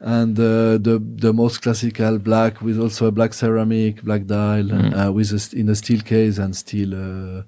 And 0.04 0.38
uh, 0.38 0.78
the 0.86 1.00
the 1.24 1.32
most 1.32 1.62
classical 1.62 2.18
black 2.18 2.60
with 2.60 2.78
also 2.78 3.06
a 3.06 3.12
black 3.12 3.32
ceramic, 3.34 4.02
black 4.02 4.26
dial, 4.26 4.64
Mm. 4.64 4.92
uh, 5.08 5.12
with 5.12 5.32
a 5.32 5.38
st- 5.38 5.60
in 5.60 5.68
a 5.68 5.74
steel 5.74 6.00
case 6.00 6.38
and 6.42 6.54
steel 6.56 6.90
uh, 6.94 7.42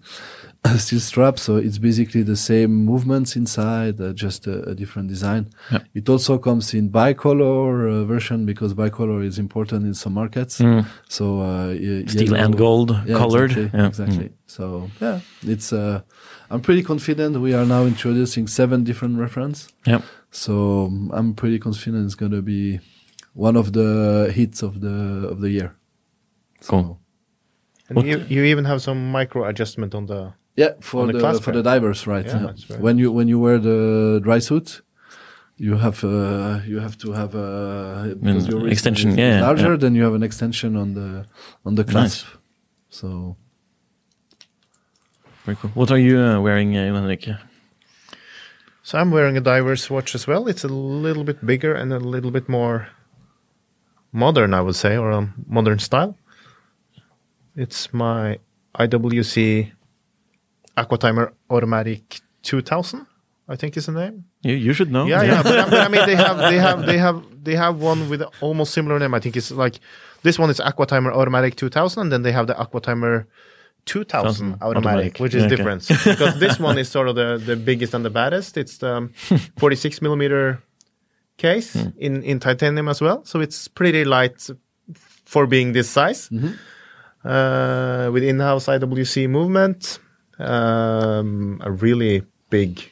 steel 0.78 1.00
strap. 1.00 1.38
So 1.38 1.56
it's 1.56 1.78
basically 1.78 2.22
the 2.22 2.36
same 2.36 2.70
movements 2.84 3.36
inside, 3.36 4.00
uh, 4.00 4.12
just 4.12 4.46
a, 4.46 4.70
a 4.70 4.74
different 4.74 5.08
design. 5.08 5.50
Yeah. 5.72 5.80
It 5.94 6.08
also 6.08 6.38
comes 6.38 6.72
in 6.74 6.90
bicolor 6.90 7.90
uh, 7.90 8.04
version 8.04 8.46
because 8.46 8.72
bicolor 8.74 9.24
is 9.24 9.38
important 9.38 9.84
in 9.86 9.94
some 9.94 10.14
markets. 10.14 10.60
Mm. 10.60 10.86
So 11.08 11.40
uh, 11.40 11.74
Steel 12.08 12.22
yellow- 12.34 12.44
and 12.44 12.56
gold 12.56 12.90
yeah, 13.06 13.16
colored. 13.16 13.50
Exactly. 13.50 13.78
Yeah. 13.80 13.86
exactly. 13.88 14.28
Mm. 14.28 14.32
So 14.46 14.90
yeah, 15.00 15.20
it's. 15.42 15.72
Uh, 15.72 16.00
I'm 16.54 16.60
pretty 16.60 16.84
confident. 16.84 17.40
We 17.40 17.52
are 17.52 17.66
now 17.66 17.84
introducing 17.84 18.46
seven 18.46 18.84
different 18.84 19.18
reference. 19.18 19.68
Yeah. 19.86 20.02
So 20.30 20.86
um, 20.86 21.10
I'm 21.12 21.34
pretty 21.34 21.58
confident 21.58 22.06
it's 22.06 22.14
gonna 22.14 22.42
be 22.42 22.78
one 23.32 23.56
of 23.56 23.72
the 23.72 24.30
hits 24.32 24.62
of 24.62 24.80
the 24.80 25.28
of 25.32 25.40
the 25.40 25.50
year. 25.50 25.74
Cool. 26.68 27.00
and 27.88 28.06
you, 28.06 28.24
you 28.28 28.44
even 28.44 28.64
have 28.64 28.80
some 28.80 29.10
micro 29.10 29.44
adjustment 29.50 29.94
on 29.94 30.06
the. 30.06 30.32
Yeah, 30.56 30.74
for 30.80 31.08
the 31.08 31.18
the, 31.18 31.40
for 31.40 31.50
the 31.50 31.62
divers, 31.62 32.06
right? 32.06 32.24
Yeah, 32.24 32.40
yeah. 32.40 32.46
that's 32.46 32.68
When 32.86 32.98
you 32.98 33.10
when 33.10 33.26
you 33.26 33.40
wear 33.40 33.58
the 33.58 34.20
dry 34.22 34.38
suit, 34.38 34.82
you 35.56 35.74
have 35.76 36.04
uh, 36.04 36.60
you 36.64 36.78
have 36.78 36.96
to 36.98 37.10
have 37.12 37.34
a 37.34 38.14
because 38.20 38.44
An 38.46 38.50
your 38.52 38.68
extension, 38.68 39.10
is 39.10 39.16
yeah, 39.18 39.40
larger. 39.40 39.72
yeah. 39.72 39.76
Then 39.76 39.96
you 39.96 40.04
have 40.04 40.14
an 40.14 40.22
extension 40.22 40.76
on 40.76 40.94
the 40.94 41.26
on 41.66 41.74
the 41.74 41.82
clasp. 41.82 42.26
So 42.90 43.36
Very 45.44 45.56
cool. 45.56 45.70
What 45.74 45.90
are 45.90 45.98
you 45.98 46.18
uh, 46.18 46.40
wearing, 46.40 46.76
uh, 46.76 47.36
So 48.82 48.98
I'm 48.98 49.10
wearing 49.10 49.36
a 49.36 49.40
diver's 49.40 49.90
watch 49.90 50.14
as 50.14 50.26
well. 50.26 50.48
It's 50.48 50.64
a 50.64 50.68
little 50.68 51.24
bit 51.24 51.44
bigger 51.44 51.74
and 51.74 51.92
a 51.92 51.98
little 51.98 52.30
bit 52.30 52.48
more 52.48 52.88
modern, 54.12 54.54
I 54.54 54.60
would 54.62 54.76
say, 54.76 54.96
or 54.96 55.10
a 55.10 55.32
modern 55.46 55.78
style. 55.78 56.16
It's 57.56 57.92
my 57.92 58.38
IWC 58.78 59.70
Aquatimer 60.76 61.32
Automatic 61.50 62.20
2000, 62.42 63.06
I 63.48 63.56
think 63.56 63.76
is 63.76 63.86
the 63.86 63.92
name. 63.92 64.24
You, 64.42 64.54
you 64.54 64.72
should 64.72 64.90
know. 64.90 65.06
Yeah, 65.06 65.22
yeah, 65.22 65.42
but, 65.42 65.58
I- 65.58 65.70
but 65.70 65.80
I 65.80 65.88
mean 65.88 66.06
they 66.06 66.16
have 66.16 66.38
they 66.38 66.58
have 66.58 66.86
they 66.86 66.98
have 66.98 67.22
they 67.44 67.54
have 67.54 67.76
one 67.80 68.08
with 68.08 68.22
almost 68.40 68.72
similar 68.72 68.98
name. 68.98 69.14
I 69.14 69.20
think 69.20 69.36
it's 69.36 69.50
like 69.50 69.78
this 70.22 70.38
one 70.38 70.50
is 70.50 70.58
Aquatimer 70.60 71.12
Automatic 71.12 71.54
2000, 71.56 72.00
and 72.02 72.10
then 72.12 72.22
they 72.22 72.32
have 72.32 72.46
the 72.46 72.54
Aquatimer 72.54 73.26
2000 73.86 74.08
Thousand 74.08 74.52
automatic, 74.62 74.76
automatic. 74.86 75.20
which 75.20 75.34
is 75.34 75.42
Yeah, 75.42 75.46
okay. 75.46 75.56
different 75.56 75.88
because 76.04 76.38
this 76.40 76.58
one 76.58 76.78
is 76.78 76.88
sort 76.88 77.08
of 77.08 77.14
the 77.16 77.38
the 77.46 77.56
biggest 77.56 77.94
and 77.94 78.04
the 78.04 78.10
baddest. 78.10 78.56
It's 78.56 78.78
the 78.78 79.08
46 79.58 80.00
millimeter 80.02 80.58
case 81.36 81.72
Hmm. 81.74 81.88
in 81.98 82.22
in 82.22 82.38
titanium 82.40 82.88
as 82.88 83.00
well, 83.00 83.24
so 83.24 83.40
it's 83.40 83.68
pretty 83.68 84.04
light 84.04 84.50
for 85.24 85.46
being 85.46 85.72
this 85.74 85.88
size. 85.90 86.30
Uh, 87.24 88.10
with 88.12 88.22
in-house 88.22 88.66
IWC 88.68 89.26
movement, 89.28 89.98
um, 90.38 91.58
a 91.64 91.70
really 91.70 92.22
big 92.50 92.82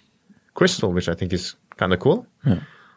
crystal, 0.55 0.91
which 0.93 1.07
I 1.09 1.15
think 1.15 1.33
is 1.35 1.55
kind 1.77 1.93
of 1.93 1.99
cool. 2.01 2.27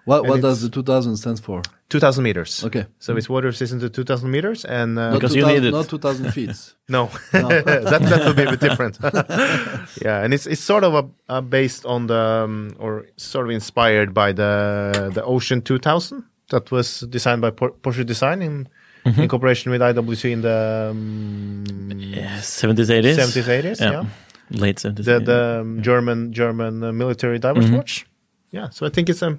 What 0.06 0.20
And 0.22 0.30
what 0.30 0.42
does 0.42 0.62
the 0.62 0.70
2000 0.70 1.18
stands 1.18 1.40
for? 1.42 1.62
2000 1.90 2.24
meters. 2.24 2.64
Okay. 2.64 2.86
So 3.00 3.16
it's 3.18 3.30
water 3.30 3.48
resistant 3.48 3.82
to 3.82 3.90
2000 3.90 4.30
meters, 4.32 4.66
and 4.66 4.98
uh, 4.98 5.10
Not 5.12 5.14
Because 5.20 5.36
you 5.36 5.42
2000 5.42 5.62
need 5.64 5.68
it. 5.68 5.72
Not 5.72 5.90
2000 5.90 6.32
feet. 6.32 6.74
no, 6.90 7.10
that 7.32 7.86
that 8.02 8.26
will 8.26 8.34
be 8.34 8.44
a 8.44 8.50
bit 8.52 8.60
different. 8.60 8.98
yeah, 10.02 10.24
and 10.24 10.34
it's 10.34 10.48
it's 10.48 10.62
sort 10.62 10.84
of 10.84 10.94
a, 10.96 11.04
a 11.38 11.42
based 11.42 11.86
on 11.86 12.08
the 12.08 12.16
um, 12.46 12.76
or 12.80 13.06
sort 13.18 13.46
of 13.46 13.52
inspired 13.52 14.14
by 14.14 14.32
the 14.34 15.12
the 15.14 15.24
Ocean 15.24 15.62
2000 15.62 16.24
that 16.50 16.72
was 16.72 17.02
designed 17.10 17.42
by 17.42 17.52
Por- 17.52 17.74
Porsche 17.82 18.06
Design 18.06 18.42
in 18.42 18.68
in 19.06 19.28
cooperation 19.28 19.72
with 19.72 19.82
IWC 19.82 20.32
in 20.32 20.42
the 20.42 20.88
um, 20.92 21.64
Yeah, 22.00 22.40
70s, 22.40 22.90
80s. 22.90 23.16
70s 23.18 23.62
80s. 23.64 23.80
Yeah, 23.80 24.06
Late 24.50 24.78
70s. 24.78 25.06
the 25.06 25.20
the 25.20 25.60
um, 25.62 25.82
German 25.84 26.34
German 26.34 26.84
uh, 26.84 26.92
military 26.92 27.38
divers 27.40 27.66
Mm-hmm. 27.66 27.76
watch. 27.78 28.06
Yeah, 28.52 28.70
so 28.70 28.86
I 28.86 28.90
think 28.90 29.10
it's 29.10 29.22
a 29.22 29.38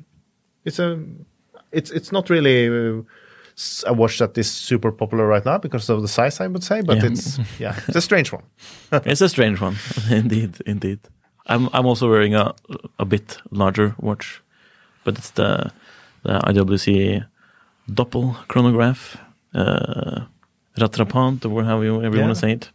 it's 0.67 0.79
a 0.79 0.99
it's 1.73 1.91
it's 1.91 2.13
not 2.13 2.29
really 2.31 2.67
a 3.87 3.93
watch 3.95 4.19
that 4.19 4.37
is 4.39 4.51
super 4.51 4.93
popular 4.93 5.27
right 5.27 5.45
now 5.47 5.59
because 5.59 5.89
of 5.93 6.03
the 6.03 6.09
size, 6.09 6.41
I 6.45 6.47
would 6.47 6.63
say, 6.65 6.83
but 6.83 6.97
Yeah. 6.97 7.07
it's 7.11 7.39
yeah, 7.59 7.75
it's 7.89 7.97
a 7.97 8.01
strange 8.03 8.33
one. 8.33 8.43
It's 9.07 9.23
a 9.23 9.29
strange 9.29 9.61
one, 9.63 9.77
indeed, 10.11 10.51
indeed. 10.67 10.99
I'm 11.47 11.69
I'm 11.73 11.87
also 11.87 12.09
wearing 12.11 12.35
a 12.35 12.55
a 12.99 13.05
bit 13.05 13.39
larger 13.51 13.95
watch, 14.01 14.43
but 15.05 15.19
it's 15.19 15.31
the 15.33 15.71
the 16.23 16.39
IWC 16.53 17.25
Doppel 17.89 18.35
chronograph, 18.49 19.17
uh, 19.55 20.21
Rattrapant, 20.79 21.45
or 21.45 21.63
however 21.65 21.85
you, 21.85 21.93
however 22.01 22.17
you 22.17 22.21
Yeah. 22.23 22.27
want 22.27 22.37
to 22.37 22.41
say 22.41 22.53
it. 22.53 22.71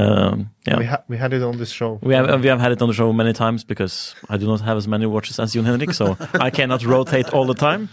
Um, 0.00 0.50
yeah, 0.66 0.78
We 0.78 0.84
ha- 0.86 1.02
we 1.08 1.16
had 1.16 1.32
it 1.32 1.42
on 1.42 1.56
this 1.58 1.70
show. 1.72 1.98
we 2.02 2.14
have 2.14 2.40
we 2.42 2.48
have 2.48 2.60
had 2.60 2.72
it 2.72 2.82
on 2.82 2.88
the 2.88 2.94
show 2.94 3.12
many 3.12 3.32
times 3.32 3.64
because 3.64 4.14
I 4.28 4.36
do 4.38 4.46
not 4.46 4.60
have 4.60 4.76
as 4.76 4.86
many 4.86 5.06
watches 5.06 5.38
as 5.40 5.52
Jon 5.54 5.64
Henrik, 5.64 5.92
so 5.94 6.16
I 6.46 6.50
cannot 6.50 6.84
rotate 6.84 7.32
all 7.34 7.46
the 7.46 7.54
time. 7.54 7.88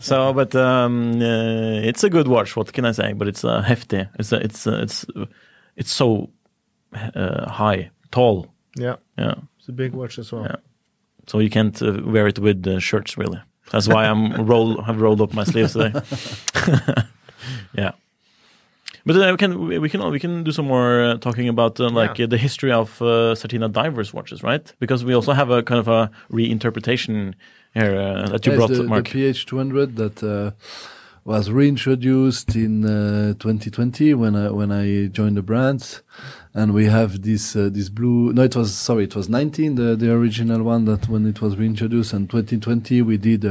So, 0.00 0.32
but 0.32 0.54
um, 0.54 1.12
uh, 1.22 1.88
it's 1.88 2.04
a 2.04 2.10
good 2.10 2.26
watch. 2.28 2.56
What 2.56 2.72
can 2.72 2.84
I 2.84 2.92
say? 2.92 3.12
But 3.14 3.28
it's 3.28 3.44
uh, 3.44 3.62
hefty. 3.62 4.06
It's 4.18 4.32
uh, 4.32 4.40
it's 4.42 4.66
uh, 4.66 4.82
it's 4.82 5.06
uh, 5.16 5.26
it's 5.76 5.92
so 5.92 6.30
uh, 7.14 7.48
high, 7.50 7.90
tall. 8.10 8.46
Yeah, 8.78 8.96
Yeah. 9.18 9.34
it's 9.58 9.68
a 9.68 9.72
big 9.72 9.92
watch 9.94 10.18
as 10.18 10.32
well. 10.32 10.42
Yeah. 10.44 10.56
So 11.28 11.38
you 11.40 11.50
can't 11.50 11.80
uh, 11.82 12.00
wear 12.12 12.26
it 12.28 12.38
with 12.38 12.66
uh, 12.66 12.78
shirts, 12.80 13.16
really. 13.18 13.40
That's 13.72 13.88
why 13.88 14.04
I'm 14.06 14.46
roll 14.46 14.82
have 14.82 15.00
rolled 15.00 15.20
up 15.20 15.32
my 15.34 15.44
sleeves 15.44 15.72
today. 15.72 15.92
yeah. 17.78 17.92
But 19.06 19.14
uh, 19.16 19.30
we 19.30 19.36
can 19.36 19.82
we 19.82 19.88
can 19.88 20.10
we 20.10 20.18
can 20.18 20.42
do 20.44 20.50
some 20.52 20.66
more 20.66 21.00
uh, 21.04 21.16
talking 21.18 21.48
about 21.48 21.78
uh, 21.80 21.88
like 21.88 22.18
Yeah. 22.18 22.24
uh, 22.26 22.30
the 22.30 22.36
history 22.38 22.72
of 22.72 23.00
uh, 23.00 23.34
Certina 23.40 23.68
divers 23.70 24.12
watches, 24.12 24.42
right? 24.42 24.74
Because 24.80 25.04
we 25.04 25.14
also 25.14 25.32
have 25.32 25.48
a 25.50 25.62
kind 25.62 25.78
of 25.78 25.86
a 25.88 26.10
reinterpretation 26.32 27.34
here 27.72 27.94
uh, 27.96 28.28
that 28.32 28.44
you 28.44 28.52
Yes, 28.52 28.58
brought, 28.58 28.70
the, 28.72 28.82
Marc. 28.82 29.08
the 29.08 29.10
PH200 29.32 29.94
that 29.96 30.22
uh, 30.22 30.50
was 31.24 31.50
reintroduced 31.50 32.56
in 32.56 32.84
uh, 32.84 33.34
2020 33.38 34.14
when 34.14 34.34
I 34.34 34.50
when 34.50 34.70
I 34.72 35.06
joined 35.06 35.36
the 35.36 35.42
brand, 35.42 36.00
and 36.52 36.72
we 36.74 36.86
have 36.86 37.22
this 37.22 37.54
uh, 37.54 37.68
this 37.72 37.88
blue. 37.88 38.32
No, 38.32 38.42
it 38.42 38.56
was 38.56 38.74
sorry, 38.74 39.04
it 39.04 39.14
was 39.14 39.28
19 39.28 39.76
the 39.76 39.94
the 39.96 40.10
original 40.12 40.62
one 40.64 40.84
that 40.86 41.08
when 41.08 41.26
it 41.26 41.40
was 41.40 41.56
reintroduced, 41.56 42.12
and 42.12 42.28
2020 42.28 43.02
we 43.02 43.16
did 43.18 43.44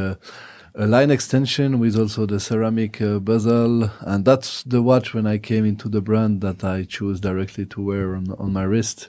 a, 0.78 0.88
line 0.88 1.12
extension 1.12 1.80
with 1.80 1.98
also 1.98 2.26
the 2.26 2.40
ceramic 2.40 3.02
uh, 3.02 3.20
bezel, 3.20 3.92
and 4.02 4.26
that's 4.26 4.64
the 4.64 4.82
watch 4.82 5.14
when 5.14 5.26
I 5.28 5.38
came 5.38 5.66
into 5.66 5.90
the 5.90 6.02
brand 6.02 6.42
that 6.42 6.64
I 6.64 6.84
chose 6.84 7.20
directly 7.20 7.66
to 7.68 7.82
wear 7.82 8.16
on 8.16 8.36
on 8.38 8.54
my 8.54 8.64
wrist 8.64 9.08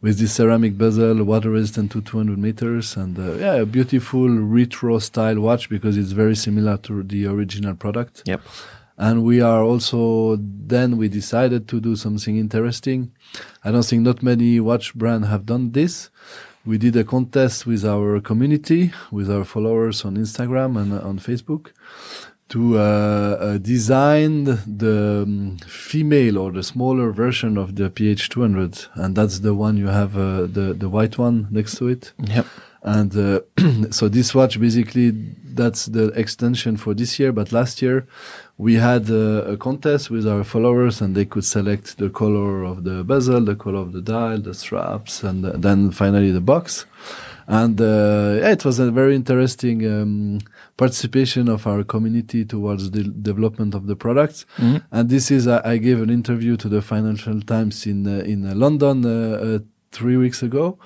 with 0.00 0.18
this 0.18 0.32
ceramic 0.32 0.76
bezel, 0.76 1.22
water 1.24 1.50
resistant 1.50 1.92
to 1.92 2.00
200 2.00 2.38
meters, 2.38 2.96
and 2.96 3.18
uh, 3.18 3.34
yeah, 3.34 3.54
a 3.54 3.66
beautiful 3.66 4.28
retro 4.28 4.98
style 4.98 5.40
watch 5.40 5.68
because 5.68 5.96
it's 5.96 6.12
very 6.12 6.36
similar 6.36 6.76
to 6.78 7.02
the 7.02 7.26
original 7.26 7.74
product. 7.74 8.22
Yep. 8.26 8.40
And 8.96 9.24
we 9.24 9.40
are 9.40 9.62
also 9.62 10.36
then 10.40 10.96
we 10.96 11.08
decided 11.08 11.66
to 11.68 11.80
do 11.80 11.96
something 11.96 12.36
interesting. 12.36 13.12
I 13.64 13.72
don't 13.72 13.84
think 13.84 14.02
not 14.02 14.22
many 14.22 14.60
watch 14.60 14.94
brands 14.94 15.28
have 15.28 15.46
done 15.46 15.72
this. 15.72 16.10
We 16.66 16.78
did 16.78 16.96
a 16.96 17.04
contest 17.04 17.66
with 17.66 17.84
our 17.84 18.20
community, 18.20 18.92
with 19.10 19.30
our 19.30 19.44
followers 19.44 20.04
on 20.04 20.16
Instagram 20.16 20.80
and 20.80 20.92
on 20.94 21.18
Facebook, 21.18 21.72
to 22.48 22.78
uh, 22.78 22.80
uh, 22.80 23.58
design 23.58 24.44
the 24.44 25.24
um, 25.26 25.58
female 25.66 26.38
or 26.38 26.52
the 26.52 26.62
smaller 26.62 27.10
version 27.10 27.58
of 27.58 27.76
the 27.76 27.90
PH200, 27.90 28.88
and 28.94 29.14
that's 29.14 29.40
the 29.40 29.54
one 29.54 29.76
you 29.76 29.88
have 29.88 30.16
uh, 30.16 30.42
the 30.46 30.74
the 30.76 30.88
white 30.88 31.18
one 31.18 31.48
next 31.50 31.76
to 31.78 31.88
it. 31.88 32.12
Yep. 32.18 32.46
And 32.82 33.16
uh, 33.16 33.40
so 33.90 34.08
this 34.08 34.34
watch 34.34 34.60
basically 34.60 35.12
that's 35.54 35.86
the 35.86 36.08
extension 36.08 36.76
for 36.76 36.94
this 36.94 37.18
year. 37.18 37.32
But 37.32 37.52
last 37.52 37.82
year 37.82 38.06
we 38.56 38.74
had 38.74 39.10
uh, 39.10 39.52
a 39.54 39.56
contest 39.56 40.10
with 40.10 40.26
our 40.26 40.44
followers, 40.44 41.00
and 41.00 41.14
they 41.14 41.24
could 41.24 41.44
select 41.44 41.98
the 41.98 42.10
color 42.10 42.64
of 42.64 42.84
the 42.84 43.04
bezel, 43.04 43.44
the 43.44 43.56
color 43.56 43.80
of 43.80 43.92
the 43.92 44.02
dial, 44.02 44.38
the 44.38 44.54
straps, 44.54 45.22
and 45.22 45.44
then 45.44 45.90
finally 45.90 46.30
the 46.30 46.40
box. 46.40 46.86
And 47.46 47.78
uh, 47.80 48.38
yeah, 48.40 48.52
it 48.52 48.64
was 48.64 48.78
a 48.78 48.90
very 48.90 49.14
interesting 49.14 49.84
um, 49.86 50.40
participation 50.76 51.48
of 51.48 51.66
our 51.66 51.84
community 51.84 52.44
towards 52.44 52.90
the 52.90 53.04
development 53.04 53.74
of 53.74 53.86
the 53.86 53.96
products. 53.96 54.46
And 54.90 55.10
this 55.10 55.30
is 55.30 55.46
I, 55.46 55.60
I 55.72 55.76
gave 55.76 56.00
an 56.00 56.10
interview 56.10 56.56
to 56.56 56.68
the 56.68 56.80
Financial 56.80 57.40
Times 57.42 57.86
in 57.86 58.06
uh, 58.06 58.24
in 58.24 58.46
uh, 58.46 58.54
London 58.54 59.04
uh, 59.04 59.10
uh, 59.10 59.58
three 59.94 60.16
weeks 60.16 60.42
ago, 60.42 60.78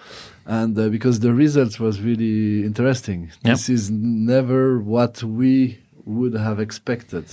and 0.46 0.78
uh, 0.78 0.88
because 0.88 1.20
the 1.20 1.32
results 1.32 1.80
was 1.80 2.00
really 2.00 2.64
interesting. 2.70 3.20
Yep. 3.44 3.56
This 3.56 3.68
is 3.68 3.90
never 3.90 4.78
what 4.94 5.22
we 5.22 5.78
would 6.04 6.34
have 6.34 6.58
expected, 6.60 7.26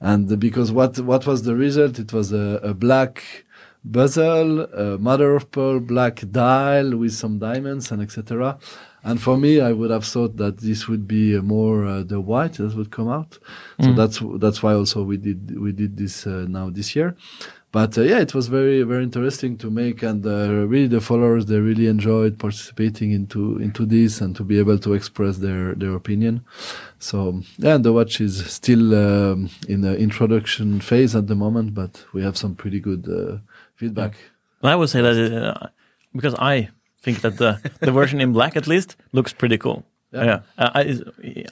and 0.00 0.22
because 0.46 0.68
what 0.72 0.98
what 1.10 1.26
was 1.26 1.42
the 1.42 1.56
result? 1.66 1.98
It 1.98 2.12
was 2.12 2.32
a, 2.32 2.60
a 2.72 2.74
black 2.74 3.44
bezel, 3.84 4.60
a 4.84 4.98
mother 4.98 5.36
of 5.36 5.50
pearl 5.50 5.80
black 5.80 6.16
dial 6.30 6.96
with 6.96 7.12
some 7.12 7.38
diamonds 7.38 7.90
and 7.90 8.02
etc. 8.02 8.58
And 9.02 9.20
for 9.20 9.36
me, 9.38 9.60
I 9.60 9.72
would 9.72 9.90
have 9.90 10.04
thought 10.04 10.36
that 10.36 10.58
this 10.58 10.86
would 10.86 11.08
be 11.08 11.36
uh, 11.36 11.40
more 11.40 11.86
uh, 11.86 12.02
the 12.02 12.20
white 12.20 12.54
that 12.54 12.74
would 12.76 12.90
come 12.90 13.08
out. 13.08 13.38
So 13.82 13.92
that's 13.94 14.20
that's 14.38 14.62
why 14.62 14.74
also 14.74 15.02
we 15.02 15.16
did 15.16 15.58
we 15.58 15.72
did 15.72 15.96
this 15.96 16.26
uh, 16.26 16.44
now 16.48 16.68
this 16.68 16.94
year. 16.94 17.16
But 17.72 17.96
uh, 17.96 18.02
yeah, 18.02 18.18
it 18.18 18.34
was 18.34 18.48
very 18.48 18.82
very 18.82 19.04
interesting 19.04 19.56
to 19.58 19.70
make, 19.70 20.02
and 20.02 20.26
uh, 20.26 20.66
really 20.66 20.88
the 20.88 21.00
followers 21.00 21.46
they 21.46 21.58
really 21.58 21.86
enjoyed 21.86 22.38
participating 22.38 23.12
into 23.12 23.58
into 23.58 23.86
this 23.86 24.20
and 24.20 24.34
to 24.36 24.42
be 24.42 24.58
able 24.58 24.78
to 24.78 24.94
express 24.94 25.38
their 25.38 25.74
their 25.74 25.94
opinion. 25.94 26.44
So 26.98 27.42
yeah, 27.58 27.76
the 27.78 27.92
watch 27.92 28.20
is 28.20 28.44
still 28.50 28.94
um, 28.94 29.50
in 29.68 29.82
the 29.82 29.96
introduction 29.96 30.80
phase 30.80 31.14
at 31.14 31.28
the 31.28 31.36
moment, 31.36 31.74
but 31.74 32.04
we 32.12 32.22
have 32.22 32.36
some 32.36 32.56
pretty 32.56 32.80
good 32.80 33.06
uh, 33.08 33.38
feedback. 33.76 34.14
I 34.62 34.74
would 34.74 34.90
say 34.90 35.00
that 35.00 35.16
uh, 35.16 35.68
because 36.12 36.34
I 36.34 36.70
think 37.02 37.20
that 37.20 37.38
the 37.38 37.60
the 37.80 37.92
version 37.92 38.20
in 38.20 38.32
black 38.32 38.56
at 38.56 38.66
least 38.66 38.96
looks 39.12 39.32
pretty 39.32 39.58
cool. 39.58 39.84
Yeah. 40.12 40.40
Uh, 40.58 40.70
I, 40.74 40.82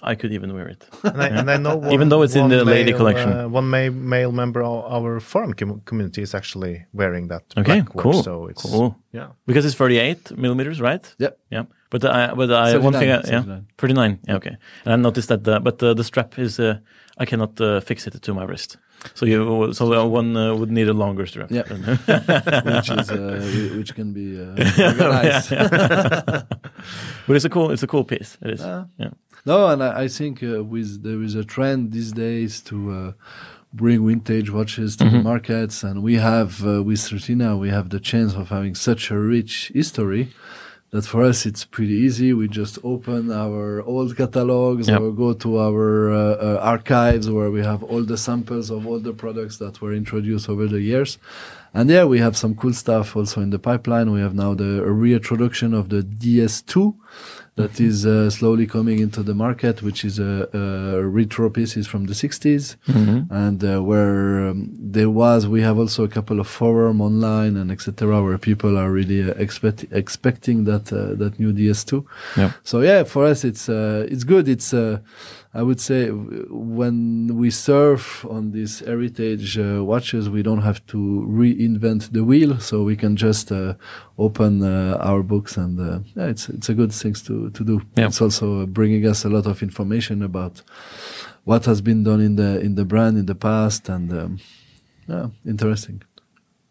I 0.02 0.14
could 0.16 0.32
even 0.32 0.52
wear 0.52 0.68
it. 0.68 0.84
And 1.04 1.22
I, 1.22 1.28
and 1.28 1.50
I 1.50 1.56
know 1.59 1.76
one, 1.84 1.92
Even 1.92 2.09
though 2.09 2.22
it's 2.22 2.34
in 2.36 2.48
the 2.48 2.64
lady 2.64 2.90
male, 2.90 2.98
collection. 2.98 3.32
uh, 3.32 3.48
one 3.48 3.68
ma- 3.70 3.90
male 4.16 4.32
member 4.32 4.62
of 4.62 4.84
our 4.92 5.20
forum 5.20 5.52
com- 5.54 5.80
community 5.84 6.22
is 6.22 6.34
actually 6.34 6.84
wearing 6.92 7.28
that 7.28 7.44
Okay, 7.56 7.80
watch. 7.82 8.02
cool, 8.02 8.22
So 8.22 8.46
it's 8.50 8.62
cool. 8.62 8.96
yeah, 9.12 9.28
Because 9.46 9.64
it's 9.64 9.76
38 9.76 10.36
millimeters, 10.36 10.80
right? 10.80 11.04
Yep. 11.18 11.38
Yeah. 11.50 11.64
But 11.91 12.05
I, 12.05 12.34
but 12.34 12.53
I, 12.53 12.76
one 12.76 12.93
thing, 12.93 13.11
I, 13.11 13.22
39, 13.22 13.32
yeah, 13.32 13.41
39. 13.41 13.66
39. 13.78 14.18
Yeah, 14.28 14.36
okay. 14.36 14.57
And 14.84 14.93
I 14.93 14.97
noticed 14.97 15.28
that, 15.28 15.45
the, 15.45 15.61
but 15.61 15.82
uh, 15.82 15.95
the 15.95 16.05
strap 16.05 16.39
is, 16.39 16.61
uh, 16.61 16.78
I 17.16 17.24
cannot 17.24 17.61
uh, 17.61 17.80
fix 17.80 18.07
it 18.07 18.20
to 18.20 18.34
my 18.34 18.45
wrist. 18.45 18.76
So 19.14 19.26
you, 19.26 19.72
so 19.72 19.93
uh, 19.93 20.05
one 20.07 20.36
uh, 20.36 20.55
would 20.55 20.70
need 20.70 20.89
a 20.89 20.93
longer 20.93 21.26
strap. 21.26 21.51
Yeah. 21.51 21.62
which 21.68 22.91
is 22.91 23.11
uh, 23.11 23.72
which 23.76 23.95
can 23.95 24.12
be 24.12 24.41
uh, 24.41 24.89
organized. 24.89 25.51
but 27.26 27.36
it's 27.36 27.45
a 27.45 27.49
cool, 27.49 27.70
it's 27.70 27.82
a 27.82 27.86
cool 27.86 28.05
piece. 28.05 28.36
It 28.43 28.51
is. 28.55 28.61
Yeah. 28.61 28.84
yeah. 28.99 29.11
No, 29.47 29.68
and 29.68 29.82
I, 29.82 30.03
I 30.03 30.09
think 30.09 30.43
uh, 30.43 30.64
with 30.64 31.03
there 31.03 31.22
is 31.22 31.34
a 31.34 31.45
trend 31.45 31.93
these 31.93 32.12
days 32.12 32.61
to 32.62 32.91
uh, 32.91 33.12
bring 33.72 34.07
vintage 34.07 34.51
watches 34.51 34.97
to 34.97 35.09
the 35.09 35.22
markets, 35.22 35.82
and 35.82 36.03
we 36.03 36.16
have 36.16 36.66
uh, 36.66 36.82
with 36.82 36.99
Certina 36.99 37.59
we 37.59 37.70
have 37.70 37.91
the 37.91 38.01
chance 38.01 38.34
of 38.34 38.49
having 38.49 38.74
such 38.74 39.11
a 39.11 39.18
rich 39.18 39.70
history 39.74 40.32
that 40.91 41.05
for 41.05 41.22
us 41.22 41.45
it's 41.47 41.64
pretty 41.64 41.93
easy. 41.95 42.32
We 42.32 42.49
just 42.49 42.78
open 42.82 43.30
our 43.30 43.82
old 43.82 44.16
catalogs 44.16 44.89
Yep. 44.89 45.01
or 45.01 45.12
go 45.12 45.32
to 45.34 45.59
our 45.59 46.11
uh, 46.12 46.18
uh, 46.18 46.61
archives 46.62 47.30
where 47.30 47.51
we 47.51 47.61
have 47.61 47.82
all 47.82 48.03
the 48.03 48.16
samples 48.16 48.70
of 48.70 48.86
all 48.86 48.99
the 48.99 49.12
products 49.12 49.59
that 49.59 49.80
were 49.82 49.93
introduced 49.93 50.49
over 50.49 50.66
the 50.66 50.80
years. 50.80 51.18
And 51.74 51.91
yeah, 51.91 52.05
we 52.05 52.18
have 52.20 52.36
some 52.36 52.55
cool 52.55 52.72
stuff 52.72 53.14
also 53.14 53.43
in 53.43 53.51
the 53.51 53.59
pipeline. 53.59 54.11
We 54.11 54.20
have 54.20 54.34
now 54.34 54.55
the 54.55 54.82
a 54.82 54.91
reintroduction 54.91 55.74
of 55.74 55.91
the 55.91 56.03
DS2 56.03 56.95
that 57.59 57.80
is 57.80 58.06
uh, 58.06 58.30
slowly 58.30 58.66
coming 58.66 58.98
into 59.00 59.20
the 59.22 59.34
market, 59.34 59.82
which 59.82 60.04
is 60.04 60.18
a, 60.18 60.48
a 60.52 61.02
retro 61.18 61.50
pieces 61.50 61.86
from 61.86 62.06
the 62.06 62.14
60s. 62.14 62.76
And 63.44 63.62
uh, 63.64 63.82
where 63.82 64.48
um, 64.48 64.70
there 64.96 65.11
was, 65.11 65.46
we 65.46 65.61
have 65.68 65.76
also 65.82 66.04
a 66.04 66.09
couple 66.09 66.38
of 66.40 66.46
forum 66.46 67.00
online 67.00 67.56
and 67.56 67.70
etc. 67.70 68.22
where 68.22 68.38
people 68.38 68.78
are 68.78 68.90
really 68.90 69.20
uh, 69.28 69.34
expect, 69.44 69.84
expecting 69.90 70.64
that 70.70 70.84
uh, 70.92 71.14
that 71.20 71.32
new 71.42 71.52
DS2. 71.52 71.90
Yeah. 72.36 72.52
So 72.62 72.80
yeah, 72.80 73.02
for 73.12 73.22
us 73.26 73.44
it's 73.44 73.68
uh, 73.68 74.06
it's 74.12 74.24
good. 74.24 74.48
It's 74.48 74.72
uh, 74.72 74.98
I 75.55 75.62
would 75.62 75.80
say 75.80 76.09
when 76.11 77.36
we 77.36 77.51
surf 77.51 78.24
on 78.26 78.53
these 78.53 78.80
heritage 78.80 79.59
uh, 79.59 79.82
watches, 79.82 80.28
we 80.28 80.42
don't 80.42 80.61
have 80.61 80.84
to 80.88 81.26
reinvent 81.26 82.12
the 82.12 82.22
wheel, 82.22 82.61
so 82.61 82.82
we 82.82 82.96
can 82.96 83.16
just 83.16 83.51
uh, 83.51 83.74
open 84.18 84.62
uh, 84.62 84.99
our 85.01 85.22
books 85.22 85.57
and 85.57 85.80
uh, 85.80 86.01
yeah, 86.14 86.26
it's 86.26 86.51
it's 86.51 86.68
a 86.68 86.74
good 86.74 86.92
thing 86.92 87.14
to 87.14 87.51
to 87.51 87.64
do. 87.64 87.80
Yeah. 87.96 88.07
It's 88.07 88.20
also 88.20 88.66
bringing 88.66 89.07
us 89.07 89.24
a 89.24 89.30
lot 89.30 89.46
of 89.46 89.62
information 89.62 90.22
about 90.22 90.62
what 91.44 91.64
has 91.64 91.80
been 91.80 92.05
done 92.05 92.20
in 92.20 92.36
the 92.36 92.61
in 92.61 92.74
the 92.74 92.84
brand 92.84 93.16
in 93.16 93.24
the 93.24 93.34
past 93.34 93.88
and 93.88 94.12
um, 94.12 94.38
yeah, 95.09 95.28
interesting. 95.46 96.03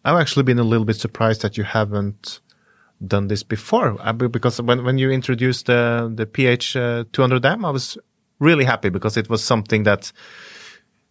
I've 0.06 0.22
actually 0.22 0.44
been 0.44 0.60
a 0.60 0.64
little 0.64 0.86
bit 0.86 0.98
surprised 0.98 1.42
that 1.42 1.58
you 1.58 1.64
haven't 1.64 2.42
done 3.06 3.28
this 3.28 3.44
before 3.44 3.98
uh, 4.00 4.14
because 4.14 4.62
when, 4.62 4.84
when 4.84 4.98
you 4.98 5.10
introduced 5.12 5.66
the 5.66 6.12
the 6.16 6.26
PH 6.26 6.76
uh, 6.76 7.04
200M, 7.12 7.66
I 7.66 7.72
was 7.72 7.98
really 8.40 8.66
happy 8.66 8.90
because 8.90 9.18
it 9.20 9.30
was 9.30 9.44
something 9.44 9.84
that 9.84 10.12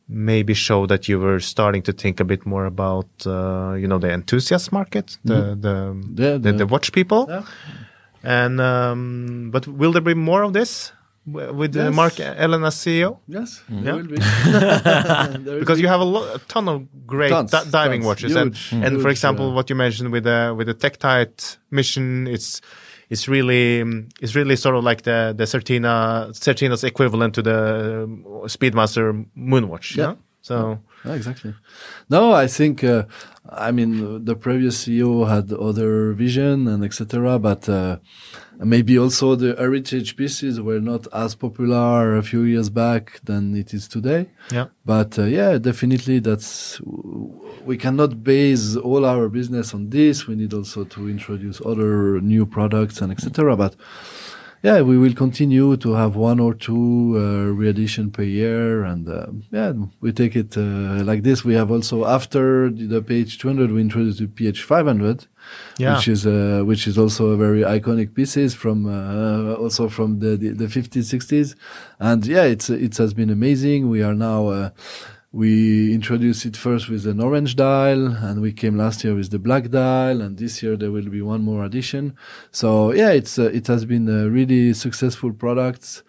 maybe 0.09 0.55
showed 0.55 0.89
that 0.89 1.09
you 1.09 1.19
were 1.19 1.41
starting 1.41 1.83
to 1.83 1.93
think 1.93 2.21
a 2.21 2.25
bit 2.25 2.47
more 2.47 2.65
about 2.67 3.07
uh, 3.27 3.75
you 3.81 3.87
know 3.89 3.99
the 3.99 4.11
enthusiast 4.13 4.71
market, 4.73 5.19
the 5.25 5.57
the, 5.61 5.95
Yeah, 6.23 6.39
the, 6.39 6.53
the- 6.53 6.59
the 6.59 6.67
watch 6.67 6.93
people, 6.93 7.27
Yeah. 7.29 7.43
and 8.23 8.61
um, 8.61 9.51
but 9.51 9.67
will 9.67 9.93
there 9.93 10.03
be 10.03 10.15
more 10.15 10.43
of 10.45 10.53
this 10.53 10.93
w- 11.27 11.53
with 11.53 11.77
uh, 11.77 11.85
Yes. 11.87 11.95
Marc 11.95 12.15
Aellen 12.15 12.65
as 12.67 12.77
CEO? 12.77 13.19
Yes, 13.27 13.63
Yeah. 13.69 13.81
there 13.83 13.95
will 13.97 14.07
be. 14.07 14.17
There 15.45 15.59
because 15.59 15.79
be. 15.79 15.83
you 15.83 15.89
have 15.89 16.01
a, 16.01 16.35
a 16.35 16.39
ton 16.47 16.69
of 16.69 16.83
great 17.07 17.31
Tons, 17.31 17.51
di- 17.51 17.71
diving 17.71 18.03
tons. 18.03 18.07
watches, 18.07 18.33
Huge, 18.33 18.73
and, 18.73 18.85
and 18.85 19.03
for 19.03 19.09
example, 19.09 19.51
uh, 19.51 19.55
what 19.55 19.69
you 19.71 19.77
mentioned 19.77 20.13
with 20.13 20.23
the 20.25 20.55
with 20.57 20.69
the 20.69 20.75
Tektite 20.75 21.59
mission, 21.71 22.27
it's 22.29 22.61
it's 23.09 23.29
really 23.29 23.81
it's 24.21 24.35
really 24.35 24.57
sort 24.57 24.77
of 24.77 24.85
like 24.85 25.03
the 25.03 25.35
the 25.37 25.45
Certina 25.45 26.35
Certina's 26.35 26.85
equivalent 26.85 27.35
to 27.35 27.43
the 27.43 28.05
um, 28.05 28.25
Speedmaster 28.47 29.25
Moonwatch. 29.37 29.97
Yeah. 29.97 30.05
Yeah. 30.05 30.15
So 30.43 30.79
Yeah, 31.05 31.15
exactly. 31.15 31.55
No, 32.09 32.33
I 32.33 32.47
think, 32.47 32.83
uh, 32.85 33.05
I 33.49 33.71
mean, 33.73 34.25
the 34.25 34.35
previous 34.37 34.85
CEO 34.85 35.29
had 35.29 35.53
other 35.53 36.13
vision 36.13 36.69
and 36.69 36.85
etc. 36.85 37.39
But 37.39 37.69
uh, 37.69 37.99
maybe 38.59 38.99
also 38.99 39.35
the 39.35 39.55
heritage 39.57 40.17
pieces 40.17 40.61
were 40.61 40.81
not 40.81 41.07
as 41.13 41.35
popular 41.35 42.17
a 42.17 42.23
few 42.23 42.43
years 42.43 42.71
back 42.71 43.21
than 43.25 43.55
it 43.55 43.75
is 43.75 43.89
today. 43.89 44.29
yeah, 44.51 44.67
But 44.85 45.19
uh, 45.19 45.25
yeah, 45.25 45.59
definitely 45.59 46.21
that's 46.21 46.81
we 47.65 47.77
cannot 47.77 48.23
base 48.23 48.77
all 48.77 49.05
our 49.05 49.29
business 49.29 49.75
on 49.75 49.91
this. 49.91 50.27
We 50.27 50.37
need 50.37 50.55
also 50.55 50.85
to 50.85 51.09
introduce 51.09 51.61
other 51.65 52.21
new 52.21 52.47
products 52.47 53.01
and 53.01 53.13
etc. 53.13 53.57
But 53.57 53.77
yeah, 54.67 54.79
we 54.91 54.97
will 55.03 55.15
continue 55.15 55.77
to 55.85 55.91
have 56.01 56.13
one 56.31 56.39
or 56.47 56.53
two 56.67 57.15
uh, 57.17 57.21
re-edition 57.61 58.11
per 58.17 58.25
year, 58.41 58.83
and 58.93 59.03
uh, 59.09 59.27
yeah, 59.59 59.71
we 60.03 60.11
take 60.21 60.35
it 60.43 60.57
uh, 60.57 61.05
like 61.11 61.23
this. 61.29 61.39
We 61.51 61.55
have 61.61 61.71
also 61.77 61.97
after 62.19 62.69
the, 62.71 63.01
PH 63.09 63.39
200, 63.39 63.71
we 63.71 63.81
introduced 63.81 64.19
the 64.19 64.27
PH 64.39 64.61
500, 64.65 65.27
Yeah. 65.79 65.95
which 65.95 66.09
is 66.15 66.27
uh, 66.27 66.63
which 66.71 66.83
is 66.91 66.97
also 67.03 67.23
a 67.35 67.37
very 67.37 67.63
iconic 67.79 68.09
pieces 68.19 68.51
from 68.63 68.79
uh, 68.87 69.55
also 69.63 69.83
from 69.97 70.09
the, 70.23 70.33
the 70.43 70.49
the 70.63 70.69
50s 70.77 71.07
60s, 71.17 71.49
and 72.09 72.21
yeah, 72.35 72.43
it's 72.55 72.69
it 72.87 72.95
has 73.03 73.11
been 73.21 73.31
amazing. 73.39 73.79
We 73.95 74.01
are 74.03 74.17
now. 74.31 74.73
Uh, 75.37 75.41
we 75.41 75.95
introduced 75.95 76.47
it 76.47 76.57
first 76.57 76.89
with 76.89 77.07
an 77.07 77.21
orange 77.21 77.57
dial, 77.57 78.07
and 78.07 78.41
we 78.41 78.53
came 78.53 78.77
last 78.77 79.05
year 79.05 79.15
with 79.15 79.31
the 79.31 79.39
black 79.39 79.71
dial, 79.71 80.21
and 80.21 80.39
this 80.39 80.63
year 80.63 80.77
there 80.77 80.91
will 80.91 81.09
be 81.09 81.23
one 81.23 81.43
more 81.43 81.65
addition. 81.65 82.15
So 82.51 82.93
yeah, 82.93 83.11
it's 83.11 83.39
uh, 83.39 83.51
it 83.53 83.67
has 83.67 83.85
been 83.85 84.09
a 84.09 84.29
really 84.29 84.75
successful 84.75 85.33
product. 85.33 86.03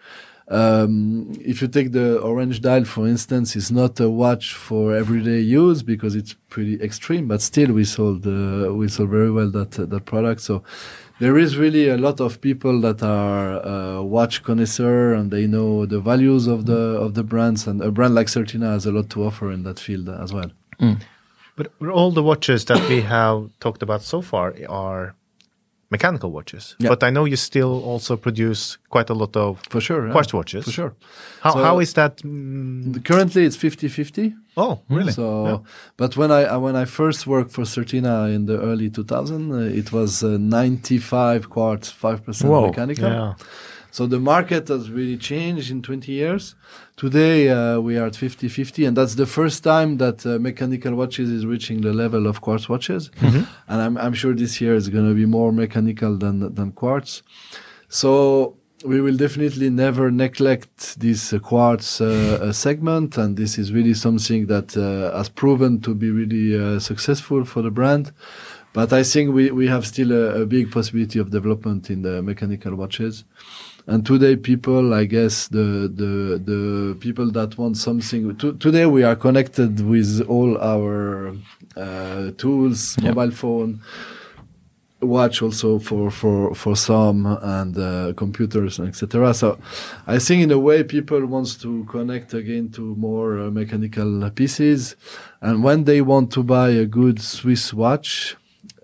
Um, 0.50 1.32
if 1.44 1.60
you 1.60 1.68
take 1.68 1.92
the 1.92 2.18
orange 2.20 2.62
dial, 2.62 2.84
for 2.84 3.06
instance, 3.06 3.54
it's 3.54 3.70
not 3.70 4.00
a 4.00 4.08
watch 4.08 4.54
for 4.54 4.96
everyday 4.96 5.40
use 5.40 5.82
because 5.82 6.16
it's 6.16 6.34
pretty 6.48 6.82
extreme, 6.82 7.28
but 7.28 7.42
still 7.42 7.72
we 7.72 7.84
sold 7.84 8.26
uh, 8.26 8.72
we 8.72 8.88
sold 8.88 9.10
very 9.10 9.30
well 9.30 9.50
that 9.50 9.78
uh, 9.78 9.84
that 9.86 10.06
product. 10.06 10.40
So 10.40 10.62
there 11.20 11.36
is 11.38 11.56
really 11.56 11.88
a 11.88 11.96
lot 11.96 12.20
of 12.20 12.40
people 12.40 12.80
that 12.80 13.02
are 13.02 13.64
uh, 13.66 14.02
watch 14.02 14.42
connoisseur 14.42 15.14
and 15.14 15.30
they 15.30 15.46
know 15.46 15.84
the 15.86 16.00
values 16.00 16.46
of 16.46 16.66
the 16.66 16.78
of 17.04 17.14
the 17.14 17.22
brands, 17.24 17.66
and 17.66 17.80
a 17.82 17.90
brand 17.90 18.14
like 18.14 18.28
Certina 18.28 18.72
has 18.72 18.86
a 18.86 18.92
lot 18.92 19.10
to 19.10 19.24
offer 19.24 19.50
in 19.50 19.62
that 19.64 19.78
field 19.80 20.08
as 20.08 20.32
well. 20.32 20.50
but 21.56 21.66
all 21.90 22.10
the 22.12 22.22
watches 22.22 22.64
that 22.66 22.88
we 22.88 23.00
have 23.00 23.50
talked 23.58 23.82
about 23.82 24.02
so 24.02 24.22
far 24.22 24.54
are 24.68 25.14
mechanical 25.90 26.30
watches. 26.30 26.76
Yeah. 26.78 26.90
But 26.90 27.02
I 27.02 27.10
know 27.10 27.24
you 27.24 27.36
still 27.36 27.82
also 27.84 28.16
produce 28.16 28.78
quite 28.90 29.08
a 29.10 29.14
lot 29.14 29.36
of 29.36 29.58
For 29.70 29.80
sure, 29.80 30.06
yeah. 30.06 30.12
quartz 30.12 30.32
watches. 30.34 30.64
For 30.64 30.70
sure. 30.72 30.92
How 31.40 31.52
So- 31.52 31.62
how 31.64 31.80
is 31.80 31.92
that? 31.94 32.18
mm, 32.22 33.02
Currently, 33.04 33.44
it's 33.44 33.56
50-50. 33.56 34.34
oh, 34.56 34.80
really? 34.90 35.12
So, 35.12 35.46
Yeah. 35.46 35.58
but 35.96 36.16
when 36.16 36.30
I 36.30 36.56
when 36.56 36.76
I 36.76 36.84
first 36.86 37.26
worked 37.26 37.52
for 37.52 37.64
Certina 37.64 38.28
in 38.34 38.46
the 38.46 38.58
early 38.60 38.90
2000, 38.90 39.52
uh, 39.52 39.78
it 39.80 39.92
was 39.92 40.22
uh, 40.22 40.36
95 40.38 41.48
quartz, 41.48 41.90
five 41.90 42.18
percent 42.24 42.50
mechanical. 42.52 43.08
yeah. 43.10 43.34
So 43.90 44.06
the 44.06 44.20
market 44.20 44.68
has 44.68 44.90
really 44.90 45.16
changed 45.16 45.70
in 45.70 45.82
20 45.82 46.12
years. 46.12 46.54
Today 46.96 47.48
uh, 47.48 47.80
we 47.80 47.96
are 47.96 48.06
at 48.06 48.12
50-50, 48.12 48.86
and 48.86 48.96
that's 48.96 49.14
the 49.14 49.26
first 49.26 49.64
time 49.64 49.96
that 49.98 50.26
uh, 50.26 50.38
mechanical 50.38 50.94
watches 50.94 51.30
is 51.30 51.46
reaching 51.46 51.80
the 51.80 51.92
level 51.92 52.26
of 52.26 52.40
quartz 52.40 52.68
watches. 52.68 53.10
And 53.68 53.80
I'm 53.82 53.96
I'm 53.96 54.14
sure 54.14 54.34
this 54.34 54.60
year 54.60 54.74
is 54.74 54.88
going 54.88 55.08
to 55.08 55.14
be 55.14 55.26
more 55.26 55.52
mechanical 55.52 56.16
than 56.16 56.54
than 56.54 56.72
quartz. 56.72 57.22
So 57.88 58.56
we 58.84 59.00
will 59.00 59.16
definitely 59.16 59.70
never 59.70 60.10
neglect 60.10 61.00
this 61.00 61.32
uh, 61.32 61.38
quartz 61.38 62.00
uh, 62.00 62.38
uh, 62.40 62.52
segment, 62.52 63.16
and 63.16 63.36
this 63.36 63.58
is 63.58 63.72
really 63.72 63.94
something 63.94 64.46
that 64.46 64.76
uh, 64.76 65.16
has 65.16 65.28
proven 65.28 65.80
to 65.80 65.94
be 65.94 66.10
really 66.10 66.56
uh, 66.56 66.78
successful 66.78 67.44
for 67.44 67.62
the 67.62 67.70
brand. 67.70 68.12
But 68.72 68.92
I 68.92 69.02
think 69.02 69.34
we, 69.34 69.50
we 69.50 69.66
have 69.66 69.86
still 69.86 70.12
a, 70.12 70.42
a 70.42 70.46
big 70.46 70.70
possibility 70.70 71.18
of 71.18 71.30
development 71.30 71.90
in 71.90 72.02
the 72.02 72.22
mechanical 72.22 72.76
watches. 72.76 73.24
And 73.88 74.04
today, 74.04 74.36
people, 74.36 74.92
I 74.92 75.04
guess, 75.06 75.48
the 75.48 75.90
the 76.02 76.38
the 76.50 76.94
people 77.00 77.30
that 77.30 77.56
want 77.56 77.78
something. 77.78 78.36
To, 78.36 78.52
today, 78.58 78.84
we 78.84 79.02
are 79.02 79.16
connected 79.16 79.80
with 79.80 80.20
all 80.28 80.58
our 80.58 81.34
uh, 81.74 82.30
tools, 82.36 82.98
mobile 83.00 83.30
phone, 83.30 83.80
watch 85.00 85.40
also 85.40 85.78
for 85.78 86.10
for 86.10 86.54
for 86.54 86.76
some 86.76 87.24
and 87.40 87.78
uh, 87.78 88.12
computers 88.16 88.80
and 88.80 88.88
etc 88.88 89.32
so 89.32 89.56
i 90.08 90.18
think 90.18 90.42
in 90.42 90.50
a 90.50 90.58
way 90.58 90.82
people 90.82 91.24
wants 91.24 91.54
to 91.54 91.84
connect 91.84 92.34
again 92.34 92.68
to 92.68 92.96
more 92.96 93.38
uh, 93.38 93.50
mechanical 93.50 94.28
pieces 94.30 94.96
and 95.40 95.62
when 95.62 95.84
they 95.84 96.00
want 96.00 96.32
to 96.32 96.42
buy 96.42 96.70
a 96.70 96.84
good 96.84 97.22
swiss 97.22 97.72
watch 97.72 98.36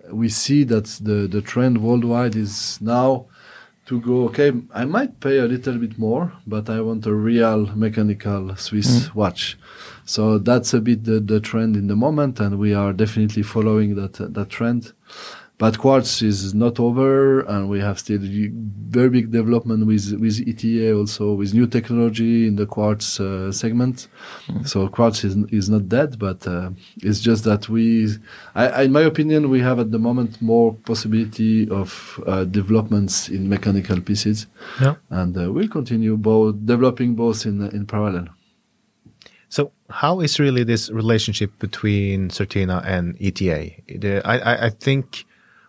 we 0.09 0.29
see 0.29 0.63
that 0.63 0.85
the 1.01 1.27
the 1.27 1.41
trend 1.41 1.81
worldwide 1.81 2.35
is 2.35 2.79
now 2.79 3.25
to 3.85 4.01
go 4.01 4.25
okay 4.25 4.51
i 4.73 4.83
might 4.83 5.19
pay 5.19 5.37
a 5.37 5.45
little 5.45 5.77
bit 5.77 5.97
more 5.97 6.33
but 6.47 6.69
i 6.69 6.81
want 6.81 7.05
a 7.05 7.13
real 7.13 7.67
mechanical 7.75 8.55
swiss 8.55 9.07
mm. 9.07 9.15
watch. 9.15 9.57
So 10.07 10.37
that's 10.37 10.71
a 10.73 10.81
bit 10.81 11.03
the, 11.03 11.19
the 11.19 11.39
trend 11.39 11.75
in 11.75 11.87
the 11.87 11.95
moment 11.95 12.39
and 12.39 12.59
we 12.59 12.75
are 12.75 12.93
definitely 12.93 13.41
following 13.41 13.95
that 13.95 14.13
that 14.33 14.49
trend 14.49 14.93
But 15.57 15.77
Quartz 15.77 16.21
is 16.21 16.53
not 16.53 16.81
over, 16.81 17.39
and 17.47 17.69
we 17.69 17.79
have 17.79 17.97
still 17.99 18.19
very 18.21 19.09
big 19.09 19.31
development 19.31 19.85
with 19.87 20.11
with 20.19 20.41
ETA 20.45 20.93
also 20.93 21.33
with 21.33 21.53
new 21.53 21.65
technology 21.65 22.45
in 22.47 22.57
the 22.57 22.65
Quartz 22.65 23.19
uh, 23.21 23.53
segment. 23.53 24.09
So 24.65 24.89
Quartz 24.89 25.23
is 25.23 25.37
is 25.51 25.69
not 25.69 25.87
dead, 25.87 26.19
but 26.19 26.45
uh, 26.45 26.71
it's 27.01 27.21
just 27.21 27.45
that 27.45 27.69
we, 27.69 28.09
I, 28.53 28.83
in 28.83 28.91
my 28.91 29.01
opinion, 29.03 29.49
we 29.49 29.61
have 29.61 29.79
at 29.79 29.91
the 29.91 29.99
moment 29.99 30.41
more 30.41 30.73
possibility 30.85 31.69
of 31.69 32.19
uh, 32.27 32.43
developments 32.43 33.29
in 33.29 33.47
mechanical 33.47 34.01
pieces, 34.01 34.47
Yeah. 34.81 34.95
and 35.09 35.37
uh, 35.37 35.53
we'll 35.53 35.69
continue 35.69 36.17
both 36.17 36.55
developing 36.65 37.15
both 37.15 37.45
in 37.45 37.61
in 37.71 37.85
parallel. 37.85 38.27
So, 39.47 39.71
how 39.89 40.19
is 40.19 40.37
really 40.39 40.65
this 40.65 40.89
relationship 40.91 41.51
between 41.59 42.29
Certina 42.29 42.83
and 42.85 43.15
ETA? 43.21 43.71
The- 44.01 44.21
I, 44.25 44.35
I, 44.37 44.65
I 44.65 44.69
think, 44.69 45.23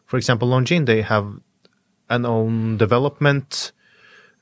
for 0.07 0.17
example, 0.17 0.49
Longines, 0.49 0.87
they 0.87 1.03
have 1.03 1.27
an 2.09 2.25
own 2.25 2.77
development 2.77 3.73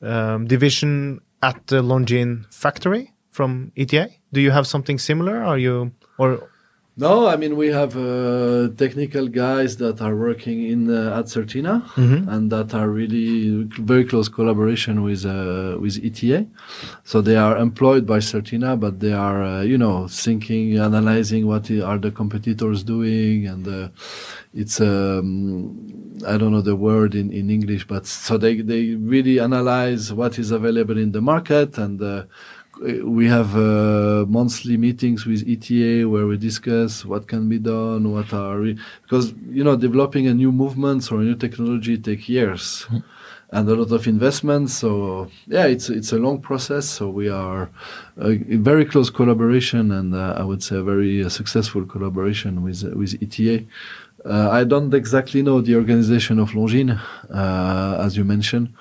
um, 0.03 0.47
division 0.47 1.21
at 1.43 1.67
the 1.67 1.83
Longines 1.83 2.53
factory 2.53 3.13
from 3.31 3.73
ETA. 3.77 4.11
Do 4.33 4.41
you 4.41 4.51
have 4.51 4.67
something 4.67 4.99
similar? 4.99 5.43
Are 5.43 5.59
you 5.59 5.93
or 6.19 6.51
No, 6.97 7.27
I 7.27 7.35
mean 7.35 7.57
we 7.57 7.69
have 7.69 7.97
uh, 7.97 8.69
technical 8.77 9.27
guys 9.27 9.79
that 9.79 10.01
are 10.01 10.15
working 10.15 10.65
in 10.65 10.89
uh, 10.89 11.19
at 11.19 11.25
Certina 11.25 11.83
and 12.29 12.53
that 12.53 12.73
are 12.73 12.89
really 12.89 13.65
very 13.81 14.05
close 14.05 14.29
collaboration 14.29 15.03
with 15.03 15.27
uh, 15.27 15.77
with 15.81 15.99
ETA. 16.05 16.47
So 17.03 17.21
they 17.21 17.35
are 17.35 17.57
employed 17.57 18.07
by 18.07 18.19
Certina, 18.19 18.79
but 18.79 19.01
they 19.01 19.13
are 19.13 19.43
uh, 19.43 19.63
you 19.63 19.77
know 19.77 20.07
thinking, 20.07 20.79
analyzing 20.79 21.49
what 21.49 21.69
are 21.69 21.99
the 21.99 22.13
competitors 22.13 22.85
doing, 22.85 23.49
and 23.49 23.67
uh, 23.67 23.89
it's 24.55 24.81
um, 24.81 26.17
I 26.29 26.39
don't 26.39 26.53
know 26.53 26.63
the 26.63 26.77
word 26.77 27.17
in, 27.17 27.33
in 27.33 27.51
English, 27.51 27.89
but 27.89 28.07
so 28.07 28.39
they 28.39 28.61
they 28.61 28.95
really 28.95 29.41
analyze 29.41 30.13
what 30.13 30.39
is 30.39 30.53
available 30.53 30.97
in 30.97 31.11
the 31.11 31.21
market 31.21 31.77
and. 31.77 32.29
We 32.81 33.29
have 33.29 33.57
uh, 33.57 34.27
monthly 34.29 34.77
meetings 34.77 35.27
with 35.27 35.49
ETA 35.49 36.09
where 36.09 36.27
we 36.27 36.37
discuss 36.37 37.05
what 37.05 37.29
can 37.29 37.49
be 37.49 37.59
done, 37.59 38.11
what 38.13 38.33
are 38.33 38.59
re- 38.59 38.79
because 39.03 39.33
you 39.49 39.63
know 39.63 39.77
developing 39.77 40.27
a 40.27 40.35
new 40.35 40.51
movement 40.51 41.11
or 41.13 41.21
a 41.21 41.25
new 41.25 41.37
technology 41.37 41.97
take 41.99 42.29
years 42.29 42.87
and 43.53 43.69
a 43.69 43.75
lot 43.75 43.93
of 43.93 44.07
investment. 44.09 44.71
So 44.71 45.29
yeah, 45.47 45.67
it's 45.67 45.89
it's 45.89 46.13
a 46.13 46.19
long 46.19 46.41
process. 46.41 46.89
So 46.89 47.09
we 47.09 47.29
are 47.29 47.71
uh, 48.21 48.31
in 48.31 48.63
very 48.65 48.85
close 48.85 49.09
collaboration 49.09 49.93
and 49.93 50.15
uh, 50.15 50.35
I 50.37 50.43
would 50.43 50.63
say 50.63 50.77
a 50.77 50.83
very 50.83 51.25
uh, 51.25 51.29
successful 51.29 51.85
collaboration 51.85 52.63
with 52.63 52.85
uh, 52.85 52.91
with 52.99 53.15
ETA. 53.23 53.65
Uh, 54.25 54.49
I 54.51 54.65
don't 54.65 54.93
exactly 54.95 55.43
know 55.43 55.61
the 55.61 55.77
organization 55.77 56.39
of 56.39 56.53
Longines, 56.53 56.99
uh, 57.31 58.03
as 58.03 58.17
you 58.17 58.25
mentioned, 58.25 58.73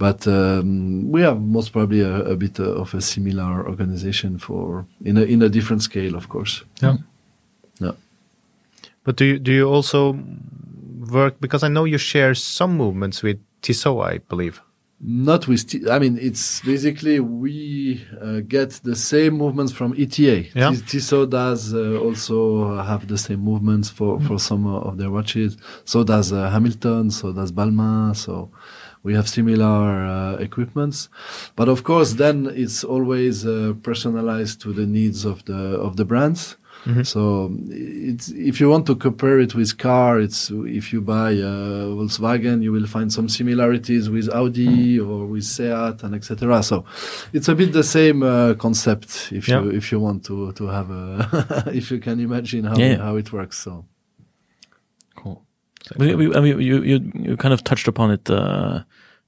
but 0.00 0.26
um, 0.26 1.12
we 1.12 1.20
have 1.20 1.38
most 1.42 1.72
probably 1.72 2.00
a, 2.00 2.32
a 2.32 2.34
bit 2.34 2.58
uh, 2.58 2.80
of 2.82 2.94
a 2.94 3.02
similar 3.02 3.68
organization 3.68 4.38
for 4.38 4.86
in 5.04 5.18
a 5.18 5.22
in 5.22 5.42
a 5.42 5.48
different 5.48 5.82
scale, 5.82 6.16
of 6.16 6.28
course. 6.28 6.64
Yeah. 6.82 6.96
Yeah. 7.78 7.92
But 9.04 9.16
do 9.16 9.24
you 9.26 9.38
do 9.38 9.52
you 9.52 9.68
also 9.68 10.18
work 11.12 11.38
because 11.38 11.62
I 11.62 11.68
know 11.68 11.84
you 11.84 11.98
share 11.98 12.34
some 12.34 12.78
movements 12.78 13.22
with 13.22 13.38
Tissot, 13.60 14.00
I 14.00 14.18
believe. 14.18 14.62
Not 15.02 15.48
with, 15.48 15.66
T- 15.66 15.88
I 15.90 15.98
mean, 15.98 16.18
it's 16.20 16.60
basically 16.60 17.20
we 17.20 18.06
uh, 18.20 18.40
get 18.40 18.70
the 18.84 18.94
same 18.94 19.34
movements 19.34 19.72
from 19.72 19.94
ETA. 19.98 20.44
Yeah. 20.54 20.74
Tissot 20.86 21.30
does 21.30 21.74
uh, 21.74 21.98
also 21.98 22.76
have 22.82 23.08
the 23.08 23.16
same 23.16 23.40
movements 23.40 23.88
for, 23.88 24.20
for 24.20 24.38
some 24.38 24.66
of 24.66 24.98
their 24.98 25.10
watches. 25.10 25.56
So 25.86 26.04
does 26.04 26.32
uh, 26.32 26.50
Hamilton, 26.50 27.10
so 27.10 27.32
does 27.32 27.50
Balmain. 27.50 28.14
So 28.14 28.50
we 29.02 29.14
have 29.14 29.28
similar 29.28 30.04
uh, 30.06 30.36
equipments. 30.36 31.08
But 31.56 31.68
of 31.68 31.82
course, 31.82 32.14
then 32.14 32.50
it's 32.54 32.84
always 32.84 33.44
uh, 33.46 33.74
personalized 33.82 34.60
to 34.62 34.72
the 34.72 34.86
needs 34.86 35.24
of 35.24 35.44
the 35.44 35.78
of 35.86 35.96
the 35.96 36.04
brands. 36.04 36.56
So 37.02 37.52
it's 37.68 38.30
if 38.30 38.58
you 38.58 38.70
want 38.70 38.86
to 38.86 38.94
compare 38.96 39.38
it 39.38 39.54
with 39.54 39.76
car, 39.76 40.18
it's 40.18 40.50
if 40.50 40.94
you 40.94 41.02
buy 41.02 41.32
uh, 41.34 41.92
Volkswagen, 41.98 42.62
you 42.62 42.72
will 42.72 42.86
find 42.86 43.12
some 43.12 43.28
similarities 43.28 44.08
with 44.08 44.30
Audi 44.34 44.98
or 44.98 45.26
with 45.26 45.44
Seat 45.44 46.02
and 46.02 46.14
etc. 46.14 46.62
So 46.62 46.84
it's 47.34 47.48
a 47.48 47.54
bit 47.54 47.72
the 47.74 47.84
same 47.84 48.22
uh, 48.22 48.54
concept 48.54 49.28
if 49.30 49.46
Yeah. 49.46 49.60
you 49.62 49.70
if 49.76 49.92
you 49.92 50.00
want 50.00 50.24
to 50.24 50.52
to 50.52 50.64
have 50.68 50.90
a 50.90 51.64
if 51.80 51.90
you 51.90 51.98
can 52.00 52.18
imagine 52.18 52.64
how 52.64 52.78
Yeah. 52.78 52.96
how 52.96 53.16
it 53.16 53.30
works. 53.30 53.58
So 53.58 53.84
Cool. 55.96 56.06
We, 56.16 56.28
we, 56.28 56.34
I 56.34 56.40
mean, 56.40 56.60
you, 56.60 56.82
you, 56.82 57.12
you 57.14 57.36
kind 57.36 57.54
of 57.54 57.62
touched 57.64 57.88
upon 57.88 58.10
it 58.10 58.30
uh, 58.30 58.82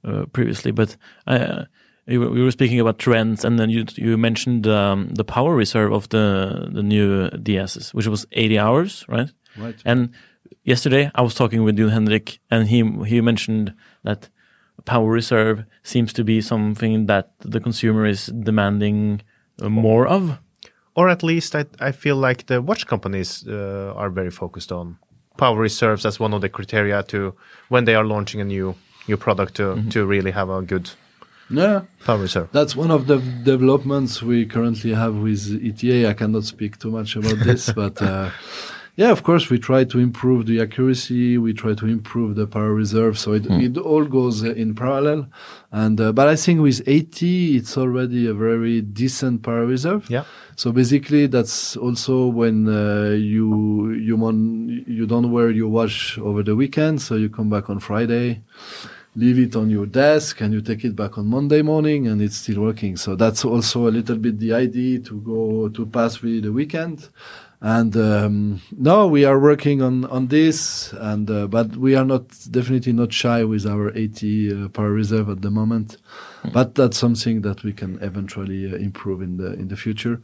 uh, 0.04 0.24
previously, 0.32 0.70
but 0.72 0.96
uh, 1.26 1.64
you, 2.06 2.20
were- 2.20 2.30
we 2.30 2.42
were 2.42 2.50
speaking 2.50 2.80
about 2.80 2.98
trends, 2.98 3.44
and 3.44 3.58
then 3.58 3.70
you 3.70 3.84
you 3.96 4.16
mentioned 4.18 4.66
um, 4.66 5.08
the 5.14 5.24
power 5.24 5.54
reserve 5.54 5.92
of 5.92 6.08
the 6.08 6.68
the 6.72 6.82
new 6.82 7.28
DSs, 7.30 7.94
which 7.94 8.06
was 8.08 8.26
80 8.32 8.58
hours, 8.58 9.04
right? 9.08 9.30
right. 9.58 9.76
And 9.84 10.10
yesterday 10.64 11.10
I 11.14 11.22
was 11.22 11.34
talking 11.34 11.62
with 11.64 11.76
Jon 11.76 11.90
Henrik, 11.90 12.38
and 12.50 12.68
he 12.68 12.82
he 13.06 13.20
mentioned 13.20 13.72
that 14.04 14.28
power 14.84 15.10
reserve 15.10 15.64
seems 15.82 16.12
to 16.12 16.24
be 16.24 16.40
something 16.40 17.06
that 17.06 17.30
the 17.40 17.60
consumer 17.60 18.04
is 18.06 18.26
demanding 18.26 19.20
uh, 19.60 19.68
more 19.68 20.06
of. 20.06 20.38
Or 20.94 21.08
at 21.08 21.22
least 21.22 21.54
I, 21.54 21.64
I 21.80 21.92
feel 21.92 22.16
like 22.16 22.46
the 22.46 22.60
watch 22.60 22.86
companies 22.86 23.46
uh, 23.48 23.94
are 23.96 24.10
very 24.10 24.30
focused 24.30 24.72
on 24.72 24.96
power 25.36 25.58
reserves 25.58 26.04
as 26.06 26.20
one 26.20 26.34
of 26.34 26.40
the 26.40 26.48
criteria 26.48 27.02
to 27.04 27.34
when 27.68 27.84
they 27.84 27.94
are 27.94 28.04
launching 28.04 28.40
a 28.40 28.44
new 28.44 28.74
new 29.08 29.16
product 29.16 29.54
to 29.54 29.82
to 29.90 30.06
really 30.06 30.30
have 30.30 30.48
a 30.48 30.62
good 30.62 30.90
yeah. 31.50 31.82
power 32.04 32.18
reserve. 32.18 32.48
That's 32.52 32.74
one 32.76 32.90
of 32.90 33.06
the 33.06 33.18
developments 33.18 34.22
we 34.22 34.46
currently 34.46 34.92
have 34.94 35.14
with 35.16 35.60
ETA. 35.62 36.08
I 36.08 36.14
cannot 36.14 36.44
speak 36.44 36.78
too 36.78 36.90
much 36.90 37.16
about 37.16 37.38
this, 37.38 37.72
but 37.76 38.00
uh, 38.00 38.30
yeah, 38.94 39.10
of 39.10 39.22
course, 39.22 39.48
we 39.48 39.58
try 39.58 39.84
to 39.84 39.98
improve 39.98 40.44
the 40.44 40.60
accuracy. 40.60 41.38
We 41.38 41.54
try 41.54 41.72
to 41.74 41.86
improve 41.86 42.36
the 42.36 42.46
power 42.46 42.74
reserve. 42.74 43.18
So 43.18 43.32
it, 43.32 43.46
it 43.46 43.78
all 43.78 44.04
goes 44.04 44.42
in 44.42 44.74
parallel. 44.74 45.28
And 45.70 45.98
uh, 45.98 46.12
but 46.12 46.28
I 46.28 46.36
think 46.36 46.60
with 46.60 46.82
80, 46.86 47.56
it's 47.56 47.78
already 47.78 48.26
a 48.26 48.34
very 48.34 48.82
decent 48.82 49.42
power 49.42 49.64
reserve. 49.64 50.10
Yeah. 50.10 50.24
So 50.56 50.72
basically, 50.72 51.26
that's 51.26 51.74
also 51.76 52.26
when 52.26 52.68
uh, 52.68 53.10
you 53.10 53.92
you 53.92 54.18
mon- 54.18 54.84
you 54.86 55.06
don't 55.06 55.32
wear 55.32 55.50
your 55.50 55.70
watch 55.70 56.18
over 56.18 56.42
the 56.42 56.54
weekend, 56.54 57.00
so 57.00 57.14
you 57.14 57.30
come 57.30 57.48
back 57.48 57.70
on 57.70 57.80
Friday 57.80 58.42
leave 59.14 59.38
it 59.38 59.56
on 59.56 59.68
your 59.68 59.84
desk 59.86 60.40
and 60.40 60.54
you 60.54 60.62
take 60.62 60.84
it 60.84 60.96
back 60.96 61.18
on 61.18 61.26
Monday 61.26 61.60
morning 61.60 62.08
and 62.08 62.22
it's 62.22 62.36
still 62.36 62.62
working. 62.62 62.96
So 62.96 63.14
that's 63.14 63.44
also 63.44 63.86
a 63.86 63.90
little 63.90 64.16
bit 64.16 64.38
the 64.38 64.54
idea 64.54 65.00
to 65.00 65.20
go 65.20 65.68
to 65.68 65.86
pass 65.86 66.22
with 66.22 66.44
the 66.44 66.52
weekend. 66.52 67.08
And 67.64 67.96
um, 67.96 68.60
no, 68.76 69.06
we 69.06 69.24
are 69.24 69.38
working 69.38 69.82
on 69.82 70.04
on 70.06 70.26
this, 70.26 70.92
and 70.94 71.30
uh, 71.30 71.46
but 71.46 71.76
we 71.76 71.94
are 71.94 72.04
not 72.04 72.24
definitely 72.50 72.92
not 72.92 73.12
shy 73.12 73.44
with 73.44 73.66
our 73.66 73.96
80 73.96 74.64
uh, 74.64 74.68
power 74.70 74.90
reserve 74.90 75.28
at 75.28 75.42
the 75.42 75.50
moment. 75.50 75.96
But 76.52 76.74
that's 76.74 76.98
something 76.98 77.42
that 77.42 77.62
we 77.62 77.72
can 77.72 78.02
eventually 78.02 78.72
uh, 78.72 78.76
improve 78.76 79.22
in 79.22 79.36
the 79.36 79.52
in 79.52 79.68
the 79.68 79.76
future. 79.76 80.20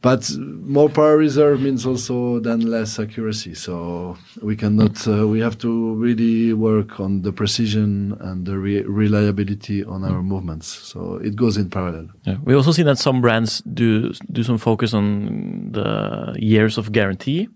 But 0.00 0.30
more 0.38 0.88
power 0.88 1.16
reserve 1.16 1.60
means 1.60 1.86
also 1.86 2.40
then 2.40 2.60
less 2.60 2.98
accuracy. 2.98 3.54
So 3.54 4.16
we 4.42 4.56
cannot. 4.56 5.06
Uh, 5.06 5.28
we 5.28 5.40
have 5.40 5.58
to 5.58 5.94
really 5.94 6.52
work 6.52 6.98
on 6.98 7.22
the 7.22 7.32
precision 7.32 8.16
and 8.20 8.44
the 8.46 8.58
re- 8.58 8.82
reliability 8.82 9.84
on 9.84 10.04
our 10.04 10.22
movements. 10.22 10.66
So 10.66 11.16
it 11.16 11.36
goes 11.36 11.56
in 11.56 11.70
parallel. 11.70 12.08
Yeah. 12.24 12.38
We 12.44 12.54
also 12.54 12.72
see 12.72 12.82
that 12.82 12.98
some 12.98 13.20
brands 13.20 13.62
do 13.72 14.12
do 14.32 14.42
some 14.42 14.58
focus 14.58 14.94
on 14.94 15.72
the 15.72 16.34
years 16.38 16.78
of 16.78 16.90
guarantee 16.90 17.48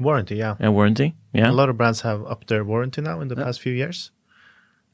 Warranty, 0.00 0.36
yeah. 0.36 0.56
and 0.58 0.74
warranty. 0.74 1.14
Yeah, 1.32 1.50
A 1.50 1.52
lot 1.52 1.68
of 1.68 1.76
brands 1.76 2.00
have 2.00 2.24
upped 2.26 2.48
their 2.48 2.64
warranty 2.64 3.02
now 3.02 3.20
in 3.20 3.28
the 3.28 3.36
past 3.36 3.60
few 3.60 3.72
years. 3.72 4.10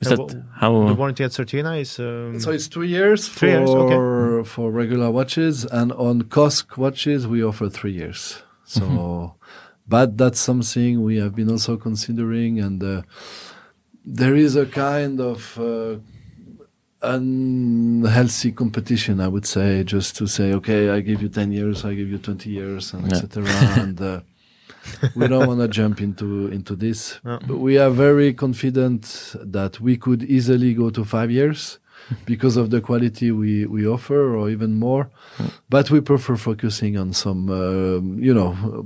Is 0.01 0.09
Uh, 0.09 0.11
that 0.11 0.17
w- 0.29 0.43
how? 0.61 0.87
The 0.89 0.95
warranty 0.95 1.25
at 1.25 1.31
Certina 1.33 1.81
is 1.81 1.99
um, 1.99 2.39
So 2.41 2.51
it's 2.51 2.69
two 2.69 2.83
years 2.83 3.29
for 3.29 3.39
Three 3.41 3.51
years, 3.51 3.71
okay. 3.71 4.49
for 4.49 4.71
regular 4.71 5.11
watches, 5.11 5.65
and 5.65 5.93
on 5.93 6.23
COSC 6.25 6.77
watches 6.77 7.27
we 7.27 7.43
offer 7.43 7.69
three 7.69 7.93
years. 7.93 8.43
So, 8.65 8.81
Mm-hmm. 8.83 9.33
but 9.89 10.09
that's 10.19 10.41
something 10.41 11.03
we 11.03 11.17
have 11.23 11.35
been 11.35 11.51
also 11.51 11.77
considering, 11.77 12.59
and 12.61 12.83
uh, 12.83 13.03
there 14.21 14.35
is 14.37 14.57
a 14.57 14.67
kind 14.67 15.21
of 15.21 15.59
uh, 15.59 15.97
unhealthy 17.03 18.53
competition, 18.53 19.21
I 19.21 19.29
would 19.29 19.47
say, 19.47 19.85
just 19.85 20.17
to 20.17 20.27
say, 20.27 20.53
okay, 20.55 20.91
I 20.91 21.01
give 21.01 21.23
you 21.23 21.29
ten 21.29 21.53
years, 21.53 21.85
I 21.85 21.95
give 21.95 22.09
you 22.09 22.19
twenty 22.19 22.51
years, 22.51 22.93
and 22.95 23.03
Yeah. 23.11 23.17
etc. 23.19 23.45
and 23.83 24.01
uh, 24.01 24.21
we 25.17 25.29
don't 25.29 25.47
want 25.47 25.61
to 25.61 25.69
jump 25.69 26.01
into 26.01 26.49
into 26.49 26.77
this. 26.77 27.21
No. 27.25 27.39
But 27.47 27.59
we 27.59 27.79
are 27.79 27.91
very 27.91 28.33
confident 28.35 29.35
that 29.41 29.81
we 29.81 29.97
could 29.97 30.23
easily 30.23 30.75
go 30.75 30.91
to 30.91 31.05
five 31.05 31.31
years. 31.31 31.79
because 32.27 32.57
of 32.57 32.71
the 32.71 32.81
quality 32.81 33.31
we, 33.31 33.67
we 33.67 33.87
offer 33.87 34.37
or 34.37 34.49
even 34.51 34.79
more. 34.79 35.11
But 35.69 35.91
we 35.91 36.01
prefer 36.01 36.37
focusing 36.37 36.97
on 36.97 37.13
some, 37.13 37.51
um, 37.51 38.19
you 38.23 38.33
know, 38.33 38.85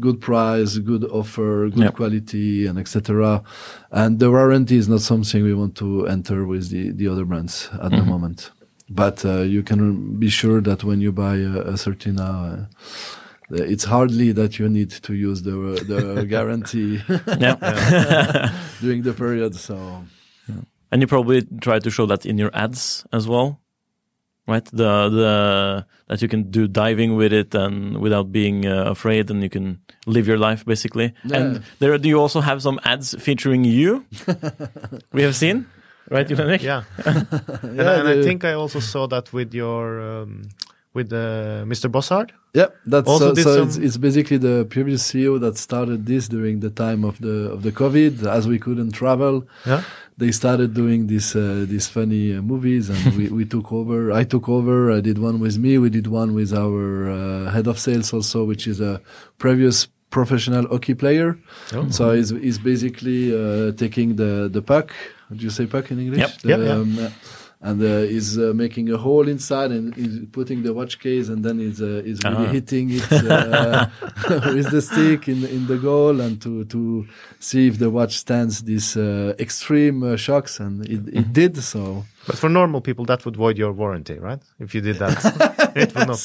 good 0.00 0.20
price, 0.20 0.78
good 0.78 1.04
offer, 1.04 1.68
good 1.68 1.84
Yep. 1.84 1.94
quality 1.94 2.66
and 2.66 2.78
etc. 2.78 3.42
And 3.90 4.18
the 4.18 4.30
warranty 4.30 4.76
is 4.76 4.88
not 4.88 5.00
something 5.00 5.42
we 5.44 5.54
want 5.54 5.76
to 5.76 6.06
enter 6.06 6.46
with 6.46 6.70
the, 6.70 6.90
the 6.90 7.08
other 7.08 7.24
brands 7.24 7.68
at 7.80 7.90
the 7.92 8.02
moment. 8.02 8.50
But 8.88 9.24
uh, 9.24 9.40
you 9.42 9.62
can 9.62 10.18
be 10.18 10.28
sure 10.28 10.60
that 10.60 10.84
when 10.84 11.00
you 11.00 11.12
buy 11.12 11.36
a, 11.36 11.58
a 11.58 11.72
Certina, 11.72 12.62
uh, 12.62 12.66
it's 13.50 13.84
hardly 13.84 14.32
that 14.32 14.58
you 14.58 14.68
need 14.68 14.90
to 14.90 15.14
use 15.14 15.42
the 15.42 15.52
the 15.86 16.24
guarantee 16.28 17.00
Yeah. 17.38 17.56
during 18.80 19.02
the 19.02 19.12
period. 19.12 19.54
So 19.54 20.04
And 20.92 21.02
you 21.02 21.06
probably 21.08 21.42
try 21.60 21.78
to 21.80 21.90
show 21.90 22.06
that 22.06 22.24
in 22.24 22.38
your 22.38 22.50
ads 22.54 23.04
as 23.12 23.26
well, 23.26 23.60
right? 24.46 24.64
The 24.64 25.08
the 25.10 25.86
that 26.08 26.22
you 26.22 26.28
can 26.28 26.50
do 26.50 26.68
diving 26.68 27.16
with 27.16 27.32
it 27.32 27.54
and 27.54 27.98
without 27.98 28.30
being 28.30 28.66
uh, 28.66 28.90
afraid, 28.90 29.30
and 29.30 29.42
you 29.42 29.50
can 29.50 29.80
live 30.06 30.28
your 30.28 30.38
life 30.38 30.64
basically. 30.64 31.12
Yeah. 31.24 31.36
And 31.36 31.62
there, 31.80 31.98
do 31.98 32.08
you 32.08 32.20
also 32.20 32.40
have 32.40 32.62
some 32.62 32.78
ads 32.84 33.14
featuring 33.18 33.64
you? 33.64 34.06
we 35.12 35.22
have 35.22 35.34
seen, 35.34 35.66
right, 36.10 36.28
Jon 36.28 36.38
Henrik? 36.38 36.62
Yeah, 36.62 36.84
and, 37.04 37.26
Yeah, 37.74 37.90
I, 37.90 37.98
and 37.98 38.08
I 38.08 38.22
think 38.22 38.44
I 38.44 38.52
also 38.54 38.78
saw 38.80 39.08
that 39.08 39.32
with 39.32 39.52
your 39.54 40.00
um, 40.00 40.48
with 40.98 41.08
uh, 41.12 41.18
Mr. 41.72 41.86
Bosshard. 41.94 42.28
yeah, 42.60 42.68
that's 42.92 43.08
Also 43.12 43.26
so, 43.34 43.42
so 43.42 43.62
it's, 43.62 43.74
some- 43.74 43.84
it's 43.86 43.98
basically 44.08 44.38
the 44.48 44.56
previous 44.74 45.00
CEO 45.10 45.32
that 45.44 45.54
started 45.68 45.98
this 46.12 46.24
during 46.36 46.54
the 46.66 46.70
time 46.84 47.00
of 47.10 47.14
the 47.26 47.36
of 47.54 47.58
the 47.66 47.72
COVID, 47.82 48.12
as 48.38 48.42
we 48.52 48.58
couldn't 48.64 48.92
travel. 49.02 49.34
Yeah. 49.72 49.82
They 50.22 50.32
started 50.42 50.70
doing 50.82 51.00
this 51.12 51.26
uh, 51.36 51.42
these 51.72 51.86
funny 51.96 52.24
uh, 52.34 52.40
movies, 52.52 52.84
and 52.94 53.02
we, 53.18 53.24
we 53.38 53.44
took 53.54 53.66
over. 53.80 53.98
I 54.20 54.24
took 54.34 54.46
over. 54.58 54.76
I 54.98 55.00
did 55.08 55.18
one 55.28 55.36
with 55.46 55.56
me. 55.64 55.72
We 55.86 55.90
did 55.98 56.06
one 56.22 56.30
with 56.38 56.50
our 56.64 56.84
uh, 57.18 57.18
head 57.54 57.66
of 57.72 57.76
sales 57.86 58.08
also, 58.16 58.38
which 58.50 58.64
is 58.72 58.78
a 58.80 58.94
previous 59.44 59.76
professional 60.16 60.64
hockey 60.72 60.94
player. 61.02 61.28
Oh. 61.76 61.90
So 61.96 62.02
he's, 62.16 62.30
he's 62.46 62.58
basically 62.72 63.20
uh, 63.42 63.72
taking 63.82 64.08
the 64.22 64.32
the 64.56 64.62
puck. 64.72 64.86
Do 65.36 65.40
you 65.46 65.50
say 65.58 65.64
puck 65.66 65.86
in 65.92 65.98
English? 66.04 66.20
Yep. 66.24 66.32
The, 66.42 66.48
Yep, 66.52 66.60
yeah. 66.66 66.72
um, 66.80 66.90
uh, 66.98 67.10
and 67.62 67.82
uh, 67.82 68.00
he's 68.02 68.36
uh, 68.38 68.52
making 68.54 68.90
a 68.90 68.98
hole 68.98 69.26
inside 69.28 69.70
and 69.70 69.94
he's 69.94 70.18
putting 70.30 70.62
the 70.62 70.72
watch 70.74 70.98
case 71.00 71.28
and 71.28 71.42
then 71.44 71.58
he's 71.58 71.80
uh, 71.80 72.02
he's 72.04 72.20
really 72.24 72.46
Ah. 72.46 72.52
hitting 72.52 72.90
it 72.90 73.10
uh, 73.12 73.86
with 74.54 74.70
the 74.70 74.80
stick 74.82 75.26
in 75.28 75.44
in 75.46 75.66
the 75.66 75.78
goal 75.78 76.20
and 76.20 76.40
to 76.42 76.64
to 76.66 77.06
see 77.40 77.66
if 77.68 77.78
the 77.78 77.88
watch 77.90 78.16
stands 78.18 78.62
these 78.62 78.96
uh, 78.96 79.34
extreme 79.38 80.02
uh, 80.02 80.16
shocks 80.16 80.60
and 80.60 80.84
it, 80.84 81.04
Mm-hmm. 81.06 81.18
it 81.18 81.32
did 81.32 81.56
so 81.62 82.04
But 82.26 82.38
for 82.38 82.48
normal 82.50 82.80
people, 82.80 83.04
that 83.06 83.24
would 83.24 83.36
void 83.36 83.56
your 83.56 83.72
warranty, 83.72 84.18
right? 84.18 84.42
If 84.58 84.74
you 84.74 84.80
did 84.82 84.96
that, 84.98 85.16
it 85.82 85.94
would 85.94 86.08
not. 86.08 86.20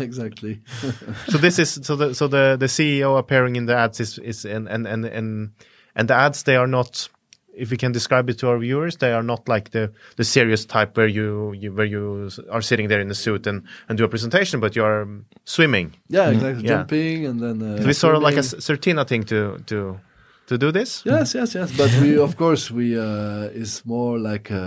exactly 0.00 0.60
So 1.28 1.38
this 1.38 1.58
is 1.58 1.78
so 1.82 1.96
the 1.96 2.14
so 2.14 2.28
the 2.28 2.56
the 2.58 2.66
CEO 2.66 3.18
appearing 3.18 3.56
in 3.56 3.66
the 3.66 3.76
ads 3.76 4.00
is 4.00 4.18
is 4.18 4.44
and 4.44 4.68
and 4.68 4.86
and 4.86 5.04
and 5.04 5.50
and 5.94 6.08
the 6.08 6.14
ads 6.14 6.42
they 6.44 6.56
are 6.56 6.66
not. 6.68 7.08
If 7.60 7.70
we 7.70 7.76
can 7.76 7.92
describe 7.92 8.30
it 8.30 8.38
to 8.38 8.48
our 8.48 8.58
viewers, 8.58 8.96
they 8.96 9.12
are 9.12 9.22
not 9.22 9.48
like 9.54 9.70
the 9.70 9.90
the 10.16 10.24
serious 10.24 10.64
type 10.66 10.90
where 10.98 11.10
you, 11.18 11.52
you 11.62 11.74
where 11.76 11.86
you 11.94 12.28
are 12.50 12.62
sitting 12.62 12.88
there 12.88 13.00
in 13.02 13.10
a 13.10 13.14
suit 13.14 13.46
and 13.46 13.62
and 13.88 13.98
do 13.98 14.04
a 14.04 14.08
presentation, 14.08 14.60
but 14.60 14.74
you 14.76 14.84
are 14.84 15.02
um, 15.02 15.24
swimming. 15.44 15.92
yeah 16.08 16.30
exactly 16.32 16.64
Yeah. 16.64 16.76
jumping 16.76 17.26
and 17.28 17.40
then 17.40 17.56
uh, 17.62 17.82
So 17.82 17.88
it's 17.90 17.98
sort 18.00 18.16
of 18.16 18.22
like 18.22 18.38
a 18.38 18.42
swimming. 18.42 18.62
S- 18.62 18.66
Certina 18.68 19.04
thing 19.04 19.24
to 19.26 19.38
to 19.66 19.76
to 20.46 20.58
do 20.58 20.72
this. 20.72 21.02
Yes, 21.06 21.34
yes, 21.34 21.54
yes. 21.54 21.70
But 21.76 21.90
we, 22.02 22.18
of 22.18 22.34
course, 22.36 22.74
we 22.74 22.86
uh, 22.98 23.62
is 23.62 23.82
more 23.84 24.18
like 24.32 24.50
a, 24.54 24.66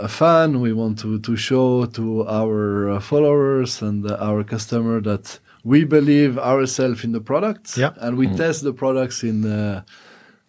a, 0.00 0.04
a 0.04 0.08
fan. 0.08 0.60
We 0.60 0.72
want 0.72 0.98
to 1.02 1.18
to 1.18 1.36
show 1.36 1.86
to 1.86 2.04
our 2.26 2.90
uh, 2.90 3.00
followers 3.00 3.82
and 3.82 4.04
uh, 4.10 4.16
our 4.28 4.44
customer 4.44 5.00
that 5.02 5.40
we 5.64 5.84
believe 5.84 6.32
ourselves 6.38 7.04
in 7.04 7.12
the 7.12 7.20
products. 7.20 7.76
Yeah. 7.78 7.92
and 8.04 8.16
we 8.18 8.26
test 8.36 8.62
the 8.62 8.72
products 8.72 9.22
in. 9.22 9.44
Uh, 9.44 9.82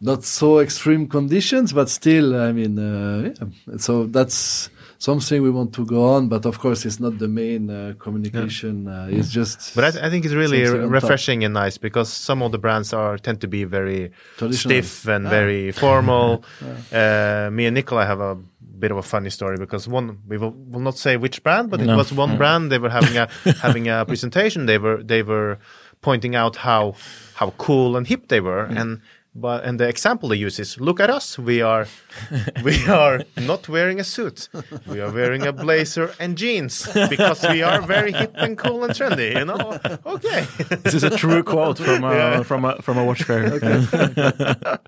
not 0.06 0.24
so 0.24 0.60
extreme 0.60 1.08
conditions, 1.08 1.74
but 1.74 1.90
still, 1.90 2.28
I 2.48 2.52
mean, 2.52 2.78
uh, 2.80 3.34
yeah. 3.36 3.78
So 3.78 4.06
that's 4.06 4.70
something 4.98 5.42
we 5.44 5.50
want 5.50 5.74
to 5.74 5.86
go 5.86 6.02
on, 6.16 6.30
but 6.30 6.46
of 6.46 6.58
course, 6.60 6.86
it's 6.88 7.00
not 7.00 7.18
the 7.20 7.28
main 7.28 7.70
uh, 7.70 7.94
communication. 8.00 8.88
Uh, 8.88 9.08
it's 9.18 9.30
just. 9.30 9.76
But 9.76 9.84
I, 9.84 9.92
th- 9.92 10.04
I 10.04 10.10
think 10.10 10.26
it's 10.26 10.34
really 10.34 10.66
Something 10.66 10.84
top. 10.84 10.92
refreshing 11.02 11.44
and 11.44 11.54
nice 11.54 11.78
because 11.78 12.10
some 12.12 12.42
of 12.46 12.52
the 12.52 12.58
brands 12.58 12.94
are 12.94 13.18
tend 13.18 13.42
to 13.42 13.48
be 13.48 13.64
very 13.66 14.12
stiff 14.52 15.08
and 15.08 15.28
Ah. 15.28 15.30
very 15.30 15.72
formal. 15.72 16.44
uh, 16.92 17.50
me 17.52 17.66
and 17.68 17.76
Nicola 17.76 18.06
have 18.06 18.22
a 18.22 18.36
bit 18.80 18.92
of 18.92 18.98
a 18.98 19.04
funny 19.04 19.30
story 19.30 19.58
because 19.58 19.88
one 19.88 20.18
we 20.28 20.38
will, 20.38 20.52
will 20.72 20.82
not 20.90 20.98
say 20.98 21.18
which 21.18 21.42
brand, 21.44 21.70
but 21.70 21.80
it 21.82 21.88
was 21.88 22.12
one 22.14 22.38
brand. 22.38 22.72
They 22.72 22.80
were 22.80 22.90
having 23.00 23.18
a 23.18 23.28
having 23.62 23.88
a 23.88 24.06
presentation. 24.06 24.66
They 24.66 24.78
were 24.78 25.04
they 25.04 25.24
were 25.24 25.58
pointing 26.02 26.36
out 26.36 26.56
how 26.58 26.94
how 27.40 27.52
cool 27.58 27.96
and 27.98 28.08
hip 28.08 28.28
they 28.28 28.40
were 28.42 28.66
and. 28.80 29.02
But 29.38 29.66
and 29.66 29.78
the 29.80 29.88
example 29.90 30.30
they 30.30 30.38
use 30.38 30.60
is 30.60 30.80
look 30.80 31.00
at 31.02 31.10
us. 31.10 31.38
We 31.38 31.62
are 31.62 31.88
we 32.64 32.86
are 32.88 33.20
not 33.36 33.68
wearing 33.68 34.00
a 34.00 34.04
suit. 34.04 34.48
We 34.88 35.02
are 35.02 35.12
wearing 35.12 35.46
a 35.46 35.52
blazer 35.52 36.14
and 36.20 36.38
jeans 36.38 36.88
because 37.10 37.46
we 37.50 37.62
are 37.62 37.82
very 37.82 38.14
hip 38.14 38.32
and 38.36 38.58
cool 38.58 38.86
and 38.86 38.94
trendy. 38.94 39.38
You 39.38 39.46
know? 39.46 39.78
Okay. 40.06 40.46
This 40.84 40.94
is 40.94 41.04
a 41.04 41.10
true 41.10 41.44
quote 41.44 41.78
from 41.80 42.04
a, 42.06 42.14
Yeah. 42.16 42.44
from 42.44 42.64
a 42.64 42.82
from 42.82 42.98
a 42.98 43.04
watch 43.04 43.24
fair. 43.24 43.44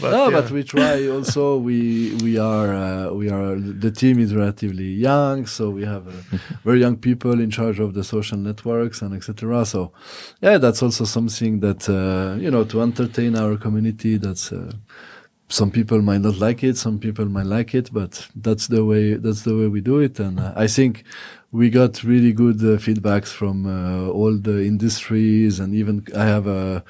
But, 0.00 0.10
no, 0.10 0.28
yeah. 0.28 0.40
but 0.40 0.50
we 0.50 0.62
try 0.64 1.08
also. 1.08 1.56
We 1.56 2.14
we 2.22 2.38
are 2.38 2.68
uh, 2.74 3.12
we 3.12 3.30
are 3.30 3.54
the 3.56 3.90
team 3.90 4.18
is 4.18 4.34
relatively 4.34 4.90
young, 5.08 5.46
so 5.46 5.70
we 5.70 5.84
have 5.84 6.08
uh, 6.08 6.38
very 6.64 6.80
young 6.80 6.96
people 6.96 7.40
in 7.40 7.50
charge 7.50 7.78
of 7.80 7.94
the 7.94 8.02
social 8.04 8.36
networks 8.38 9.00
and 9.00 9.14
etc. 9.14 9.64
So, 9.64 9.92
yeah, 10.42 10.58
that's 10.58 10.82
also 10.82 11.04
something 11.04 11.60
that 11.60 11.88
uh, 11.88 12.36
you 12.42 12.50
know 12.50 12.64
to 12.64 12.82
entertain 12.82 13.36
our 13.36 13.56
community. 13.56 13.75
That's 13.80 14.52
uh, 14.52 14.72
some 15.48 15.70
people 15.70 16.02
might 16.02 16.20
not 16.22 16.38
like 16.38 16.62
it, 16.64 16.76
some 16.76 16.98
people 16.98 17.26
might 17.26 17.46
like 17.46 17.74
it, 17.74 17.90
but 17.92 18.28
that's 18.34 18.66
the 18.68 18.84
way 18.84 19.14
that's 19.14 19.42
the 19.42 19.54
way 19.56 19.68
we 19.68 19.80
do 19.80 20.00
it. 20.00 20.18
And 20.20 20.40
uh, 20.40 20.52
I 20.56 20.66
think 20.66 21.04
we 21.52 21.70
got 21.70 22.02
really 22.02 22.32
good 22.32 22.56
uh, 22.60 22.78
feedbacks 22.78 23.28
from 23.28 23.66
uh, 23.66 24.08
all 24.10 24.36
the 24.36 24.64
industries, 24.66 25.60
and 25.60 25.74
even 25.74 26.04
I 26.16 26.24
have 26.24 26.46
a 26.46 26.82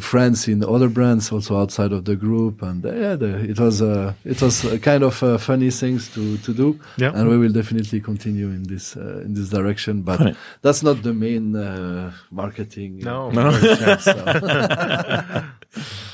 friends 0.00 0.46
in 0.48 0.62
other 0.64 0.88
brands 0.88 1.32
also 1.32 1.58
outside 1.60 1.92
of 1.92 2.04
the 2.04 2.14
group 2.14 2.62
and 2.62 2.86
uh, 2.86 2.92
yeah 2.94 3.16
the, 3.16 3.50
it 3.50 3.58
was 3.58 3.82
uh, 3.82 4.14
it 4.24 4.40
was 4.40 4.64
a 4.64 4.78
kind 4.78 5.02
of 5.02 5.20
uh, 5.22 5.36
funny 5.36 5.70
things 5.70 6.08
to 6.14 6.38
to 6.38 6.54
do 6.54 6.78
Yeah. 6.96 7.10
and 7.14 7.28
we 7.28 7.36
will 7.36 7.52
definitely 7.52 8.00
continue 8.00 8.46
in 8.48 8.62
this 8.62 8.96
uh, 8.96 9.20
in 9.26 9.34
this 9.34 9.48
direction 9.50 10.02
but 10.02 10.20
Right. 10.20 10.36
that's 10.62 10.82
not 10.84 11.02
the 11.02 11.12
main 11.12 11.56
uh, 11.56 12.12
marketing 12.30 13.00
No. 13.00 13.28
uh, 13.28 13.32
No. 13.32 13.48
approach, 13.48 14.02
so. 14.02 14.14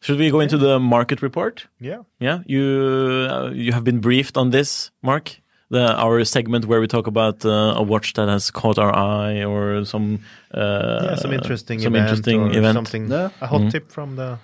Should 0.00 0.18
we 0.18 0.30
go 0.30 0.40
into 0.40 0.56
the 0.56 0.78
market 0.78 1.22
report? 1.22 1.66
yeah. 1.78 2.02
Yeah, 2.18 2.40
you 2.46 3.28
uh, 3.30 3.50
you 3.50 3.72
have 3.72 3.84
been 3.84 4.00
briefed 4.00 4.36
on 4.36 4.50
this, 4.50 4.90
Marc. 5.02 5.40
The 5.68 5.94
our 5.94 6.24
segment 6.24 6.64
where 6.64 6.80
we 6.80 6.86
talk 6.88 7.06
about 7.06 7.44
uh, 7.44 7.74
a 7.76 7.82
watch 7.82 8.14
that 8.14 8.28
has 8.28 8.50
caught 8.50 8.78
our 8.78 8.92
eye 8.92 9.44
or 9.44 9.84
some 9.84 10.20
uh, 10.52 11.00
yeah, 11.04 11.14
some 11.16 11.32
interesting 11.32 11.80
some 11.80 11.94
event 11.94 12.08
interesting 12.08 12.40
or 12.40 12.58
event. 12.58 12.74
something. 12.74 13.10
Yeah. 13.10 13.28
A 13.40 13.46
hot 13.46 13.70
tip 13.70 13.92
from 13.92 14.16
the, 14.16 14.38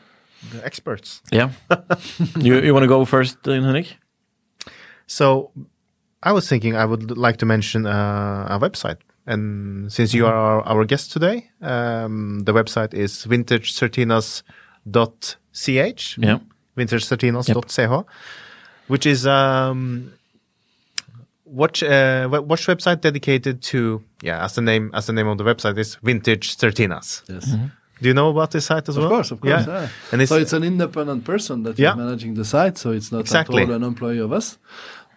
the 0.53 0.64
experts. 0.64 1.22
Yeah, 1.33 1.51
you 2.39 2.61
you 2.61 2.72
want 2.74 2.85
to 2.85 2.89
go 2.89 3.05
first, 3.05 3.39
uh, 3.49 3.53
Henrik? 3.53 3.97
So, 5.07 5.51
I 6.22 6.33
was 6.33 6.49
thinking 6.49 6.77
I 6.77 6.85
would 6.85 7.16
like 7.16 7.39
to 7.39 7.47
mention 7.47 7.87
uh, 7.87 8.47
a 8.51 8.59
website, 8.61 8.99
and 9.27 9.91
since 9.91 10.14
you 10.14 10.27
are 10.27 10.35
our, 10.35 10.62
our 10.62 10.85
guest 10.85 11.12
today, 11.12 11.51
um, 11.61 12.45
the 12.45 12.53
website 12.53 12.95
is 12.95 13.27
vintagecertinas.ch. 14.89 16.18
Yeah. 16.18 16.39
vintagecertinas.ch, 16.76 18.05
which 18.89 19.07
is 19.07 19.26
um, 19.26 20.12
watch 21.45 21.82
uh, 21.82 22.28
we- 22.30 22.39
watch 22.41 22.66
website 22.66 23.01
dedicated 23.01 23.62
to 23.62 24.03
yeah, 24.22 24.45
as 24.45 24.55
the 24.55 24.62
name 24.62 24.91
as 24.95 25.07
the 25.07 25.12
name 25.12 25.26
of 25.28 25.39
the 25.39 25.45
website 25.45 25.78
is 25.78 25.97
Vintage 26.03 26.57
Certinas. 26.57 27.22
yes 27.28 27.47
Do 28.03 28.09
you 28.09 28.14
know 28.14 28.28
about 28.28 28.51
this 28.51 28.66
site 28.66 28.89
as 28.91 28.97
of 28.97 29.03
well? 29.05 29.12
Of 29.12 29.16
course 29.16 29.30
of 29.30 29.41
course 29.41 29.66
yeah. 29.66 29.89
And 30.12 30.20
it's, 30.22 30.28
so 30.28 30.37
it's 30.37 30.53
an 30.53 30.64
independent 30.64 31.24
person 31.24 31.62
that 31.62 31.70
is 31.74 31.78
Yeah. 31.78 31.95
managing 31.95 32.34
the 32.34 32.45
site 32.45 32.76
so 32.78 32.91
it's 32.93 33.11
not 33.11 33.20
Exactly. 33.20 33.62
at 33.62 33.68
all 33.70 33.74
an 33.76 33.82
employee 33.82 34.18
of 34.20 34.32
us 34.32 34.59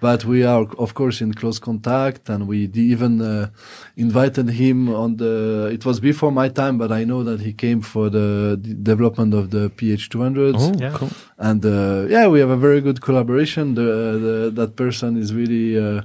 but 0.02 0.24
we 0.26 0.44
are 0.44 0.66
of 0.78 0.94
course 0.94 1.22
in 1.26 1.34
close 1.34 1.60
contact 1.60 2.30
and 2.30 2.48
we 2.48 2.68
d- 2.68 2.82
even 2.94 3.22
uh, 3.22 3.48
invited 3.98 4.48
him 4.50 4.90
on 5.04 5.18
the 5.18 5.70
it 5.74 5.84
was 5.86 6.00
before 6.00 6.32
my 6.32 6.48
time 6.62 6.78
but 6.78 6.92
i 6.92 7.04
know 7.04 7.22
that 7.24 7.40
he 7.42 7.52
came 7.54 7.82
for 7.82 8.10
the 8.10 8.58
d- 8.62 8.74
development 8.92 9.34
of 9.34 9.46
the 9.56 9.70
ph200s 9.78 10.80
Yeah. 10.80 10.94
cool. 10.98 11.10
and 11.38 11.62
uh, 11.66 12.06
yeah 12.16 12.28
we 12.34 12.40
have 12.40 12.50
a 12.50 12.58
very 12.68 12.82
good 12.82 13.00
collaboration. 13.02 13.76
The, 13.76 13.90
the 14.26 14.36
that 14.60 14.72
person 14.76 15.18
is 15.24 15.34
really 15.34 15.68
uh, 15.78 16.02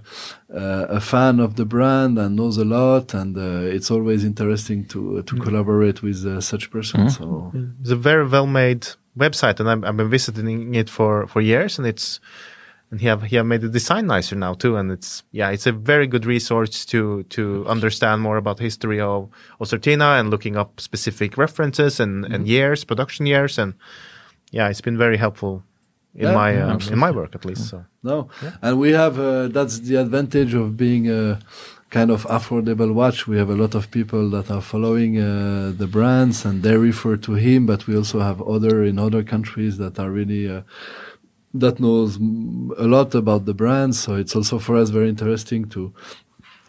uh, 0.52 0.98
a 0.98 1.00
fan 1.00 1.40
of 1.40 1.50
the 1.56 1.64
brand 1.64 2.18
and 2.18 2.30
knows 2.36 2.56
a 2.58 2.64
lot 2.64 3.14
and 3.14 3.36
uh, 3.36 3.76
it's 3.76 3.90
always 3.90 4.24
interesting 4.24 4.80
to 4.92 5.00
to 5.28 5.32
collaborate 5.44 5.98
with 6.06 6.18
uh, 6.26 6.40
such 6.40 6.64
person 6.70 6.98
so. 7.18 7.52
It's 7.80 7.90
a 7.90 8.00
very 8.10 8.26
well 8.34 8.46
made 8.46 8.82
website, 9.24 9.56
and 9.60 9.68
I've, 9.72 9.82
I've 9.86 9.96
been 9.96 10.10
visiting 10.10 10.74
it 10.74 10.88
for 10.96 11.26
for 11.32 11.40
years, 11.52 11.78
and 11.78 11.86
it's 11.86 12.06
and 12.90 13.00
he 13.00 13.06
have 13.06 13.22
he 13.22 13.36
have 13.36 13.46
made 13.46 13.60
the 13.60 13.68
design 13.68 14.06
nicer 14.06 14.36
now 14.36 14.54
too, 14.54 14.76
and 14.76 14.90
it's 14.92 15.22
yeah, 15.32 15.50
it's 15.50 15.66
a 15.66 15.72
very 15.72 16.06
good 16.06 16.26
resource 16.26 16.84
to 16.86 17.22
to 17.24 17.66
understand 17.68 18.22
more 18.22 18.36
about 18.36 18.56
the 18.58 18.64
history 18.64 19.00
of 19.00 19.28
Certina 19.60 20.20
and 20.20 20.30
looking 20.30 20.56
up 20.56 20.80
specific 20.80 21.36
references 21.36 22.00
and 22.00 22.24
and 22.24 22.46
years, 22.46 22.84
production 22.84 23.26
years, 23.26 23.58
and 23.58 23.74
yeah, 24.50 24.68
it's 24.68 24.80
been 24.82 24.98
very 24.98 25.16
helpful 25.16 25.62
in 26.14 26.28
Yeah, 26.28 26.34
my 26.34 26.52
yeah, 26.52 26.72
um, 26.72 26.80
in 26.92 26.98
my 26.98 27.10
work 27.10 27.34
at 27.34 27.44
least. 27.44 27.68
So 27.68 27.84
No, 28.02 28.28
and 28.62 28.78
we 28.78 28.92
have 28.92 29.18
uh, 29.18 29.48
that's 29.48 29.80
the 29.80 29.96
advantage 29.96 30.54
of 30.54 30.76
being 30.76 31.10
a 31.10 31.38
kind 31.90 32.10
of 32.10 32.26
affordable 32.26 32.92
watch. 32.92 33.26
We 33.26 33.38
have 33.38 33.50
a 33.50 33.54
lot 33.54 33.74
of 33.74 33.90
people 33.90 34.30
that 34.30 34.50
are 34.50 34.60
following 34.62 35.18
uh, 35.18 35.72
the 35.76 35.86
brands, 35.86 36.44
and 36.44 36.62
they 36.62 36.76
refer 36.76 37.16
to 37.16 37.32
him. 37.34 37.66
But 37.66 37.86
we 37.86 37.96
also 37.96 38.20
have 38.20 38.40
other 38.42 38.84
in 38.84 38.98
other 38.98 39.22
countries 39.22 39.78
that 39.78 39.98
are 39.98 40.10
really 40.10 40.48
uh, 40.48 40.62
that 41.54 41.78
knows 41.78 42.16
a 42.16 42.86
lot 42.96 43.14
about 43.14 43.44
the 43.44 43.54
brands. 43.54 43.98
So 44.00 44.16
it's 44.16 44.34
also 44.36 44.58
for 44.58 44.76
us 44.76 44.90
very 44.90 45.08
interesting 45.08 45.66
to 45.70 45.92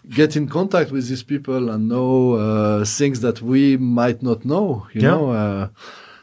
get 0.09 0.35
in 0.35 0.47
contact 0.47 0.91
with 0.91 1.07
these 1.09 1.23
people 1.23 1.69
and 1.69 1.89
know 1.89 2.33
uh, 2.33 2.85
things 2.85 3.21
that 3.21 3.41
we 3.41 3.77
might 3.77 4.21
not 4.21 4.45
know. 4.45 4.85
You 4.93 5.01
Yeah. 5.01 5.11
know. 5.11 5.31
Uh, 5.31 5.67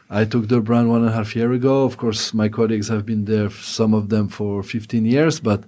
I 0.09 0.25
took 0.25 0.47
the 0.47 0.61
brand 0.61 0.89
one 0.89 1.01
and 1.01 1.09
a 1.09 1.13
half 1.13 1.35
year 1.35 1.51
ago. 1.53 1.83
Of 1.85 1.97
course, 1.97 2.33
my 2.35 2.47
colleagues 2.47 2.87
have 2.89 3.03
been 3.03 3.25
there, 3.25 3.49
some 3.49 3.93
of 3.95 4.09
them 4.09 4.27
for 4.27 4.61
15 4.63 5.05
years, 5.05 5.39
but 5.39 5.63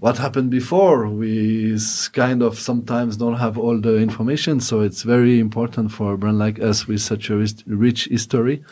what 0.00 0.16
happened 0.16 0.50
before, 0.50 1.08
we 1.08 1.78
kind 2.12 2.42
of 2.42 2.58
sometimes 2.58 3.16
don't 3.18 3.36
have 3.36 3.58
all 3.58 3.78
the 3.78 3.98
information. 3.98 4.58
So 4.60 4.80
it's 4.80 5.02
very 5.02 5.38
important 5.38 5.92
for 5.92 6.14
a 6.14 6.18
brand 6.18 6.38
like 6.38 6.58
us 6.58 6.86
with 6.86 7.02
such 7.02 7.28
a 7.30 7.36
rich 7.66 8.06
history 8.06 8.64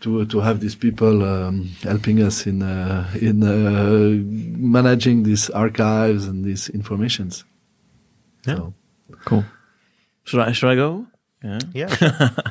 to, 0.00 0.26
to 0.26 0.40
have 0.40 0.60
these 0.60 0.74
people 0.74 1.24
um, 1.24 1.70
helping 1.82 2.22
us 2.22 2.46
in, 2.46 2.62
uh, 2.62 3.10
in 3.18 3.42
uh, 3.42 4.22
managing 4.58 5.22
these 5.22 5.48
archives 5.50 6.26
and 6.26 6.44
these 6.44 6.68
informations. 6.68 7.44
Yeah. 8.46 8.56
So, 8.56 8.74
Cool. 9.24 9.44
Should 10.24 10.40
I 10.40 10.52
should 10.52 10.70
I 10.70 10.74
go? 10.74 11.06
Yeah. 11.42 11.58
yeah, 11.74 11.88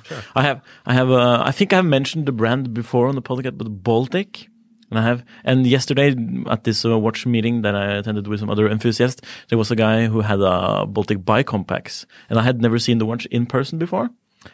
Sure. 0.04 0.22
I 0.36 0.44
have 0.44 0.62
I 0.86 0.94
have 0.94 1.10
uh, 1.10 1.42
I 1.44 1.52
think 1.52 1.74
I've 1.74 1.86
mentioned 1.86 2.28
the 2.28 2.32
brand 2.32 2.74
before 2.74 3.08
on 3.08 3.16
the 3.16 3.24
podcast, 3.24 3.58
but 3.58 3.68
Baltic. 3.84 4.50
And 4.94 5.00
I 5.00 5.08
have, 5.08 5.26
and 5.44 5.66
yesterday 5.66 6.16
at 6.52 6.66
this 6.66 6.86
uh, 6.86 7.00
watch 7.00 7.26
meeting 7.26 7.64
that 7.64 7.74
I 7.74 7.94
attended 7.94 8.28
with 8.28 8.42
some 8.42 8.52
other 8.52 8.70
enthusiasts, 8.70 9.22
there 9.50 9.58
was 9.58 9.72
a 9.72 9.76
guy 9.76 10.06
who 10.06 10.22
had 10.22 10.40
a 10.40 10.86
Baltic 10.86 11.26
Bicompax, 11.26 12.06
and 12.30 12.38
I 12.38 12.44
had 12.44 12.62
never 12.62 12.78
seen 12.78 13.00
the 13.00 13.06
watch 13.08 13.26
in 13.26 13.48
person 13.48 13.80
before. 13.80 14.12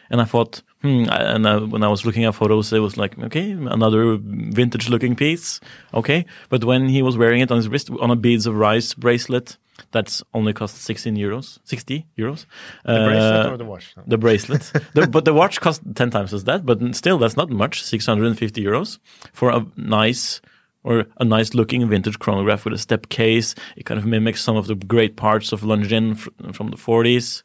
And 0.08 0.18
I 0.18 0.24
thought, 0.24 0.62
hmm, 0.80 1.04
and 1.10 1.46
I, 1.46 1.58
when 1.58 1.82
I 1.82 1.88
was 1.88 2.06
looking 2.06 2.24
at 2.24 2.34
photos, 2.34 2.72
it 2.72 2.78
was 2.78 2.96
like, 2.96 3.18
okay, 3.18 3.50
another 3.50 4.16
vintage 4.16 4.88
looking 4.88 5.14
piece. 5.14 5.60
Okay. 5.92 6.24
But 6.48 6.64
when 6.64 6.88
he 6.88 7.02
was 7.02 7.18
wearing 7.18 7.42
it 7.42 7.50
on 7.50 7.58
his 7.58 7.68
wrist 7.68 7.90
on 8.00 8.10
a 8.10 8.16
beads 8.16 8.46
of 8.46 8.54
rice 8.54 8.94
bracelet, 8.94 9.58
that's 9.92 10.22
only 10.34 10.52
cost 10.52 10.76
16 10.76 11.16
euros, 11.16 11.58
60 11.64 12.06
euros. 12.18 12.46
the 12.84 12.92
bracelet 13.06 13.46
Uh, 13.46 13.50
or 13.52 13.56
the 13.56 13.64
watch. 13.64 13.94
the 14.06 14.18
bracelet. 14.18 14.72
the, 14.94 15.06
but 15.06 15.24
the 15.24 15.32
watch 15.34 15.60
cost 15.60 15.82
10 15.94 16.10
times 16.10 16.32
as 16.34 16.44
that, 16.44 16.64
but 16.66 16.78
still 16.94 17.18
that's 17.18 17.36
not 17.36 17.50
much, 17.50 17.82
650 17.82 18.62
euros 18.64 18.98
for 19.32 19.50
a 19.50 19.64
nice 19.76 20.40
or 20.82 21.04
a 21.18 21.24
nice 21.26 21.52
looking 21.52 21.86
vintage 21.88 22.18
chronograph 22.18 22.64
with 22.64 22.72
a 22.72 22.78
step 22.78 23.10
case. 23.10 23.54
It 23.76 23.84
kind 23.84 23.98
of 24.00 24.06
mimics 24.06 24.40
some 24.42 24.56
of 24.56 24.66
the 24.66 24.74
great 24.74 25.14
parts 25.16 25.52
of 25.52 25.60
Longines 25.60 26.16
fr- 26.16 26.30
from 26.54 26.70
the 26.70 26.78
40s. 26.78 27.42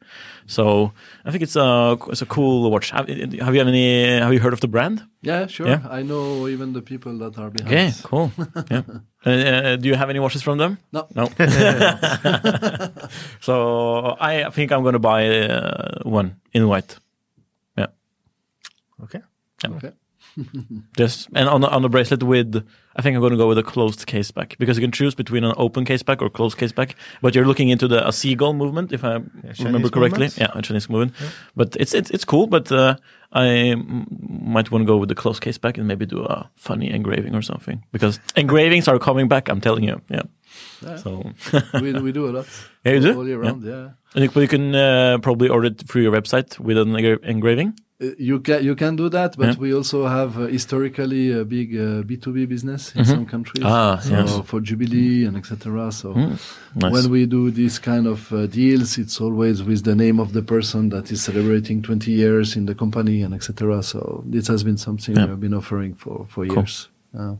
So 0.48 0.92
I 1.26 1.32
think 1.32 1.44
it's 1.44 1.56
a, 1.56 1.98
it's 2.10 2.22
a 2.22 2.26
cool 2.26 2.70
watch. 2.70 2.92
Have, 2.92 3.08
have 3.08 3.56
you 3.56 3.62
any, 3.62 4.20
have 4.20 4.34
you 4.34 4.40
heard 4.40 4.54
of 4.54 4.60
the 4.60 4.68
brand? 4.68 5.04
yeah, 5.22 5.48
sure. 5.48 5.68
Yeah. 5.68 5.82
I 5.90 6.04
know 6.04 6.48
even 6.48 6.74
the 6.74 6.82
people 6.82 7.18
that 7.18 7.38
are 7.40 7.50
behind. 7.50 7.74
Okay, 7.74 7.92
cool. 8.04 8.32
yeah. 8.72 8.84
Uh, 9.26 9.30
uh, 9.30 9.76
do 9.78 9.90
you 9.90 9.96
have 9.96 10.12
any 10.12 10.20
watches 10.20 10.44
from 10.44 10.60
them? 10.60 10.78
No. 10.92 11.08
No. 11.16 11.26
so 13.42 14.16
I 14.20 14.52
think 14.52 14.72
I'm 14.72 14.84
going 14.84 14.94
to 14.94 15.00
buy 15.00 15.28
uh, 15.28 16.04
one 16.04 16.40
in 16.54 16.68
white. 16.68 16.96
Yeah. 17.76 17.88
Okay. 19.04 19.22
Okay. 19.66 19.92
Just 20.98 21.30
and 21.34 21.48
on 21.48 21.62
the, 21.62 21.70
on 21.70 21.82
the 21.82 21.90
bracelet 21.90 22.24
with, 22.24 22.56
I 22.96 23.02
think 23.02 23.16
I'm 23.16 23.22
going 23.22 23.32
to 23.32 23.38
go 23.38 23.48
with 23.48 23.58
a 23.58 23.64
closed 23.64 24.06
case 24.06 24.32
back 24.32 24.56
because 24.60 24.78
you 24.78 24.82
can 24.82 24.92
choose 24.92 25.16
between 25.16 25.44
an 25.44 25.54
open 25.58 25.86
case 25.86 26.04
back 26.04 26.22
or 26.22 26.30
closed 26.30 26.58
case 26.58 26.72
back. 26.72 26.96
But 27.22 27.36
you're 27.36 27.46
looking 27.46 27.70
into 27.70 27.88
the 27.88 28.06
a 28.08 28.12
seagull 28.12 28.54
movement, 28.54 28.92
if 28.92 29.04
I 29.04 29.22
remember 29.60 29.90
correctly. 29.90 30.26
movement. 30.28 30.38
Yeah, 30.38 30.52
a 30.54 30.62
Chinese 30.62 30.90
movement. 30.90 31.14
But 31.56 31.76
it's 31.80 31.94
it's 31.94 32.10
it's 32.12 32.26
cool. 32.26 32.48
But 32.48 32.72
uh, 32.72 32.96
I 33.32 33.76
might 33.76 34.72
want 34.72 34.82
to 34.84 34.86
go 34.86 34.98
with 34.98 35.10
the 35.10 35.16
closed 35.16 35.42
case 35.42 35.58
back 35.58 35.78
and 35.78 35.88
maybe 35.88 36.06
do 36.06 36.24
a 36.24 36.50
funny 36.56 36.90
engraving 36.92 37.36
or 37.36 37.42
something 37.42 37.84
because 37.92 38.20
engravings 38.36 38.88
are 38.88 39.00
coming 39.00 39.28
back. 39.28 39.50
I'm 39.50 39.62
telling 39.62 39.84
you. 39.84 40.02
Yeah. 40.10 40.24
So 40.98 41.32
we, 41.82 41.94
we 41.94 42.12
do 42.12 42.30
a 42.30 42.32
lot. 42.32 42.46
Yeah, 42.86 42.94
you 42.94 43.00
do? 43.02 43.18
All 43.18 43.28
year 43.28 43.42
Yeah. 43.44 43.50
round, 43.50 43.64
yeah. 43.64 43.90
and 44.14 44.24
you, 44.24 44.42
you 44.42 44.48
can 44.48 44.76
uh, 44.76 45.18
probably 45.22 45.50
order 45.50 45.68
it 45.68 45.82
through 45.88 46.04
your 46.04 46.12
website 46.14 46.60
with 46.60 46.78
an 46.78 46.90
engra- 46.94 47.24
engraving. 47.24 47.74
Uh, 48.02 48.08
You 48.20 48.40
can 48.42 48.62
you 48.64 48.76
can 48.76 48.96
do 48.98 49.08
that, 49.10 49.38
but 49.38 49.46
Yeah. 49.48 49.58
we 49.60 49.74
also 49.74 50.06
have 50.06 50.38
uh, 50.38 50.48
historically 50.52 51.32
a 51.32 51.46
big 51.46 51.70
uh, 51.78 52.04
B 52.04 52.18
two 52.18 52.34
B 52.34 52.46
business 52.46 52.94
in 52.96 53.06
some 53.06 53.26
countries. 53.26 53.64
Ah, 53.66 54.00
so 54.00 54.12
yes. 54.12 54.42
for 54.44 54.60
Jubilee 54.62 55.26
and 55.28 55.38
etc. 55.38 55.92
So 55.92 56.12
Nice. 56.14 56.92
when 56.94 57.10
we 57.10 57.26
do 57.26 57.52
these 57.52 57.80
kind 57.80 58.06
of 58.06 58.32
uh, 58.34 58.48
deals, 58.48 58.98
it's 58.98 59.22
always 59.22 59.64
with 59.64 59.84
the 59.84 59.96
name 59.96 60.20
of 60.20 60.34
the 60.34 60.42
person 60.42 60.90
that 60.90 61.10
is 61.12 61.24
celebrating 61.24 61.82
20 61.82 62.12
years 62.12 62.56
in 62.58 62.66
the 62.66 62.76
company 62.76 63.24
and 63.24 63.34
etc. 63.34 63.82
So 63.82 64.24
this 64.30 64.48
has 64.50 64.64
been 64.64 64.78
something 64.78 65.16
Yeah. 65.16 65.26
we 65.26 65.30
have 65.32 65.40
been 65.40 65.54
offering 65.54 65.96
for 65.96 66.26
for 66.28 66.44
years. 66.46 66.90
Uh, 67.18 67.36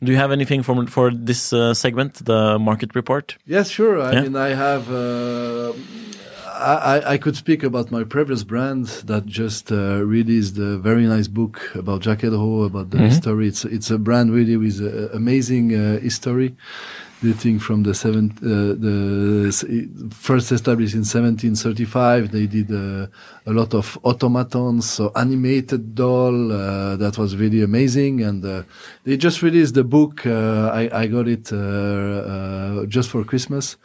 Do 0.00 0.12
you 0.12 0.18
have 0.18 0.32
anything 0.32 0.62
for 0.64 0.86
for 0.86 1.10
this 1.12 1.52
uh, 1.52 1.74
segment, 1.74 2.24
the 2.24 2.56
market 2.58 2.94
report? 2.94 3.36
Yes, 3.46 3.68
sure. 3.68 4.00
I 4.00 4.12
Yeah. 4.12 4.22
mean, 4.22 4.36
I 4.36 4.54
have. 4.54 4.84
I, 6.58 6.98
I- 6.98 7.12
I 7.14 7.18
could 7.18 7.36
speak 7.36 7.62
about 7.62 7.90
my 7.90 8.04
previous 8.04 8.42
brand 8.44 8.86
that 9.06 9.26
just 9.26 9.70
uh, 9.72 10.02
released 10.04 10.58
a 10.58 10.76
very 10.78 11.06
nice 11.06 11.28
book 11.28 11.60
about 11.74 12.02
Jaquet 12.02 12.30
Droz, 12.30 12.66
about 12.66 12.90
the 12.90 12.98
history. 13.10 13.48
It's 13.48 13.64
it's 13.64 13.90
a 13.90 13.98
brand 13.98 14.32
really 14.32 14.56
with 14.56 14.80
uh, 14.80 15.08
amazing 15.16 15.74
uh, 15.74 16.00
history, 16.00 16.56
dating 17.22 17.58
from 17.58 17.82
the 17.82 17.94
seven, 17.94 18.32
uh, 18.42 18.74
the 18.78 20.08
first 20.10 20.52
established 20.52 20.94
in 20.94 21.00
1735. 21.00 22.30
They 22.30 22.46
did 22.46 22.70
uh, 22.70 23.06
a 23.46 23.52
lot 23.52 23.74
of 23.74 23.98
automatons, 24.04 24.88
so 24.88 25.10
animated 25.16 25.94
doll. 25.94 26.52
Uh, 26.52 26.96
that 26.96 27.18
was 27.18 27.36
really 27.36 27.62
amazing, 27.62 28.22
and 28.22 28.44
uh, 28.44 28.62
they 29.04 29.16
just 29.16 29.42
released 29.42 29.74
the 29.74 29.84
book. 29.84 30.26
Uh, 30.26 30.70
I, 30.72 31.02
I 31.02 31.06
got 31.06 31.26
it 31.28 31.52
uh, 31.52 31.56
uh, 31.56 32.86
just 32.86 33.08
for 33.10 33.24
Christmas, 33.24 33.76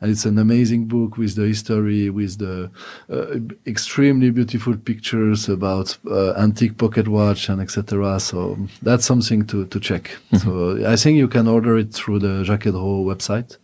and 0.00 0.10
it's 0.10 0.24
an 0.24 0.38
amazing 0.38 0.86
book 0.86 1.16
with 1.16 1.36
the 1.36 1.46
history, 1.46 2.10
with 2.10 2.38
the 2.38 2.70
uh, 3.10 3.36
extremely 3.66 4.30
beautiful 4.30 4.76
pictures 4.76 5.48
about 5.48 5.96
uh, 6.10 6.32
antique 6.34 6.78
pocket 6.78 7.06
watch 7.06 7.48
and 7.48 7.60
etc. 7.60 8.18
So 8.20 8.58
that's 8.82 9.04
something 9.04 9.46
to 9.46 9.66
to 9.66 9.78
check. 9.80 10.16
So 10.38 10.84
I 10.86 10.96
think 10.96 11.18
you 11.18 11.28
can 11.28 11.46
order 11.46 11.76
it 11.76 11.92
through 11.92 12.20
the 12.20 12.44
Jaquet 12.44 12.79
Droz 12.80 13.06
website, 13.06 13.58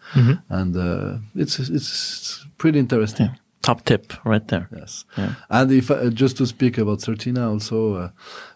and 0.48 0.76
uh, 0.76 1.18
it's 1.34 1.58
it's 1.58 2.46
pretty 2.58 2.78
interesting. 2.78 3.30
Top 3.62 3.84
tip 3.84 4.12
right 4.24 4.46
there. 4.48 4.68
Yes. 4.76 5.04
Yeah. 5.16 5.34
And 5.48 5.72
if 5.72 5.90
uh, 5.90 6.10
just 6.10 6.36
to 6.36 6.46
speak 6.46 6.78
about 6.78 7.00
Certina, 7.00 7.50
also 7.50 7.94
uh, 7.94 8.08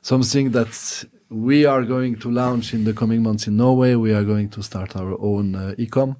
something 0.02 0.52
that 0.52 1.04
we 1.30 1.64
are 1.64 1.84
going 1.84 2.16
to 2.16 2.30
launch 2.30 2.74
in 2.74 2.84
the 2.84 2.92
coming 2.92 3.22
months 3.22 3.46
in 3.46 3.56
Norway. 3.56 3.94
We 3.94 4.12
are 4.12 4.24
going 4.24 4.50
to 4.50 4.62
start 4.62 4.96
our 4.96 5.16
own 5.20 5.54
uh, 5.54 5.74
e-com. 5.78 6.16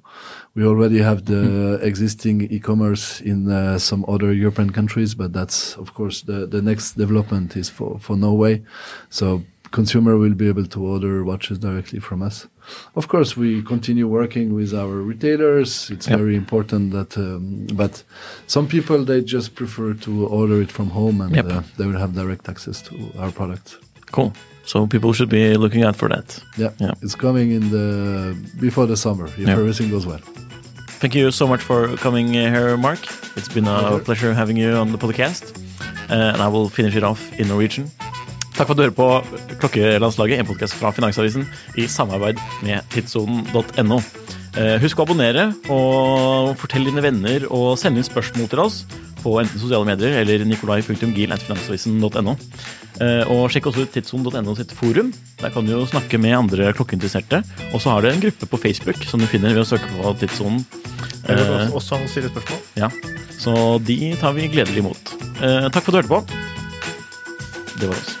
We 0.55 0.65
already 0.65 0.99
have 0.99 1.25
the 1.25 1.79
existing 1.81 2.41
e-commerce 2.49 3.21
in 3.21 3.51
uh, 3.51 3.77
some 3.77 4.05
other 4.07 4.33
European 4.33 4.71
countries, 4.71 5.15
but 5.15 5.33
that's 5.33 5.75
of 5.77 5.93
course 5.93 6.23
the 6.23 6.47
the 6.47 6.61
next 6.61 6.97
development 6.97 7.55
is 7.55 7.69
for 7.69 7.99
for 7.99 8.17
Norway. 8.17 8.63
So 9.09 9.43
consumer 9.71 10.17
will 10.17 10.33
be 10.33 10.47
able 10.49 10.65
to 10.65 10.79
order 10.93 11.23
watches 11.23 11.57
directly 11.59 11.99
from 11.99 12.21
us. 12.21 12.47
Of 12.95 13.07
course, 13.07 13.35
we 13.37 13.61
continue 13.63 14.07
working 14.07 14.53
with 14.53 14.73
our 14.73 14.95
retailers. 15.11 15.89
It's 15.89 16.07
Yep. 16.07 16.19
very 16.19 16.35
important 16.35 16.91
that, 16.91 17.17
um, 17.17 17.67
but 17.73 18.03
some 18.47 18.67
people 18.67 19.05
they 19.05 19.21
just 19.21 19.55
prefer 19.55 19.93
to 20.05 20.11
order 20.27 20.61
it 20.61 20.71
from 20.71 20.89
home 20.89 21.21
and 21.23 21.35
Yep. 21.35 21.45
uh, 21.51 21.61
they 21.77 21.85
will 21.85 21.99
have 21.99 22.13
direct 22.13 22.47
access 22.49 22.81
to 22.83 22.95
our 23.21 23.31
product. 23.31 23.77
Cool. 24.11 24.31
So 24.65 24.85
people 24.87 25.11
should 25.13 25.29
be 25.29 25.55
looking 25.57 25.83
out 25.83 25.95
for 25.95 26.07
that. 26.09 26.39
Yeah, 26.57 26.71
Yeah. 26.79 26.93
it's 27.01 27.15
coming 27.15 27.51
in 27.51 27.69
the 27.71 28.35
before 28.59 28.87
the 28.87 28.95
summer 28.97 29.25
if 29.25 29.37
Yeah. 29.37 29.57
everything 29.59 29.89
goes 29.89 30.05
well. 30.05 30.21
Thank 31.01 31.15
you 31.15 31.31
so 31.31 31.47
much 31.47 31.61
for 31.63 31.87
coming 31.97 32.27
uh, 32.37 32.51
here, 32.55 32.77
Marc. 32.77 32.99
It's 33.35 33.49
been 33.53 33.67
a 33.67 33.79
Pleasure. 33.79 34.03
pleasure 34.05 34.33
having 34.33 34.57
you 34.57 34.71
on 34.81 34.91
the 34.91 34.97
podcast. 34.97 35.43
Uh, 36.09 36.33
and 36.33 36.41
I 36.41 36.47
will 36.47 36.69
finish 36.69 36.95
it 36.95 37.03
off 37.03 37.21
in 37.39 37.47
Norwegian. 37.47 37.85
Takk 38.61 38.69
for 38.69 38.77
at 38.77 38.77
du 38.77 38.83
hører 38.85 38.93
på 38.93 39.55
Klokkelandslaget, 39.57 40.37
en 40.37 40.45
podkast 40.45 40.75
fra 40.77 40.91
Finansavisen 40.93 41.47
i 41.81 41.87
samarbeid 41.89 42.37
med 42.61 42.85
tidssonen.no. 42.93 43.97
Eh, 44.53 44.75
Husk 44.83 45.01
å 45.01 45.07
abonnere, 45.07 45.47
og 45.73 46.51
fortell 46.61 46.85
dine 46.85 47.01
venner 47.01 47.47
og 47.49 47.71
send 47.81 47.97
inn 47.97 48.05
spørsmål 48.05 48.51
til 48.51 48.61
oss 48.61 48.77
på 49.23 49.33
enten 49.41 49.57
sosiale 49.57 49.89
medier 49.89 50.13
eller 50.19 50.45
nikolai.gil.finansavisen.no. 50.45 52.37
Eh, 53.01 53.33
og 53.33 53.49
sjekk 53.49 53.71
også 53.73 53.87
ut 53.87 53.95
tidssonen.no 53.97 54.53
sitt 54.61 54.77
forum. 54.77 55.09
Der 55.41 55.57
kan 55.57 55.65
du 55.65 55.73
jo 55.79 55.81
snakke 55.89 56.21
med 56.21 56.37
andre 56.43 56.69
klokkeinteresserte. 56.77 57.41
Og 57.73 57.81
så 57.81 57.95
har 57.95 58.05
du 58.05 58.11
en 58.13 58.21
gruppe 58.29 58.45
på 58.45 58.61
Facebook 58.61 59.01
som 59.09 59.25
du 59.25 59.29
finner 59.31 59.57
ved 59.57 59.65
å 59.65 59.69
søke 59.73 59.89
på 59.97 60.13
Tidssonen. 60.21 60.61
Eller 61.25 61.65
Eh, 61.65 61.73
også, 61.73 61.97
stille 62.05 62.29
spørsmål. 62.29 62.61
ja, 62.77 62.93
så 63.41 63.81
de 63.81 64.13
tar 64.21 64.37
vi 64.37 64.51
gledelig 64.53 64.85
imot. 64.85 65.17
Takk 65.41 65.81
for 65.81 65.89
at 65.89 65.95
du 65.95 66.03
hørte 66.03 66.13
på. 66.13 66.25
Det 67.81 67.89
var 67.89 67.97
oss. 67.97 68.20